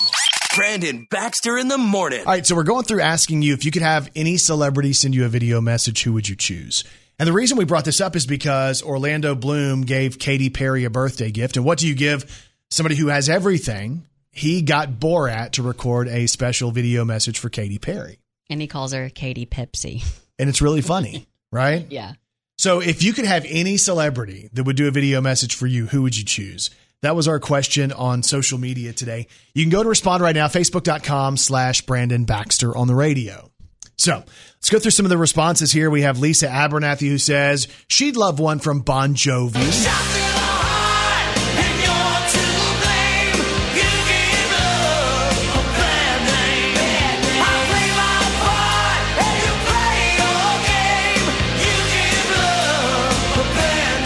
Brandon 0.55 1.07
Baxter 1.09 1.57
in 1.57 1.67
the 1.67 1.79
morning. 1.79 2.19
All 2.19 2.25
right, 2.27 2.45
so 2.45 2.55
we're 2.55 2.61
going 2.61 2.83
through 2.83 3.01
asking 3.01 3.41
you 3.41 3.55
if 3.55 3.65
you 3.65 3.71
could 3.71 3.81
have 3.81 4.11
any 4.15 4.37
celebrity 4.37 4.93
send 4.93 5.15
you 5.15 5.25
a 5.25 5.29
video 5.29 5.61
message, 5.61 6.03
who 6.03 6.13
would 6.13 6.29
you 6.29 6.35
choose? 6.35 6.83
And 7.17 7.27
the 7.27 7.33
reason 7.33 7.57
we 7.57 7.65
brought 7.65 7.85
this 7.85 8.01
up 8.01 8.15
is 8.15 8.27
because 8.27 8.83
Orlando 8.83 9.33
Bloom 9.33 9.81
gave 9.81 10.19
Katy 10.19 10.51
Perry 10.51 10.83
a 10.83 10.91
birthday 10.91 11.31
gift. 11.31 11.57
And 11.57 11.65
what 11.65 11.79
do 11.79 11.87
you 11.87 11.95
give 11.95 12.47
somebody 12.69 12.95
who 12.95 13.07
has 13.07 13.27
everything? 13.27 14.05
He 14.31 14.61
got 14.61 14.91
Borat 14.91 15.53
to 15.53 15.63
record 15.63 16.07
a 16.07 16.27
special 16.27 16.69
video 16.69 17.03
message 17.03 17.39
for 17.39 17.49
Katy 17.49 17.79
Perry. 17.79 18.19
And 18.47 18.61
he 18.61 18.67
calls 18.67 18.93
her 18.93 19.09
Katy 19.09 19.47
Pepsi. 19.47 20.05
And 20.37 20.49
it's 20.49 20.61
really 20.61 20.81
funny, 20.81 21.25
right? 21.51 21.87
Yeah. 21.89 22.13
So 22.57 22.79
if 22.79 23.03
you 23.03 23.13
could 23.13 23.25
have 23.25 23.45
any 23.47 23.77
celebrity 23.77 24.49
that 24.53 24.63
would 24.63 24.75
do 24.75 24.87
a 24.87 24.91
video 24.91 25.21
message 25.21 25.55
for 25.55 25.67
you, 25.67 25.87
who 25.87 26.01
would 26.03 26.17
you 26.17 26.23
choose? 26.23 26.69
That 27.01 27.15
was 27.15 27.27
our 27.27 27.39
question 27.39 27.91
on 27.91 28.23
social 28.23 28.57
media 28.57 28.93
today. 28.93 29.27
You 29.53 29.63
can 29.63 29.69
go 29.69 29.83
to 29.83 29.89
respond 29.89 30.23
right 30.23 30.35
now, 30.35 30.47
facebook.com 30.47 31.37
slash 31.37 31.81
Brandon 31.81 32.25
Baxter 32.25 32.75
on 32.75 32.87
the 32.87 32.95
radio. 32.95 33.51
So 33.97 34.15
let's 34.15 34.69
go 34.69 34.79
through 34.79 34.91
some 34.91 35.05
of 35.05 35.09
the 35.09 35.17
responses 35.17 35.71
here. 35.71 35.89
We 35.89 36.01
have 36.01 36.19
Lisa 36.19 36.47
Abernathy 36.47 37.07
who 37.09 37.17
says 37.17 37.67
she'd 37.87 38.17
love 38.17 38.39
one 38.39 38.59
from 38.59 38.81
Bon 38.81 39.15
Jovi. 39.15 40.34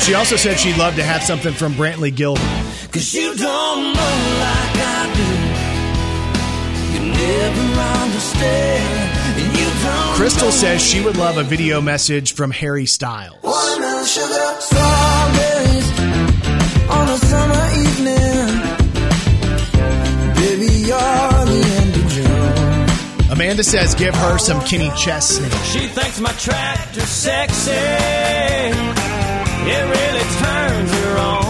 She 0.10 0.16
also 0.16 0.38
said 0.38 0.58
she'd 0.58 0.76
love 0.76 0.96
to 0.96 1.04
have 1.04 1.22
something 1.22 1.54
from 1.54 1.74
Brantley 1.74 2.10
Gilbert. 2.10 2.42
Cause 2.92 3.14
you 3.14 3.36
don't 3.36 3.94
know 3.94 4.18
like 4.40 4.76
I 4.76 5.06
do. 5.14 5.30
You 6.96 7.00
never 7.12 7.62
understand. 8.02 9.40
And 9.40 9.56
you 9.56 9.66
don't 9.84 10.16
Crystal 10.16 10.48
know 10.48 10.52
says 10.52 10.82
she 10.82 11.00
would 11.04 11.16
love 11.16 11.38
a 11.38 11.44
video 11.44 11.80
message 11.80 12.34
from 12.34 12.50
Harry 12.50 12.88
Styles. 12.88 13.38
Watermelon 13.44 14.04
sugar, 14.04 14.56
strawberries 14.60 16.00
on 16.90 17.10
a 17.10 17.18
summer 17.20 17.70
evening. 17.78 18.48
Baby, 20.34 20.74
you're 20.88 20.98
the 21.46 21.62
end 21.78 21.96
of 21.96 22.08
June. 23.28 23.32
Amanda 23.32 23.64
says 23.64 23.94
give 23.94 24.16
her 24.16 24.40
some 24.40 24.60
Kenny 24.62 24.90
Chesney. 24.98 25.52
She 25.66 25.86
thinks 25.86 26.20
my 26.20 26.32
tractor's 26.32 27.04
sexy. 27.04 28.99
It 29.72 29.84
really 29.96 30.26
turns 30.42 30.92
her 30.92 31.18
on. 31.18 31.50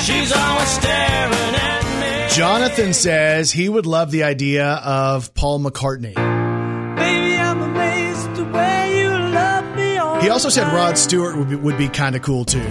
She's 0.00 0.32
always 0.32 0.68
staring 0.68 1.54
at 1.54 1.84
me. 2.00 2.34
Jonathan 2.34 2.94
says 2.94 3.52
he 3.52 3.68
would 3.68 3.86
love 3.86 4.10
the 4.10 4.22
idea 4.24 4.66
of 4.66 5.34
Paul 5.34 5.60
McCartney. 5.60 6.14
Baby, 6.14 7.38
I'm 7.38 7.60
amazed 7.60 8.34
the 8.34 8.44
way 8.44 9.00
you 9.00 9.08
love 9.08 9.76
me. 9.76 9.98
all 9.98 10.20
He 10.20 10.28
also 10.30 10.48
said. 10.48 10.72
Rod 10.72 10.96
Stewart 10.96 11.36
would 11.36 11.50
be, 11.50 11.56
would 11.56 11.78
be 11.78 11.88
kind 11.88 12.16
of 12.16 12.22
cool 12.22 12.44
too. 12.44 12.66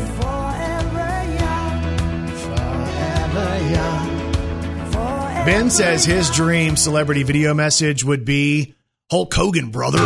Ben 5.46 5.70
says 5.70 6.04
his 6.04 6.32
dream 6.32 6.76
celebrity 6.76 7.22
video 7.22 7.54
message 7.54 8.04
would 8.04 8.26
be 8.26 8.74
Hulk 9.12 9.32
Hogan, 9.32 9.70
brother. 9.70 10.00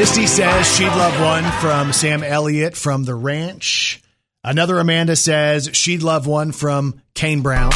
Misty 0.00 0.26
says 0.26 0.76
she'd 0.76 0.86
love 0.86 1.20
one 1.20 1.44
from 1.60 1.92
Sam 1.92 2.24
Elliott 2.24 2.74
from 2.74 3.04
The 3.04 3.14
Ranch. 3.14 4.02
Another 4.42 4.78
Amanda 4.78 5.14
says 5.14 5.68
she'd 5.74 6.02
love 6.02 6.26
one 6.26 6.52
from 6.52 7.02
Kane 7.12 7.42
Brown. 7.42 7.70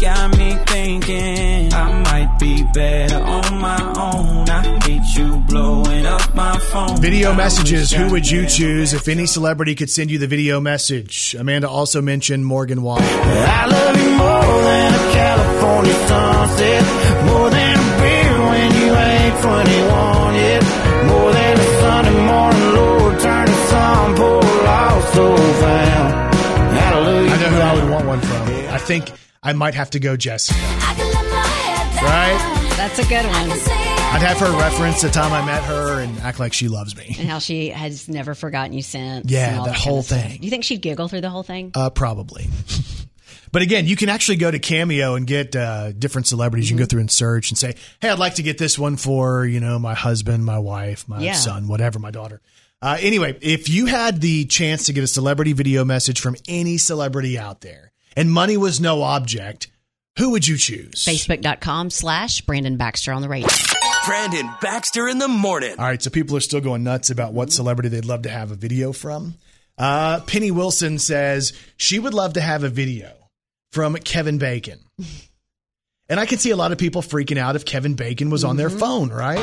Got 0.00 0.38
me 0.38 0.54
thinking 0.68 1.74
I 1.74 2.02
might 2.04 2.38
be 2.38 2.62
better 2.72 3.16
on 3.16 3.60
my 3.60 3.82
own. 3.98 4.48
I 4.48 4.78
hate 4.84 5.02
you 5.18 5.38
blowing 5.48 6.06
up 6.06 6.32
my 6.32 6.56
phone. 6.60 7.00
Video 7.00 7.34
messages. 7.34 7.90
Who 7.90 8.08
would 8.12 8.30
you 8.30 8.46
choose 8.46 8.94
if 8.94 9.08
any 9.08 9.26
celebrity 9.26 9.74
could 9.74 9.90
send 9.90 10.12
you 10.12 10.18
the 10.18 10.28
video 10.28 10.60
message? 10.60 11.34
Amanda 11.36 11.68
also 11.68 12.00
mentioned 12.00 12.46
Morgan 12.46 12.82
Wallen. 12.82 13.02
I 13.02 13.66
love 13.66 14.00
you 14.00 14.10
more 14.10 14.62
than 14.62 14.94
a 14.94 15.12
California 15.12 15.94
sunset, 16.06 17.26
more 17.26 17.50
than 17.50 17.78
a 17.80 18.00
beer 18.00 18.46
when 18.46 18.74
you 18.76 18.94
ain't 18.94 19.42
21 19.42 20.27
I 29.48 29.54
might 29.54 29.74
have 29.74 29.88
to 29.92 29.98
go 29.98 30.14
Jesse. 30.14 30.54
Right? 30.54 30.74
That's 32.76 32.98
a 32.98 33.08
good 33.08 33.24
one. 33.24 33.50
I'd 33.50 34.20
have 34.22 34.38
her 34.40 34.52
reference 34.58 35.00
the 35.00 35.08
time 35.08 35.32
I 35.32 35.42
met 35.46 35.62
her 35.64 36.02
and 36.02 36.18
act 36.18 36.38
like 36.38 36.52
she 36.52 36.68
loves 36.68 36.94
me. 36.94 37.16
And 37.18 37.26
how 37.26 37.38
she 37.38 37.70
has 37.70 38.10
never 38.10 38.34
forgotten 38.34 38.74
you 38.74 38.82
since. 38.82 39.30
Yeah, 39.30 39.48
and 39.48 39.58
all 39.60 39.64
that 39.64 39.70
kind 39.74 39.82
whole 39.82 39.98
of 40.00 40.06
thing. 40.06 40.36
Do 40.38 40.44
you 40.44 40.50
think 40.50 40.64
she'd 40.64 40.82
giggle 40.82 41.08
through 41.08 41.22
the 41.22 41.30
whole 41.30 41.42
thing? 41.42 41.70
Uh, 41.74 41.88
probably. 41.88 42.46
but 43.52 43.62
again, 43.62 43.86
you 43.86 43.96
can 43.96 44.10
actually 44.10 44.36
go 44.36 44.50
to 44.50 44.58
Cameo 44.58 45.14
and 45.14 45.26
get 45.26 45.56
uh, 45.56 45.92
different 45.92 46.26
celebrities. 46.26 46.68
You 46.70 46.76
can 46.76 46.82
go 46.84 46.86
through 46.86 47.00
and 47.00 47.10
search 47.10 47.50
and 47.50 47.56
say, 47.56 47.74
"Hey, 48.02 48.10
I'd 48.10 48.18
like 48.18 48.34
to 48.34 48.42
get 48.42 48.58
this 48.58 48.78
one 48.78 48.98
for 48.98 49.46
you 49.46 49.60
know 49.60 49.78
my 49.78 49.94
husband, 49.94 50.44
my 50.44 50.58
wife, 50.58 51.08
my 51.08 51.22
Yeah. 51.22 51.32
son, 51.32 51.68
whatever, 51.68 51.98
my 51.98 52.10
daughter." 52.10 52.42
Uh, 52.82 52.98
anyway, 53.00 53.38
if 53.40 53.70
you 53.70 53.86
had 53.86 54.20
the 54.20 54.44
chance 54.44 54.84
to 54.86 54.92
get 54.92 55.04
a 55.04 55.08
celebrity 55.08 55.54
video 55.54 55.86
message 55.86 56.20
from 56.20 56.36
any 56.46 56.76
celebrity 56.76 57.38
out 57.38 57.62
there, 57.62 57.87
and 58.18 58.32
money 58.32 58.56
was 58.56 58.80
no 58.80 59.02
object, 59.02 59.68
who 60.18 60.30
would 60.30 60.46
you 60.46 60.56
choose? 60.56 61.04
Facebook.com 61.04 61.88
slash 61.90 62.40
Brandon 62.40 62.76
Baxter 62.76 63.12
on 63.12 63.22
the 63.22 63.28
radio. 63.28 63.48
Brandon 64.04 64.50
Baxter 64.60 65.06
in 65.06 65.18
the 65.18 65.28
morning. 65.28 65.76
All 65.78 65.84
right, 65.84 66.02
so 66.02 66.10
people 66.10 66.36
are 66.36 66.40
still 66.40 66.60
going 66.60 66.82
nuts 66.82 67.10
about 67.10 67.32
what 67.32 67.52
celebrity 67.52 67.88
they'd 67.88 68.04
love 68.04 68.22
to 68.22 68.28
have 68.28 68.50
a 68.50 68.56
video 68.56 68.92
from. 68.92 69.34
Uh, 69.78 70.20
Penny 70.26 70.50
Wilson 70.50 70.98
says 70.98 71.52
she 71.76 72.00
would 72.00 72.12
love 72.12 72.32
to 72.32 72.40
have 72.40 72.64
a 72.64 72.68
video 72.68 73.12
from 73.70 73.94
Kevin 73.94 74.38
Bacon. 74.38 74.80
And 76.10 76.18
I 76.18 76.24
can 76.24 76.38
see 76.38 76.50
a 76.50 76.56
lot 76.56 76.72
of 76.72 76.78
people 76.78 77.02
freaking 77.02 77.36
out 77.36 77.54
if 77.54 77.66
Kevin 77.66 77.92
Bacon 77.92 78.30
was 78.30 78.42
on 78.42 78.56
their 78.56 78.70
phone, 78.70 79.10
right? 79.10 79.36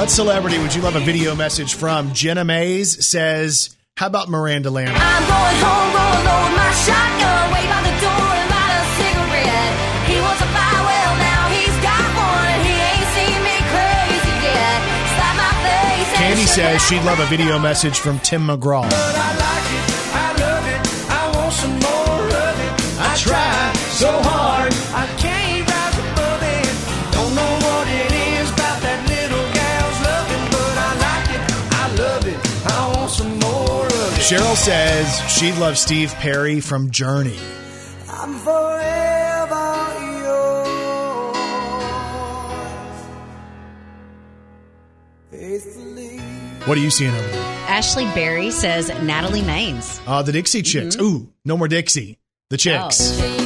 What 0.00 0.08
celebrity 0.08 0.58
would 0.58 0.74
you 0.74 0.80
love 0.80 0.96
a 0.96 1.00
video 1.00 1.34
message 1.34 1.74
from? 1.74 2.14
Jenna 2.14 2.42
Mays 2.42 3.06
says, 3.06 3.76
How 3.98 4.06
about 4.06 4.30
Miranda 4.30 4.70
Lambert? 4.70 4.96
I'm 4.96 5.24
going 5.28 5.56
home, 5.60 5.92
going 5.92 6.24
low 6.24 6.40
with 6.48 6.56
my 6.56 6.72
shotgun, 6.72 7.52
way 7.52 7.68
by 7.68 7.84
the 7.84 7.94
door 8.00 8.32
and 8.32 8.48
light 8.48 8.80
a 8.80 8.84
cigarette. 8.96 9.72
He 10.08 10.16
wants 10.24 10.40
a 10.40 10.48
fire, 10.56 10.84
well 10.88 11.12
now 11.20 11.52
he's 11.52 11.76
got 11.84 12.08
one, 12.16 12.48
and 12.48 12.62
he 12.64 12.76
ain't 12.80 13.08
seen 13.12 13.38
me 13.44 13.56
crazy 13.68 14.36
yet. 14.40 14.80
Slap 15.20 15.36
my 15.36 15.52
face 15.68 16.16
Candy 16.16 16.46
says 16.48 16.80
she'd 16.80 17.04
love 17.04 17.20
a 17.20 17.26
video 17.26 17.58
message 17.58 17.98
from 17.98 18.18
Tim 18.20 18.46
McGraw. 18.46 19.29
Cheryl 34.30 34.54
says 34.54 35.20
she'd 35.28 35.58
love 35.58 35.76
Steve 35.76 36.14
Perry 36.14 36.60
from 36.60 36.92
Journey. 36.92 37.36
I'm 38.08 38.34
forever 38.34 39.96
yours. 45.32 46.64
What 46.64 46.78
are 46.78 46.80
you 46.80 46.90
seeing 46.90 47.12
over 47.12 47.26
there? 47.26 47.42
Ashley 47.66 48.04
Berry 48.14 48.52
says 48.52 48.88
Natalie 49.02 49.40
Maines. 49.40 50.00
Uh, 50.06 50.22
the 50.22 50.30
Dixie 50.30 50.62
Chicks. 50.62 50.94
Mm-hmm. 50.94 51.04
Ooh, 51.04 51.32
no 51.44 51.56
more 51.56 51.66
Dixie. 51.66 52.20
The 52.50 52.56
Chicks. 52.56 53.18
Oh. 53.20 53.39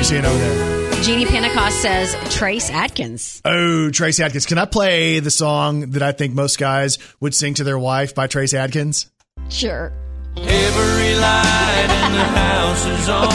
You 0.00 0.04
seeing 0.04 0.24
over 0.24 0.38
there? 0.38 1.02
Jeannie 1.02 1.26
Pentecost 1.26 1.82
says 1.82 2.16
Trace 2.34 2.70
Adkins. 2.70 3.42
Oh, 3.44 3.90
Trace 3.90 4.18
Adkins. 4.18 4.46
Can 4.46 4.56
I 4.56 4.64
play 4.64 5.20
the 5.20 5.30
song 5.30 5.90
that 5.90 6.02
I 6.02 6.12
think 6.12 6.32
most 6.32 6.58
guys 6.58 6.96
would 7.20 7.34
sing 7.34 7.52
to 7.54 7.64
their 7.64 7.78
wife 7.78 8.14
by 8.14 8.26
Trace 8.26 8.54
Adkins? 8.54 9.10
Sure. 9.50 9.92
Every 10.38 11.14
light 11.16 11.90
in 12.06 12.12
the 12.14 12.24
house 12.24 12.86
is 12.86 13.08
on. 13.10 13.28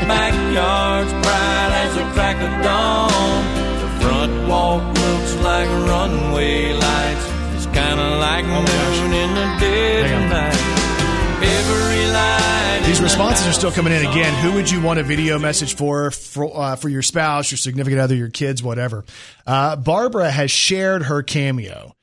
The 0.00 0.06
backyard's 0.06 1.12
bright 1.12 1.72
as 1.84 1.96
a 1.98 2.12
crack 2.14 2.36
of 2.36 2.64
dawn. 2.64 3.44
The 3.82 4.06
front 4.06 4.48
walk 4.48 4.82
looks 4.96 5.34
like 5.44 5.68
runway 5.90 6.72
lights. 6.72 7.26
It's 7.56 7.66
kinda 7.66 8.16
like 8.16 8.46
oh 8.46 8.64
noon 8.64 9.12
in 9.12 9.34
the 9.34 9.60
dead 9.60 10.24
of 10.24 10.30
night. 10.30 10.57
Every 12.98 13.10
light 13.10 13.14
These 13.14 13.14
responses 13.14 13.46
are 13.46 13.52
still 13.52 13.70
coming 13.70 13.92
in 13.92 14.04
again. 14.04 14.34
Who 14.42 14.54
would 14.54 14.68
you 14.68 14.82
want 14.82 14.98
a 14.98 15.04
video 15.04 15.38
message 15.38 15.76
for 15.76 16.10
for, 16.10 16.50
uh, 16.52 16.74
for 16.74 16.88
your 16.88 17.02
spouse, 17.02 17.48
your 17.48 17.58
significant 17.58 18.00
other, 18.00 18.16
your 18.16 18.28
kids, 18.28 18.60
whatever? 18.60 19.04
Uh, 19.46 19.76
Barbara 19.76 20.28
has 20.28 20.50
shared 20.50 21.04
her 21.04 21.22
cameo. 21.22 21.94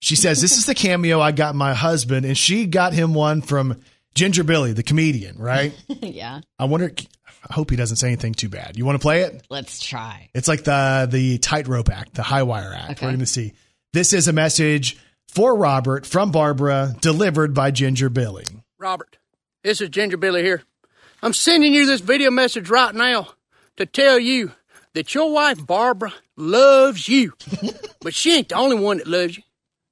She 0.00 0.16
says, 0.16 0.40
This 0.40 0.56
is 0.56 0.64
the 0.64 0.74
cameo 0.74 1.20
I 1.20 1.32
got 1.32 1.54
my 1.54 1.74
husband, 1.74 2.24
and 2.24 2.36
she 2.36 2.64
got 2.64 2.94
him 2.94 3.12
one 3.12 3.42
from 3.42 3.78
Ginger 4.14 4.42
Billy, 4.42 4.72
the 4.72 4.82
comedian, 4.82 5.36
right? 5.36 5.74
yeah. 5.88 6.40
I 6.58 6.64
wonder, 6.64 6.92
I 7.46 7.52
hope 7.52 7.68
he 7.68 7.76
doesn't 7.76 7.98
say 7.98 8.06
anything 8.06 8.32
too 8.32 8.48
bad. 8.48 8.78
You 8.78 8.86
want 8.86 8.98
to 8.98 9.02
play 9.02 9.22
it? 9.22 9.46
Let's 9.50 9.82
try. 9.84 10.30
It's 10.34 10.48
like 10.48 10.64
the 10.64 11.06
the 11.10 11.36
tightrope 11.38 11.90
act, 11.90 12.14
the 12.14 12.22
high 12.22 12.44
wire 12.44 12.72
act. 12.72 12.92
Okay. 12.92 13.06
We're 13.06 13.10
going 13.10 13.20
to 13.20 13.26
see. 13.26 13.52
This 13.92 14.14
is 14.14 14.28
a 14.28 14.32
message 14.32 14.96
for 15.26 15.54
Robert 15.54 16.06
from 16.06 16.30
Barbara, 16.30 16.94
delivered 17.02 17.52
by 17.52 17.70
Ginger 17.70 18.08
Billy. 18.08 18.44
Robert, 18.78 19.17
this 19.62 19.80
is 19.80 19.88
Ginger 19.90 20.16
Billy 20.16 20.42
here. 20.42 20.62
I'm 21.22 21.32
sending 21.32 21.74
you 21.74 21.86
this 21.86 22.00
video 22.00 22.30
message 22.30 22.70
right 22.70 22.94
now 22.94 23.28
to 23.76 23.86
tell 23.86 24.18
you 24.18 24.52
that 24.94 25.14
your 25.14 25.32
wife 25.32 25.64
Barbara 25.66 26.12
loves 26.36 27.08
you. 27.08 27.32
but 28.00 28.14
she 28.14 28.36
ain't 28.36 28.48
the 28.48 28.54
only 28.54 28.78
one 28.78 28.98
that 28.98 29.06
loves 29.06 29.36
you. 29.36 29.42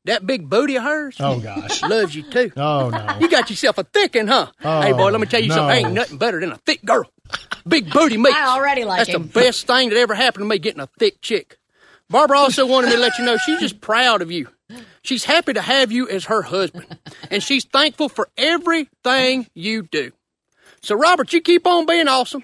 That 0.05 0.25
big 0.25 0.49
booty 0.49 0.77
of 0.77 0.85
hers 0.85 1.17
Oh 1.19 1.41
gosh. 1.41 1.83
loves 1.83 2.14
you 2.14 2.23
too. 2.23 2.53
Oh 2.57 2.91
no. 2.91 3.19
You 3.21 3.29
got 3.29 3.51
yourself 3.51 3.77
a 3.79 3.83
thickin', 3.85 4.29
huh? 4.29 4.53
Oh, 4.62 4.81
hey 4.83 4.93
boy, 4.93 5.11
let 5.11 5.21
me 5.21 5.27
tell 5.27 5.41
you 5.43 5.49
no. 5.49 5.57
something. 5.57 5.85
Ain't 5.87 5.95
nothing 5.95 6.19
better 6.19 6.39
than 6.39 6.53
a 6.53 6.57
thick 6.59 6.85
girl. 6.85 7.11
Big 7.67 7.93
booty 7.93 8.17
meat. 8.17 8.33
I 8.35 8.57
already 8.57 8.85
like 8.85 8.99
That's 8.99 9.11
him. 9.11 9.23
the 9.25 9.29
best 9.33 9.67
thing 9.67 9.89
that 9.89 9.99
ever 9.99 10.14
happened 10.14 10.43
to 10.45 10.49
me 10.49 10.61
getting 10.61 10.81
a 10.81 10.89
thick 11.01 11.21
chick. 11.21 11.59
Barbara 12.09 12.39
also 12.39 12.67
wanted 12.67 12.87
me 12.91 12.93
to 12.93 13.01
let 13.01 13.19
you 13.19 13.25
know 13.25 13.37
she's 13.37 13.59
just 13.59 13.81
proud 13.81 14.23
of 14.23 14.31
you. 14.31 14.47
She's 15.07 15.24
happy 15.24 15.52
to 15.52 15.62
have 15.62 15.92
you 15.92 16.09
as 16.09 16.24
her 16.24 16.42
husband, 16.42 16.98
and 17.30 17.40
she's 17.40 17.64
thankful 17.64 18.09
for 18.09 18.28
everything 18.36 19.46
you 19.54 19.82
do. 19.82 20.11
So, 20.82 20.96
Robert, 20.96 21.32
you 21.32 21.40
keep 21.40 21.64
on 21.64 21.86
being 21.86 22.09
awesome. 22.09 22.42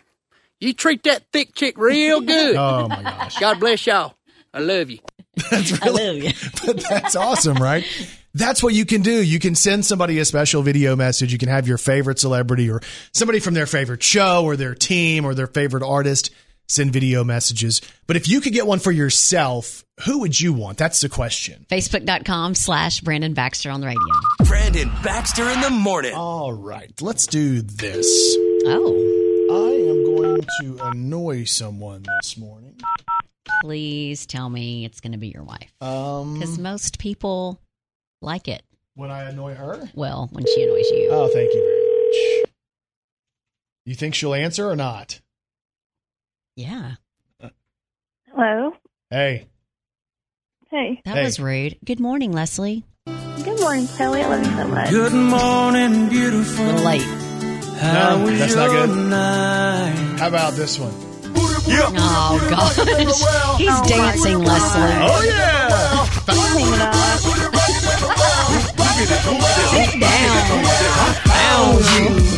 You 0.61 0.73
treat 0.73 1.03
that 1.03 1.25
thick 1.33 1.57
chick 1.57 1.77
real 1.77 2.21
good. 2.23 2.55
Oh 2.55 2.87
my 2.87 3.03
gosh. 3.03 3.39
God 3.41 3.59
bless 3.59 3.85
y'all. 3.85 4.15
I 4.55 4.61
love 4.61 4.91
you. 4.91 5.01
That's 5.51 5.85
really, 5.85 6.35
but 6.65 6.85
that's 6.91 7.17
awesome, 7.17 7.57
right? 7.57 7.87
That's 8.35 8.63
what 8.63 8.75
you 8.75 8.85
can 8.85 9.01
do. 9.01 9.23
You 9.23 9.39
can 9.39 9.55
send 9.55 9.87
somebody 9.87 10.19
a 10.19 10.27
special 10.27 10.61
video 10.61 10.95
message. 10.95 11.33
You 11.33 11.39
can 11.39 11.49
have 11.49 11.67
your 11.67 11.79
favorite 11.79 12.19
celebrity 12.19 12.71
or 12.71 12.83
somebody 13.13 13.41
from 13.41 13.55
their 13.55 13.65
favorite 13.65 14.03
show 14.03 14.45
or 14.45 14.57
their 14.57 14.75
team 14.75 15.25
or 15.25 15.35
their 15.35 15.47
favorite 15.47 15.83
artist 15.83 16.33
send 16.69 16.93
video 16.93 17.25
messages. 17.25 17.81
But 18.07 18.17
if 18.17 18.29
you 18.29 18.41
could 18.41 18.53
get 18.53 18.67
one 18.67 18.79
for 18.79 18.91
yourself, 18.93 19.85
who 20.07 20.21
would 20.21 20.41
you 20.41 20.53
want? 20.53 20.79
That's 20.79 21.01
the 21.01 21.09
question. 21.09 21.67
Facebook.com 21.71 22.55
slash 22.55 23.01
Brandon 23.01 23.35
Baxter 23.35 23.71
on 23.71 23.81
the 23.81 23.87
radio. 23.89 24.01
Brandon 24.45 24.91
Baxter 25.03 25.49
in 25.51 25.61
the 25.61 25.71
morning. 25.71 26.15
All 26.15 26.53
right, 26.53 26.93
let's 27.03 27.27
do 27.27 27.61
this. 27.63 28.07
Oh, 28.65 29.49
I 29.51 29.91
am 29.91 30.17
going 30.17 30.41
to 30.61 30.79
annoy 30.91 31.45
someone 31.45 32.05
this 32.21 32.37
morning. 32.39 32.79
please 33.61 34.25
tell 34.27 34.49
me 34.49 34.85
it's 34.85 35.01
going 35.01 35.13
to 35.13 35.19
be 35.19 35.29
your 35.29 35.43
wife. 35.45 35.73
Um, 35.81 36.35
Because 36.35 36.59
most 36.59 36.99
people 36.99 37.61
like 38.21 38.49
it. 38.49 38.63
when 38.95 39.11
I 39.11 39.25
annoy 39.25 39.55
her? 39.55 39.89
Well, 39.95 40.29
when 40.33 40.45
she 40.47 40.63
annoys 40.63 40.91
you. 40.91 41.09
Oh, 41.11 41.29
thank 41.33 41.53
you 41.53 41.61
very 41.61 42.43
much. 42.43 42.53
You 43.85 43.95
think 43.97 44.15
she'll 44.15 44.35
answer 44.35 44.69
or 44.69 44.77
not? 44.77 45.21
Yeah. 46.57 46.95
Hello. 48.35 48.73
Hey, 49.11 49.47
Hey. 50.71 51.03
That 51.05 51.17
Hey. 51.17 51.25
was 51.25 51.39
rude. 51.39 51.77
Good 51.85 52.01
morning, 52.01 52.33
Leslie. 52.33 52.85
Good 53.05 53.61
morning, 53.61 53.87
Kelly. 53.89 54.23
I 54.23 54.27
love 54.29 54.43
you 54.47 54.53
so 54.57 54.69
much. 54.69 54.89
Good 54.91 55.13
morning, 55.13 56.09
beautiful. 56.09 56.65
A 56.65 56.67
little 56.67 56.85
late. 56.87 57.03
How 57.03 58.17
No, 58.17 58.25
was 58.25 58.39
that's 58.39 58.55
not 58.55 58.71
good. 58.71 58.89
night? 59.11 60.17
how 60.19 60.29
about 60.29 60.55
this 60.55 60.79
one? 60.79 60.95
Oh, 61.35 62.39
gosh. 62.49 62.77
He's 63.59 63.69
Oh, 63.71 63.85
dancing, 63.87 64.39
God. 64.39 64.47
Leslie. 64.49 64.97
Oh 65.03 65.23
yeah! 65.29 66.07
Hang 66.33 66.73
it 66.73 66.81
up. 66.81 66.95
Sit 69.73 70.01
down. 70.01 70.63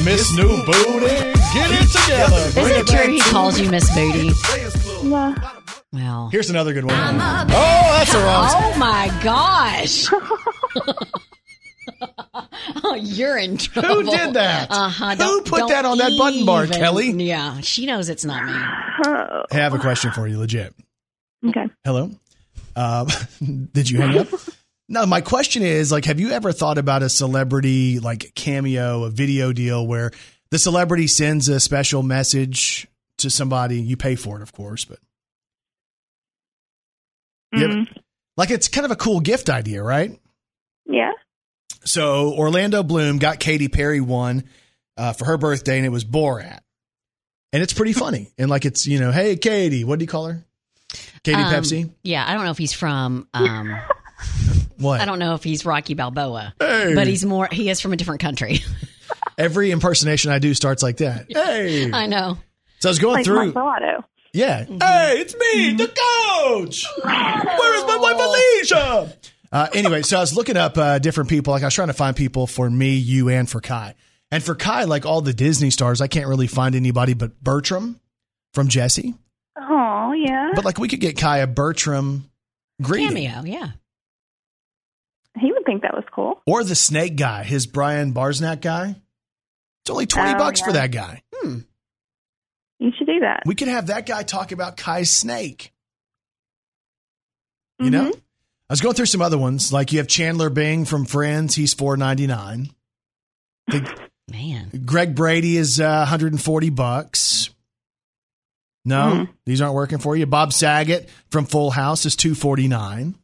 Miss 0.05 0.33
New 0.37 0.63
Booty, 0.67 1.07
get 1.07 1.27
it 1.27 1.34
together. 1.93 2.37
Is 2.37 2.55
Bring 2.55 2.67
it 2.67 2.77
it 2.79 2.87
true 2.87 3.13
he 3.13 3.21
calls 3.21 3.61
you 3.61 3.71
Miss 3.71 3.93
Booty? 3.95 4.31
Yeah. 5.09 5.35
Well. 5.93 6.29
Here's 6.31 6.51
another 6.51 6.73
good 6.73 6.85
one. 6.85 6.95
Oh, 6.97 7.49
that's 7.49 8.13
the 8.13 8.19
wrong. 8.19 8.51
Oh 8.53 8.79
my 8.79 9.21
gosh. 9.23 10.07
oh, 12.85 12.95
you're 12.97 13.39
in 13.39 13.57
trouble. 13.57 13.89
Who 13.89 14.05
did 14.11 14.35
that? 14.35 14.69
Uh-huh. 14.71 15.17
Who 15.17 15.43
put 15.43 15.69
that 15.69 15.85
on 15.85 15.99
that 15.99 16.17
button 16.19 16.45
bar, 16.45 16.65
even- 16.65 16.79
Kelly? 16.79 17.11
Yeah, 17.11 17.61
she 17.61 17.87
knows 17.87 18.09
it's 18.09 18.25
not 18.25 18.45
me. 18.45 18.53
Oh. 19.07 19.45
Hey, 19.51 19.61
I 19.61 19.65
have 19.65 19.75
a 19.75 19.79
question 19.79 20.11
for 20.11 20.27
you, 20.27 20.39
legit. 20.39 20.75
Okay. 21.47 21.67
Hello. 21.85 22.11
Uh, 22.75 23.05
did 23.73 23.89
you 23.91 24.01
hang 24.01 24.19
up? 24.19 24.29
No, 24.89 25.07
my 25.07 25.21
question 25.21 25.63
is 25.63 25.93
like, 25.93 26.05
have 26.07 26.21
you 26.21 26.31
ever 26.31 26.53
thought 26.53 26.79
about 26.79 27.03
a 27.03 27.09
celebrity 27.09 28.01
like 28.01 28.33
cameo, 28.35 29.05
a 29.05 29.11
video 29.11 29.53
deal 29.53 29.87
where 29.87 30.11
the 30.55 30.59
celebrity 30.61 31.09
sends 31.09 31.49
a 31.49 31.59
special 31.59 32.05
message 32.05 32.87
to 33.19 33.29
somebody? 33.29 33.81
You 33.81 33.97
pay 33.97 34.15
for 34.15 34.37
it, 34.37 34.43
of 34.43 34.53
course, 34.53 34.85
but 34.85 35.01
You 37.53 37.65
ever- 37.65 37.73
Mm, 37.75 37.97
like 38.37 38.51
it's 38.53 38.69
kind 38.69 38.85
of 38.85 38.93
a 38.93 38.97
cool 38.97 39.19
gift 39.19 39.51
idea, 39.51 39.83
right? 39.83 40.17
yeah. 40.87 41.11
So 41.85 42.33
Orlando 42.35 42.83
Bloom 42.85 43.19
got 43.19 43.41
Katy 43.41 43.67
Perry 43.69 44.01
one 44.01 44.45
uh, 44.97 45.13
for 45.13 45.25
her 45.27 45.37
birthday, 45.37 45.77
and 45.77 45.85
it 45.85 45.91
was 45.91 46.05
Borat, 46.05 46.61
and 47.53 47.61
it's 47.63 47.73
pretty 47.73 47.93
funny. 47.93 48.31
And 48.39 48.49
like 48.49 48.65
it's 48.65 48.87
you 48.87 49.01
know, 49.01 49.11
hey 49.11 49.35
Katie, 49.37 49.83
what 49.85 49.99
do 49.99 50.05
you 50.05 50.09
call 50.09 50.27
her? 50.29 50.45
Katy 51.25 51.43
Um, 51.43 51.53
Pepsi. 51.53 51.91
Yeah, 52.05 52.25
I 52.27 52.33
don't 52.35 52.45
know 52.45 52.53
if 52.53 52.59
he's 52.59 52.73
from. 52.73 53.27
Um, 53.35 53.77
What? 54.79 55.01
I 55.01 55.05
don't 55.05 55.19
know 55.21 55.35
if 55.35 55.45
he's 55.45 55.65
Rocky 55.67 55.95
Balboa, 55.95 56.55
Hey. 56.61 56.95
but 56.95 57.07
he's 57.07 57.25
more. 57.25 57.49
He 57.51 57.71
is 57.71 57.81
from 57.81 57.93
a 57.93 57.97
different 57.97 58.21
country. 58.21 58.61
Every 59.39 59.71
impersonation 59.71 60.31
I 60.31 60.39
do 60.39 60.55
starts 60.55 60.83
like 60.83 60.99
that. 60.99 61.27
Hey. 61.35 61.91
I 61.93 62.07
know. 62.07 62.39
So 62.81 62.89
I 62.89 62.91
was 62.91 62.99
going 62.99 63.15
Like 63.17 63.25
through. 63.25 63.53
Marcelo. 63.53 64.05
Yeah. 64.33 64.65
Hey, 64.65 65.21
it's 65.21 65.35
me, 65.35 65.75
the 65.75 65.87
coach. 65.87 66.85
Where 67.03 67.77
is 67.77 67.85
my 67.85 67.97
wife 67.97 68.17
Alicia? 68.19 69.17
Uh, 69.53 69.69
anyway, 69.73 70.03
so 70.03 70.17
I 70.17 70.21
was 70.21 70.35
looking 70.35 70.57
up 70.57 70.77
uh, 70.77 70.99
different 70.99 71.31
people. 71.31 71.53
Like 71.53 71.63
I 71.63 71.67
was 71.67 71.75
trying 71.75 71.87
to 71.89 71.95
find 71.95 72.17
people 72.17 72.47
for 72.49 72.69
me, 72.69 72.95
you, 72.97 73.29
and 73.29 73.49
for 73.49 73.61
Kai. 73.61 73.95
And 74.33 74.43
for 74.43 74.57
Kai, 74.57 74.85
like 74.85 75.07
all 75.07 75.21
the 75.21 75.33
Disney 75.33 75.71
stars, 75.71 76.01
I 76.01 76.09
can't 76.09 76.27
really 76.27 76.49
find 76.49 76.75
anybody 76.75 77.15
but 77.15 77.41
Bertram 77.41 78.01
from 78.53 78.67
Jessie. 78.67 79.15
Oh, 79.57 80.13
yeah. 80.13 80.51
But 80.57 80.65
like 80.65 80.79
we 80.79 80.89
could 80.89 81.01
get 81.01 81.17
Kai 81.17 81.39
a 81.39 81.47
Bertram 81.47 82.29
greeting. 82.83 83.11
Cameo, 83.11 83.45
yeah. 83.45 83.69
He 85.39 85.53
would 85.53 85.65
think 85.65 85.83
that 85.83 85.95
was 85.95 86.05
cool. 86.13 86.41
Or 86.47 86.65
the 86.65 86.75
snake 86.75 87.15
guy, 87.17 87.45
his 87.45 87.67
Brian 87.69 88.13
Barsnack 88.13 88.61
guy. 88.61 88.97
It's 89.85 89.91
only 89.91 90.07
20 90.07 90.35
Oh, 90.35 90.39
bucks 90.39 90.61
for 90.63 90.73
that 90.73 90.91
guy. 90.93 91.23
Hmm. 91.35 91.59
You 92.79 92.91
should 92.97 93.07
do 93.07 93.21
that. 93.21 93.43
We 93.47 93.55
could 93.55 93.69
have 93.69 93.89
that 93.89 94.07
guy 94.07 94.23
talk 94.23 94.51
about 94.53 94.77
Kai's 94.77 95.11
snake. 95.11 95.73
You 97.79 97.91
know? 97.91 98.11
Mhm. 98.13 98.17
I 98.71 98.73
was 98.73 98.81
going 98.81 98.95
through 98.95 99.07
some 99.07 99.21
other 99.21 99.37
ones. 99.39 99.73
Like 99.73 99.93
you 99.93 99.99
have 99.99 100.09
Chandler 100.09 100.49
Bing 100.49 100.85
from 100.87 101.05
Friends, 101.05 101.55
he's 101.55 101.75
four 101.75 101.97
ninety 101.97 102.27
nine. 102.27 102.71
Man. 104.31 104.71
Greg 104.87 105.15
Brady 105.15 105.59
is 105.59 105.79
uh, 105.79 105.99
140 106.09 106.71
bucks. 106.71 107.51
No, 108.87 109.11
Hmm. 109.27 109.33
these 109.45 109.61
aren't 109.61 109.75
working 109.75 109.99
for 109.99 110.17
you. 110.17 110.25
Bob 110.27 110.53
Saget 110.53 111.09
from 111.31 111.45
Full 111.47 111.71
House 111.71 112.07
is 112.07 112.17
249. 112.17 113.17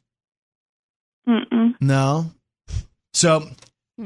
Mm-mm. 1.29 1.75
No. 1.81 2.33
So, 3.15 3.49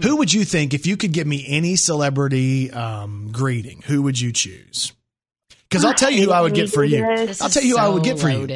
who 0.03 0.16
would 0.16 0.32
you 0.32 0.45
think 0.45 0.74
if 0.74 0.86
you 0.86 0.97
could 0.97 1.12
give 1.12 1.26
me 1.26 1.45
any 1.49 1.76
celebrity 1.76 2.70
um, 2.70 3.30
greeting? 3.32 3.82
Who 3.86 4.03
would 4.03 4.20
you 4.20 4.32
choose? 4.32 4.92
Because 5.68 5.84
I'll 5.84 5.95
tell 5.95 6.11
you 6.11 6.26
who 6.26 6.30
I 6.30 6.40
would 6.40 6.55
get 6.55 6.70
for 6.70 6.84
you. 6.84 7.05
This 7.16 7.40
I'll 7.40 7.51
tell 7.51 7.62
you 7.62 7.76
who 7.76 7.82
I 7.82 7.88
would 7.88 8.05
get 8.05 8.18
for 8.18 8.28
you. 8.30 8.47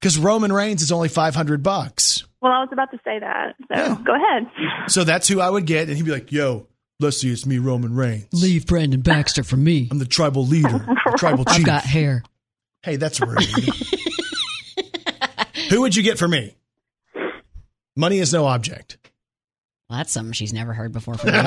Because 0.00 0.18
Roman 0.18 0.52
Reigns 0.52 0.82
is 0.82 0.92
only 0.92 1.08
500 1.08 1.62
bucks. 1.62 2.24
Well, 2.40 2.52
I 2.52 2.60
was 2.60 2.70
about 2.72 2.90
to 2.90 2.98
say 3.04 3.18
that. 3.18 3.54
So 3.68 3.94
go 3.96 4.14
ahead. 4.14 4.46
So 4.88 5.04
that's 5.04 5.28
who 5.28 5.40
I 5.40 5.48
would 5.48 5.66
get. 5.66 5.88
And 5.88 5.96
he'd 5.96 6.04
be 6.04 6.10
like, 6.10 6.32
yo, 6.32 6.66
let's 6.98 7.18
see, 7.18 7.30
it's 7.30 7.46
me, 7.46 7.58
Roman 7.58 7.94
Reigns. 7.94 8.26
Leave 8.32 8.66
Brandon 8.66 9.02
Baxter 9.02 9.44
for 9.44 9.56
me. 9.56 9.88
I'm 9.90 9.98
the 9.98 10.04
tribal 10.04 10.44
leader, 10.44 10.68
the 10.78 11.14
tribal 11.16 11.44
chief. 11.44 11.58
I've 11.58 11.64
got 11.64 11.84
hair. 11.84 12.24
Hey, 12.82 12.96
that's 12.96 13.20
rude. 13.20 13.40
who 15.70 15.82
would 15.82 15.94
you 15.94 16.02
get 16.02 16.18
for 16.18 16.26
me? 16.26 16.56
Money 17.94 18.18
is 18.18 18.32
no 18.32 18.46
object. 18.46 18.98
Well, 19.90 19.98
that's 19.98 20.12
something 20.12 20.32
she's 20.32 20.52
never 20.52 20.72
heard 20.72 20.92
before 20.92 21.14
from 21.16 21.30
me. 21.32 21.36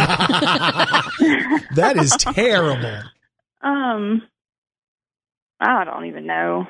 That 1.75 1.95
is 1.97 2.11
terrible. 2.17 3.01
Um, 3.63 4.21
I 5.59 5.85
don't 5.85 6.05
even 6.05 6.27
know. 6.27 6.67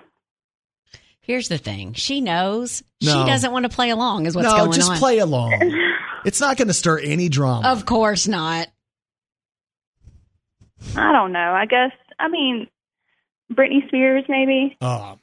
Here's 1.21 1.49
the 1.49 1.57
thing. 1.57 1.93
She 1.93 2.21
knows. 2.21 2.83
No. 3.01 3.11
She 3.11 3.29
doesn't 3.29 3.51
want 3.51 3.63
to 3.63 3.69
play 3.69 3.89
along 3.89 4.27
is 4.27 4.35
what's 4.35 4.47
no, 4.47 4.57
going 4.57 4.71
just 4.71 4.91
on. 4.91 4.97
play 4.97 5.17
along. 5.17 5.53
It's 6.25 6.39
not 6.39 6.55
going 6.55 6.69
to 6.69 6.73
stir 6.73 6.99
any 6.99 7.27
drama. 7.27 7.67
Of 7.67 7.85
course 7.85 8.29
not. 8.29 8.69
I 10.95 11.11
don't 11.11 11.33
know. 11.33 11.53
I 11.53 11.65
guess. 11.65 11.91
I 12.17 12.29
mean, 12.29 12.67
Britney 13.51 13.85
Spears, 13.89 14.23
maybe. 14.29 14.77
Oh, 14.79 15.17
She 15.21 15.22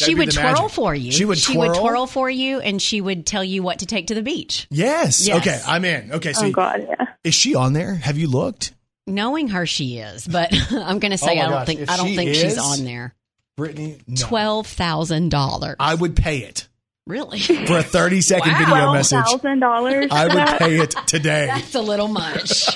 That'd 0.00 0.14
be 0.14 0.18
would 0.18 0.32
twirl 0.32 0.52
magic. 0.54 0.70
for 0.70 0.94
you. 0.94 1.12
She 1.12 1.24
would 1.24 1.38
She 1.38 1.56
would 1.56 1.68
twirl? 1.68 1.80
twirl 1.80 2.06
for 2.06 2.28
you, 2.30 2.60
and 2.60 2.80
she 2.82 3.00
would 3.00 3.26
tell 3.26 3.44
you 3.44 3.62
what 3.62 3.78
to 3.80 3.86
take 3.86 4.08
to 4.08 4.14
the 4.14 4.22
beach. 4.22 4.66
yes. 4.70 5.26
Yes. 5.26 5.38
Okay, 5.38 5.60
I'm 5.66 5.84
in. 5.84 6.12
Okay, 6.12 6.32
so 6.32 6.46
oh 6.46 6.50
God, 6.50 6.86
yeah. 6.88 7.06
is 7.22 7.34
she 7.34 7.54
on 7.54 7.72
there? 7.74 7.94
Have 7.94 8.18
you 8.18 8.28
looked? 8.28 8.72
Knowing 9.06 9.48
her, 9.48 9.66
she 9.66 9.98
is, 9.98 10.26
but 10.26 10.48
I'm 10.72 10.98
going 10.98 11.16
to 11.16 11.22
Oh 11.22 11.26
say 11.26 11.36
my 11.36 11.42
I 11.42 11.44
don't 11.44 11.50
gosh, 11.52 11.66
think 11.66 11.80
if 11.80 11.90
I 11.90 11.96
don't 11.96 12.06
she 12.08 12.16
think 12.16 12.34
she's 12.34 12.58
on 12.58 12.84
there. 12.84 13.14
Britney, 13.58 14.00
no. 14.08 14.16
Twelve 14.16 14.66
thousand 14.66 15.28
dollars. 15.30 15.76
I 15.78 15.94
would 15.94 16.16
pay 16.16 16.38
it 16.38 16.66
Really? 17.06 17.38
for 17.38 17.78
a 17.78 17.82
30 17.82 18.20
second 18.22 18.52
Wow. 18.54 18.58
video 18.58 18.92
message. 18.94 19.24
thousand 19.26 19.60
dollars. 19.60 20.06
I 20.10 20.24
would 20.26 20.58
pay 20.58 20.76
it 20.80 20.90
today. 21.06 21.46
That's 21.54 21.74
a 21.76 21.80
little 21.82 22.08
much. 22.08 22.66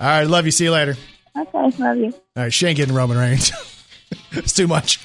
All 0.00 0.06
right, 0.08 0.24
love 0.24 0.44
you. 0.44 0.50
See 0.52 0.64
you 0.64 0.70
later. 0.72 0.96
Okay, 1.36 1.70
love 1.78 1.96
you. 1.96 2.12
All 2.36 2.42
right, 2.44 2.52
she 2.52 2.66
ain't 2.66 2.76
getting 2.76 2.94
Roman 2.94 3.16
Reigns. 3.16 3.50
it's 4.32 4.52
too 4.52 4.66
much. 4.68 5.00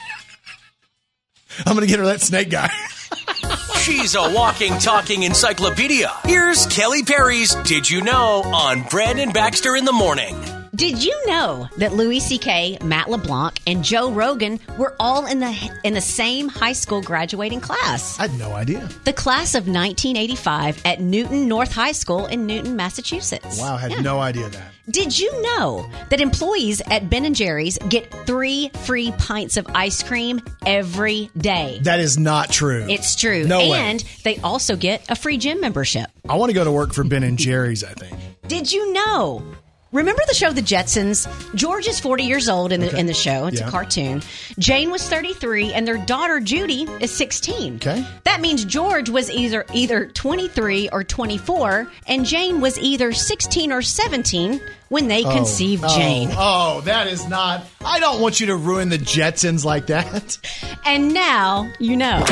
I'm 1.65 1.73
gonna 1.75 1.87
get 1.87 1.99
her 1.99 2.05
that 2.07 2.21
snake 2.21 2.49
guy. 2.49 2.69
She's 3.79 4.15
a 4.15 4.33
walking, 4.33 4.77
talking 4.77 5.23
encyclopedia. 5.23 6.11
Here's 6.25 6.67
Kelly 6.67 7.03
Perry's 7.03 7.55
Did 7.63 7.89
You 7.89 8.01
Know 8.01 8.43
on 8.43 8.83
Brandon 8.83 9.31
Baxter 9.31 9.75
in 9.75 9.85
the 9.85 9.93
Morning. 9.93 10.35
Did 10.79 11.03
you 11.03 11.27
know 11.27 11.67
that 11.75 11.91
Louis 11.91 12.21
C.K., 12.21 12.77
Matt 12.81 13.09
LeBlanc, 13.09 13.59
and 13.67 13.83
Joe 13.83 14.09
Rogan 14.11 14.61
were 14.77 14.95
all 14.97 15.25
in 15.25 15.41
the 15.41 15.53
in 15.83 15.93
the 15.93 15.99
same 15.99 16.47
high 16.47 16.71
school 16.71 17.01
graduating 17.01 17.59
class? 17.59 18.17
I 18.17 18.27
had 18.27 18.39
no 18.39 18.53
idea. 18.53 18.87
The 19.03 19.11
class 19.11 19.55
of 19.55 19.67
1985 19.67 20.81
at 20.85 21.01
Newton 21.01 21.49
North 21.49 21.73
High 21.73 21.91
School 21.91 22.27
in 22.27 22.45
Newton, 22.45 22.77
Massachusetts. 22.77 23.59
Wow, 23.59 23.75
I 23.75 23.79
had 23.79 23.91
Yeah. 23.91 23.99
no 24.01 24.19
idea 24.19 24.47
that. 24.47 24.71
Did 24.89 25.19
you 25.19 25.29
know 25.41 25.85
that 26.09 26.21
employees 26.21 26.81
at 26.89 27.09
Ben 27.09 27.25
and 27.25 27.35
Jerry's 27.35 27.77
get 27.89 28.09
three 28.25 28.69
free 28.85 29.11
pints 29.17 29.57
of 29.57 29.67
ice 29.75 30.01
cream 30.01 30.39
every 30.65 31.29
day? 31.37 31.79
That 31.83 31.99
is 31.99 32.17
not 32.17 32.51
true. 32.51 32.85
It's 32.89 33.15
true. 33.17 33.43
No 33.45 33.59
way. 33.69 33.77
and 33.77 34.03
they 34.23 34.37
also 34.37 34.77
get 34.77 35.03
a 35.09 35.15
free 35.17 35.37
gym 35.37 35.59
membership. 35.59 36.09
I 36.29 36.35
want 36.35 36.51
to 36.51 36.53
go 36.53 36.63
to 36.63 36.71
work 36.71 36.93
for 36.93 37.03
Ben 37.03 37.23
and 37.23 37.37
Jerry's. 37.37 37.83
I 37.83 37.91
think. 37.95 38.15
Did 38.47 38.71
you 38.71 38.93
know? 38.93 39.43
Remember 39.91 40.21
the 40.27 40.35
show 40.35 40.51
The 40.53 40.61
Jetsons? 40.61 41.27
George 41.55 41.87
is 41.87 41.99
40 41.99 42.23
years 42.23 42.47
old 42.47 42.71
in 42.71 42.79
the 42.79 42.95
in 42.95 43.07
the 43.07 43.13
show. 43.13 43.47
It's 43.47 43.59
Yeah. 43.59 43.67
a 43.67 43.71
cartoon. 43.71 44.21
Jane 44.59 44.91
was 44.91 45.01
33 45.09 45.73
and 45.73 45.87
their 45.87 45.97
daughter 45.97 46.39
Judy 46.39 46.87
is 46.99 47.09
16. 47.11 47.77
Okay. 47.77 48.05
That 48.23 48.39
means 48.39 48.65
George 48.65 49.09
was 49.09 49.31
either 49.31 49.65
either 49.73 50.05
23 50.05 50.89
or 50.91 51.03
24 51.03 51.87
and 52.05 52.23
Jane 52.23 52.61
was 52.61 52.77
either 52.77 53.11
16 53.13 53.71
or 53.71 53.81
17 53.81 54.61
when 54.89 55.07
they 55.07 55.23
oh, 55.23 55.31
conceived 55.31 55.83
oh, 55.85 55.97
Jane. 55.97 56.29
Oh, 56.33 56.81
that 56.81 57.07
is 57.07 57.27
not. 57.27 57.65
I 57.83 57.99
don't 57.99 58.21
want 58.21 58.39
you 58.39 58.47
to 58.47 58.55
ruin 58.55 58.89
the 58.89 58.97
Jetsons 58.97 59.63
like 59.63 59.87
that. 59.87 60.37
And 60.85 61.13
now 61.13 61.71
you 61.79 61.95
know. 61.95 62.23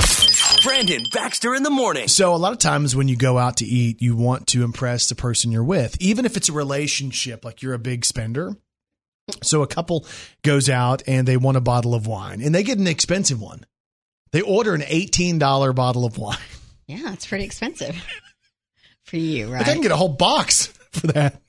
Brandon 0.63 1.03
Baxter 1.13 1.55
in 1.55 1.63
the 1.63 1.69
Morning. 1.69 2.07
So, 2.07 2.33
a 2.33 2.37
lot 2.37 2.51
of 2.51 2.59
times 2.59 2.95
when 2.95 3.07
you 3.07 3.15
go 3.15 3.37
out 3.37 3.57
to 3.57 3.65
eat, 3.65 4.01
you 4.01 4.15
want 4.15 4.47
to 4.47 4.63
impress 4.63 5.07
the 5.07 5.15
person 5.15 5.51
you're 5.51 5.63
with, 5.63 5.95
even 6.01 6.25
if 6.25 6.35
it's 6.35 6.49
a 6.49 6.53
relationship, 6.53 7.45
like 7.45 7.61
you're 7.61 7.73
a 7.73 7.79
big 7.79 8.03
spender. 8.03 8.55
So, 9.43 9.61
a 9.61 9.67
couple 9.67 10.05
goes 10.43 10.69
out 10.69 11.03
and 11.07 11.27
they 11.27 11.37
want 11.37 11.57
a 11.57 11.61
bottle 11.61 11.93
of 11.93 12.07
wine, 12.07 12.41
and 12.41 12.53
they 12.53 12.63
get 12.63 12.79
an 12.79 12.87
expensive 12.87 13.39
one. 13.39 13.65
They 14.31 14.41
order 14.41 14.73
an 14.73 14.81
$18 14.81 15.75
bottle 15.75 16.05
of 16.05 16.17
wine, 16.17 16.37
Yeah, 16.87 17.13
it's 17.13 17.25
pretty 17.25 17.45
expensive 17.45 17.95
for 19.03 19.17
you, 19.17 19.49
but 19.49 19.65
they 19.65 19.73
can 19.73 19.81
get 19.81 19.91
a 19.91 19.95
whole 19.95 20.09
box 20.09 20.67
for 20.91 21.07
that. 21.07 21.41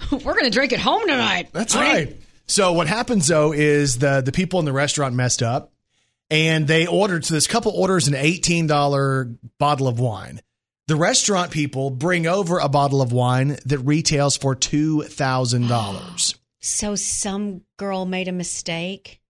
We're 0.12 0.34
going 0.34 0.44
to 0.44 0.50
drink 0.50 0.72
at 0.72 0.80
home 0.80 1.02
tonight. 1.02 1.48
That's 1.52 1.74
right. 1.74 2.16
So 2.46 2.72
what 2.72 2.86
happens 2.86 3.28
though 3.28 3.52
is 3.52 3.98
the 3.98 4.20
the 4.20 4.32
people 4.32 4.58
in 4.58 4.64
the 4.64 4.72
restaurant 4.72 5.14
messed 5.14 5.42
up, 5.42 5.72
and 6.30 6.66
they 6.66 6.86
ordered. 6.86 7.24
So 7.24 7.34
this 7.34 7.46
couple 7.46 7.72
orders 7.72 8.08
an 8.08 8.14
eighteen 8.14 8.66
dollar 8.66 9.30
bottle 9.58 9.88
of 9.88 9.98
wine. 9.98 10.40
The 10.88 10.96
restaurant 10.96 11.52
people 11.52 11.90
bring 11.90 12.26
over 12.26 12.58
a 12.58 12.68
bottle 12.68 13.00
of 13.00 13.12
wine 13.12 13.56
that 13.66 13.78
retails 13.78 14.36
for 14.36 14.54
two 14.54 15.02
thousand 15.02 15.68
dollars. 15.68 16.34
So 16.64 16.94
some 16.94 17.62
girl 17.76 18.06
made 18.06 18.28
a 18.28 18.32
mistake. 18.32 19.20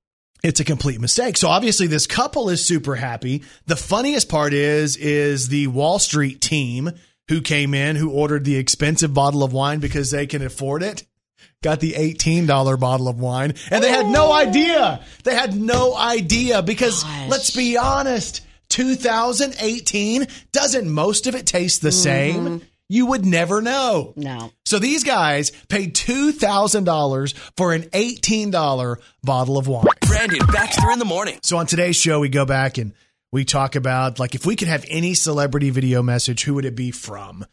It's 0.44 0.60
a 0.60 0.64
complete 0.64 1.00
mistake. 1.00 1.38
So 1.38 1.48
obviously 1.48 1.86
this 1.86 2.06
couple 2.06 2.50
is 2.50 2.62
super 2.62 2.94
happy. 2.94 3.42
The 3.64 3.74
funniest 3.76 4.28
part 4.28 4.52
is 4.52 4.98
is 4.98 5.48
the 5.48 5.68
Wall 5.68 5.98
Street 5.98 6.42
team 6.42 6.90
who 7.32 7.40
came 7.40 7.72
in 7.72 7.96
who 7.96 8.10
ordered 8.10 8.44
the 8.44 8.56
expensive 8.56 9.14
bottle 9.14 9.42
of 9.42 9.54
wine 9.54 9.80
because 9.80 10.10
they 10.10 10.26
can 10.26 10.42
afford 10.42 10.82
it. 10.82 11.04
Got 11.62 11.80
the 11.80 11.92
$18 11.92 12.78
bottle 12.78 13.08
of 13.08 13.18
wine 13.18 13.54
and 13.70 13.82
they 13.82 13.88
had 13.88 14.06
no 14.06 14.32
idea. 14.32 15.02
They 15.24 15.34
had 15.34 15.56
no 15.56 15.96
idea 15.96 16.60
because 16.60 17.02
Gosh. 17.02 17.30
let's 17.30 17.50
be 17.50 17.78
honest, 17.78 18.42
2018 18.68 20.26
doesn't 20.52 20.90
most 20.90 21.26
of 21.26 21.34
it 21.34 21.46
taste 21.46 21.80
the 21.80 21.88
mm-hmm. 21.88 22.46
same? 22.46 22.62
You 22.90 23.06
would 23.06 23.24
never 23.24 23.62
know. 23.62 24.12
No. 24.16 24.52
So 24.66 24.78
these 24.78 25.02
guys 25.02 25.52
paid 25.70 25.94
$2,000 25.94 27.34
for 27.56 27.72
an 27.72 27.84
$18 27.84 29.00
bottle 29.22 29.56
of 29.56 29.66
wine. 29.66 29.86
Brandon 30.06 30.46
Baxter 30.48 30.90
in 30.90 30.98
the 30.98 31.06
Morning. 31.06 31.38
So 31.42 31.56
on 31.56 31.64
today's 31.64 31.96
show, 31.96 32.20
we 32.20 32.28
go 32.28 32.44
back 32.44 32.76
and 32.76 32.92
we 33.32 33.44
talk 33.44 33.74
about 33.76 34.18
like 34.18 34.34
if 34.34 34.44
we 34.46 34.56
could 34.56 34.68
have 34.68 34.84
any 34.88 35.14
celebrity 35.14 35.70
video 35.70 36.02
message, 36.02 36.44
who 36.44 36.54
would 36.54 36.64
it 36.64 36.76
be 36.76 36.90
from? 36.90 37.44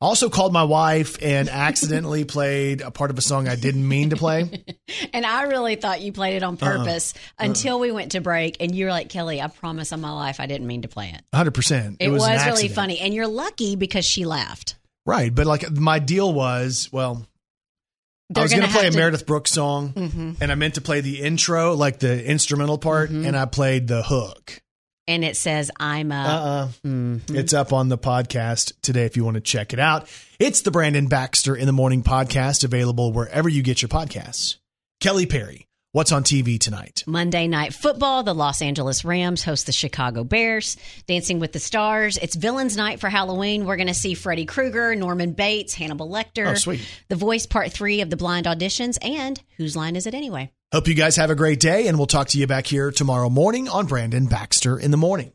Also 0.00 0.28
called 0.30 0.52
my 0.52 0.62
wife 0.62 1.16
and 1.22 1.48
accidentally 1.66 2.24
played 2.24 2.80
a 2.82 2.90
part 2.90 3.10
of 3.10 3.18
a 3.18 3.20
song 3.20 3.48
I 3.48 3.56
didn't 3.56 3.86
mean 3.88 4.10
to 4.10 4.16
play. 4.16 4.64
And 5.12 5.26
I 5.26 5.42
really 5.44 5.74
thought 5.76 6.00
you 6.00 6.12
played 6.12 6.36
it 6.36 6.42
on 6.42 6.56
Uh-uh. 6.60 6.78
purpose 6.78 7.12
until 7.38 7.78
we 7.80 7.90
went 7.92 8.12
to 8.12 8.20
break. 8.20 8.56
And 8.60 8.74
you 8.74 8.86
were 8.86 8.90
like, 8.90 9.08
Kelly, 9.08 9.40
I 9.42 9.48
promise 9.48 9.92
on 9.92 10.00
my 10.00 10.10
life 10.12 10.38
I 10.40 10.46
didn't 10.46 10.66
mean 10.66 10.82
to 10.82 10.88
play 10.88 11.12
it. 11.14 11.22
100%. 11.34 11.96
It, 12.00 12.08
was, 12.10 12.24
an 12.24 12.46
really 12.46 12.68
funny. 12.68 12.98
And 13.00 13.12
you're 13.12 13.26
lucky 13.26 13.76
because 13.76 14.04
she 14.04 14.24
laughed. 14.24 14.76
Right. 15.04 15.34
But 15.34 15.46
like 15.46 15.70
my 15.72 15.98
deal 15.98 16.32
was, 16.32 16.88
well, 16.92 17.26
They're 18.30 18.42
I 18.42 18.44
was 18.44 18.52
going 18.52 18.66
to 18.66 18.72
play 18.72 18.86
a 18.88 18.92
Meredith 18.92 19.26
Brooks 19.26 19.50
song 19.52 19.92
Mhm. 19.94 20.36
and 20.40 20.52
I 20.52 20.54
meant 20.54 20.74
to 20.74 20.80
play 20.80 21.00
the 21.00 21.20
intro, 21.20 21.74
like 21.74 21.98
the 21.98 22.24
instrumental 22.24 22.78
part, 22.78 23.10
Mm-hmm. 23.10 23.26
and 23.26 23.36
I 23.36 23.44
played 23.46 23.88
the 23.88 24.02
hook. 24.02 24.60
And 25.08 25.24
it 25.24 25.36
says, 25.36 25.70
I'm 25.80 26.12
a. 26.12 26.14
Uh-uh. 26.14 26.68
Mhm. 26.86 27.34
It's 27.34 27.54
up 27.54 27.72
on 27.72 27.88
the 27.88 27.96
podcast 27.98 28.74
today 28.82 29.06
if 29.06 29.16
you 29.16 29.24
want 29.24 29.36
to 29.36 29.40
check 29.40 29.72
it 29.72 29.80
out. 29.80 30.06
It's 30.38 30.60
the 30.60 30.70
Brandon 30.70 31.06
Baxter 31.08 31.56
in 31.56 31.66
the 31.66 31.72
Morning 31.72 32.02
podcast, 32.02 32.62
available 32.62 33.12
wherever 33.12 33.48
you 33.48 33.62
get 33.62 33.80
your 33.80 33.88
podcasts. 33.88 34.56
Kelly 35.00 35.24
Perry, 35.24 35.66
what's 35.92 36.12
on 36.12 36.24
TV 36.24 36.58
tonight? 36.60 37.04
Monday 37.06 37.46
Night 37.48 37.72
Football, 37.72 38.22
the 38.22 38.34
Los 38.34 38.60
Angeles 38.60 39.02
Rams 39.02 39.42
host 39.44 39.64
the 39.64 39.72
Chicago 39.72 40.24
Bears. 40.24 40.76
Dancing 41.06 41.38
with 41.40 41.52
the 41.52 41.58
Stars, 41.58 42.18
it's 42.18 42.36
Villains 42.36 42.76
Night 42.76 43.00
for 43.00 43.08
Halloween. 43.08 43.64
We're 43.64 43.76
going 43.76 43.86
to 43.88 43.94
see 43.94 44.12
Freddy 44.12 44.44
Krueger, 44.44 44.94
Norman 44.94 45.32
Bates, 45.32 45.72
Hannibal 45.72 46.10
Lecter. 46.10 46.48
Oh, 46.48 46.54
sweet. 46.54 46.82
The 47.08 47.16
Voice 47.16 47.46
Part 47.46 47.72
3 47.72 48.02
of 48.02 48.10
the 48.10 48.16
Blind 48.18 48.44
Auditions, 48.44 48.98
and 49.00 49.40
Whose 49.56 49.74
Line 49.74 49.96
Is 49.96 50.06
It 50.06 50.12
Anyway? 50.14 50.52
Hope 50.70 50.86
you 50.86 50.92
guys 50.92 51.16
have 51.16 51.30
a 51.30 51.34
great 51.34 51.60
day, 51.60 51.86
and 51.86 51.96
we'll 51.96 52.06
talk 52.06 52.28
to 52.28 52.38
you 52.38 52.46
back 52.46 52.66
here 52.66 52.90
tomorrow 52.90 53.30
morning 53.30 53.70
on 53.70 53.86
Brandon 53.86 54.26
Baxter 54.26 54.78
in 54.78 54.90
the 54.90 54.98
Morning. 54.98 55.32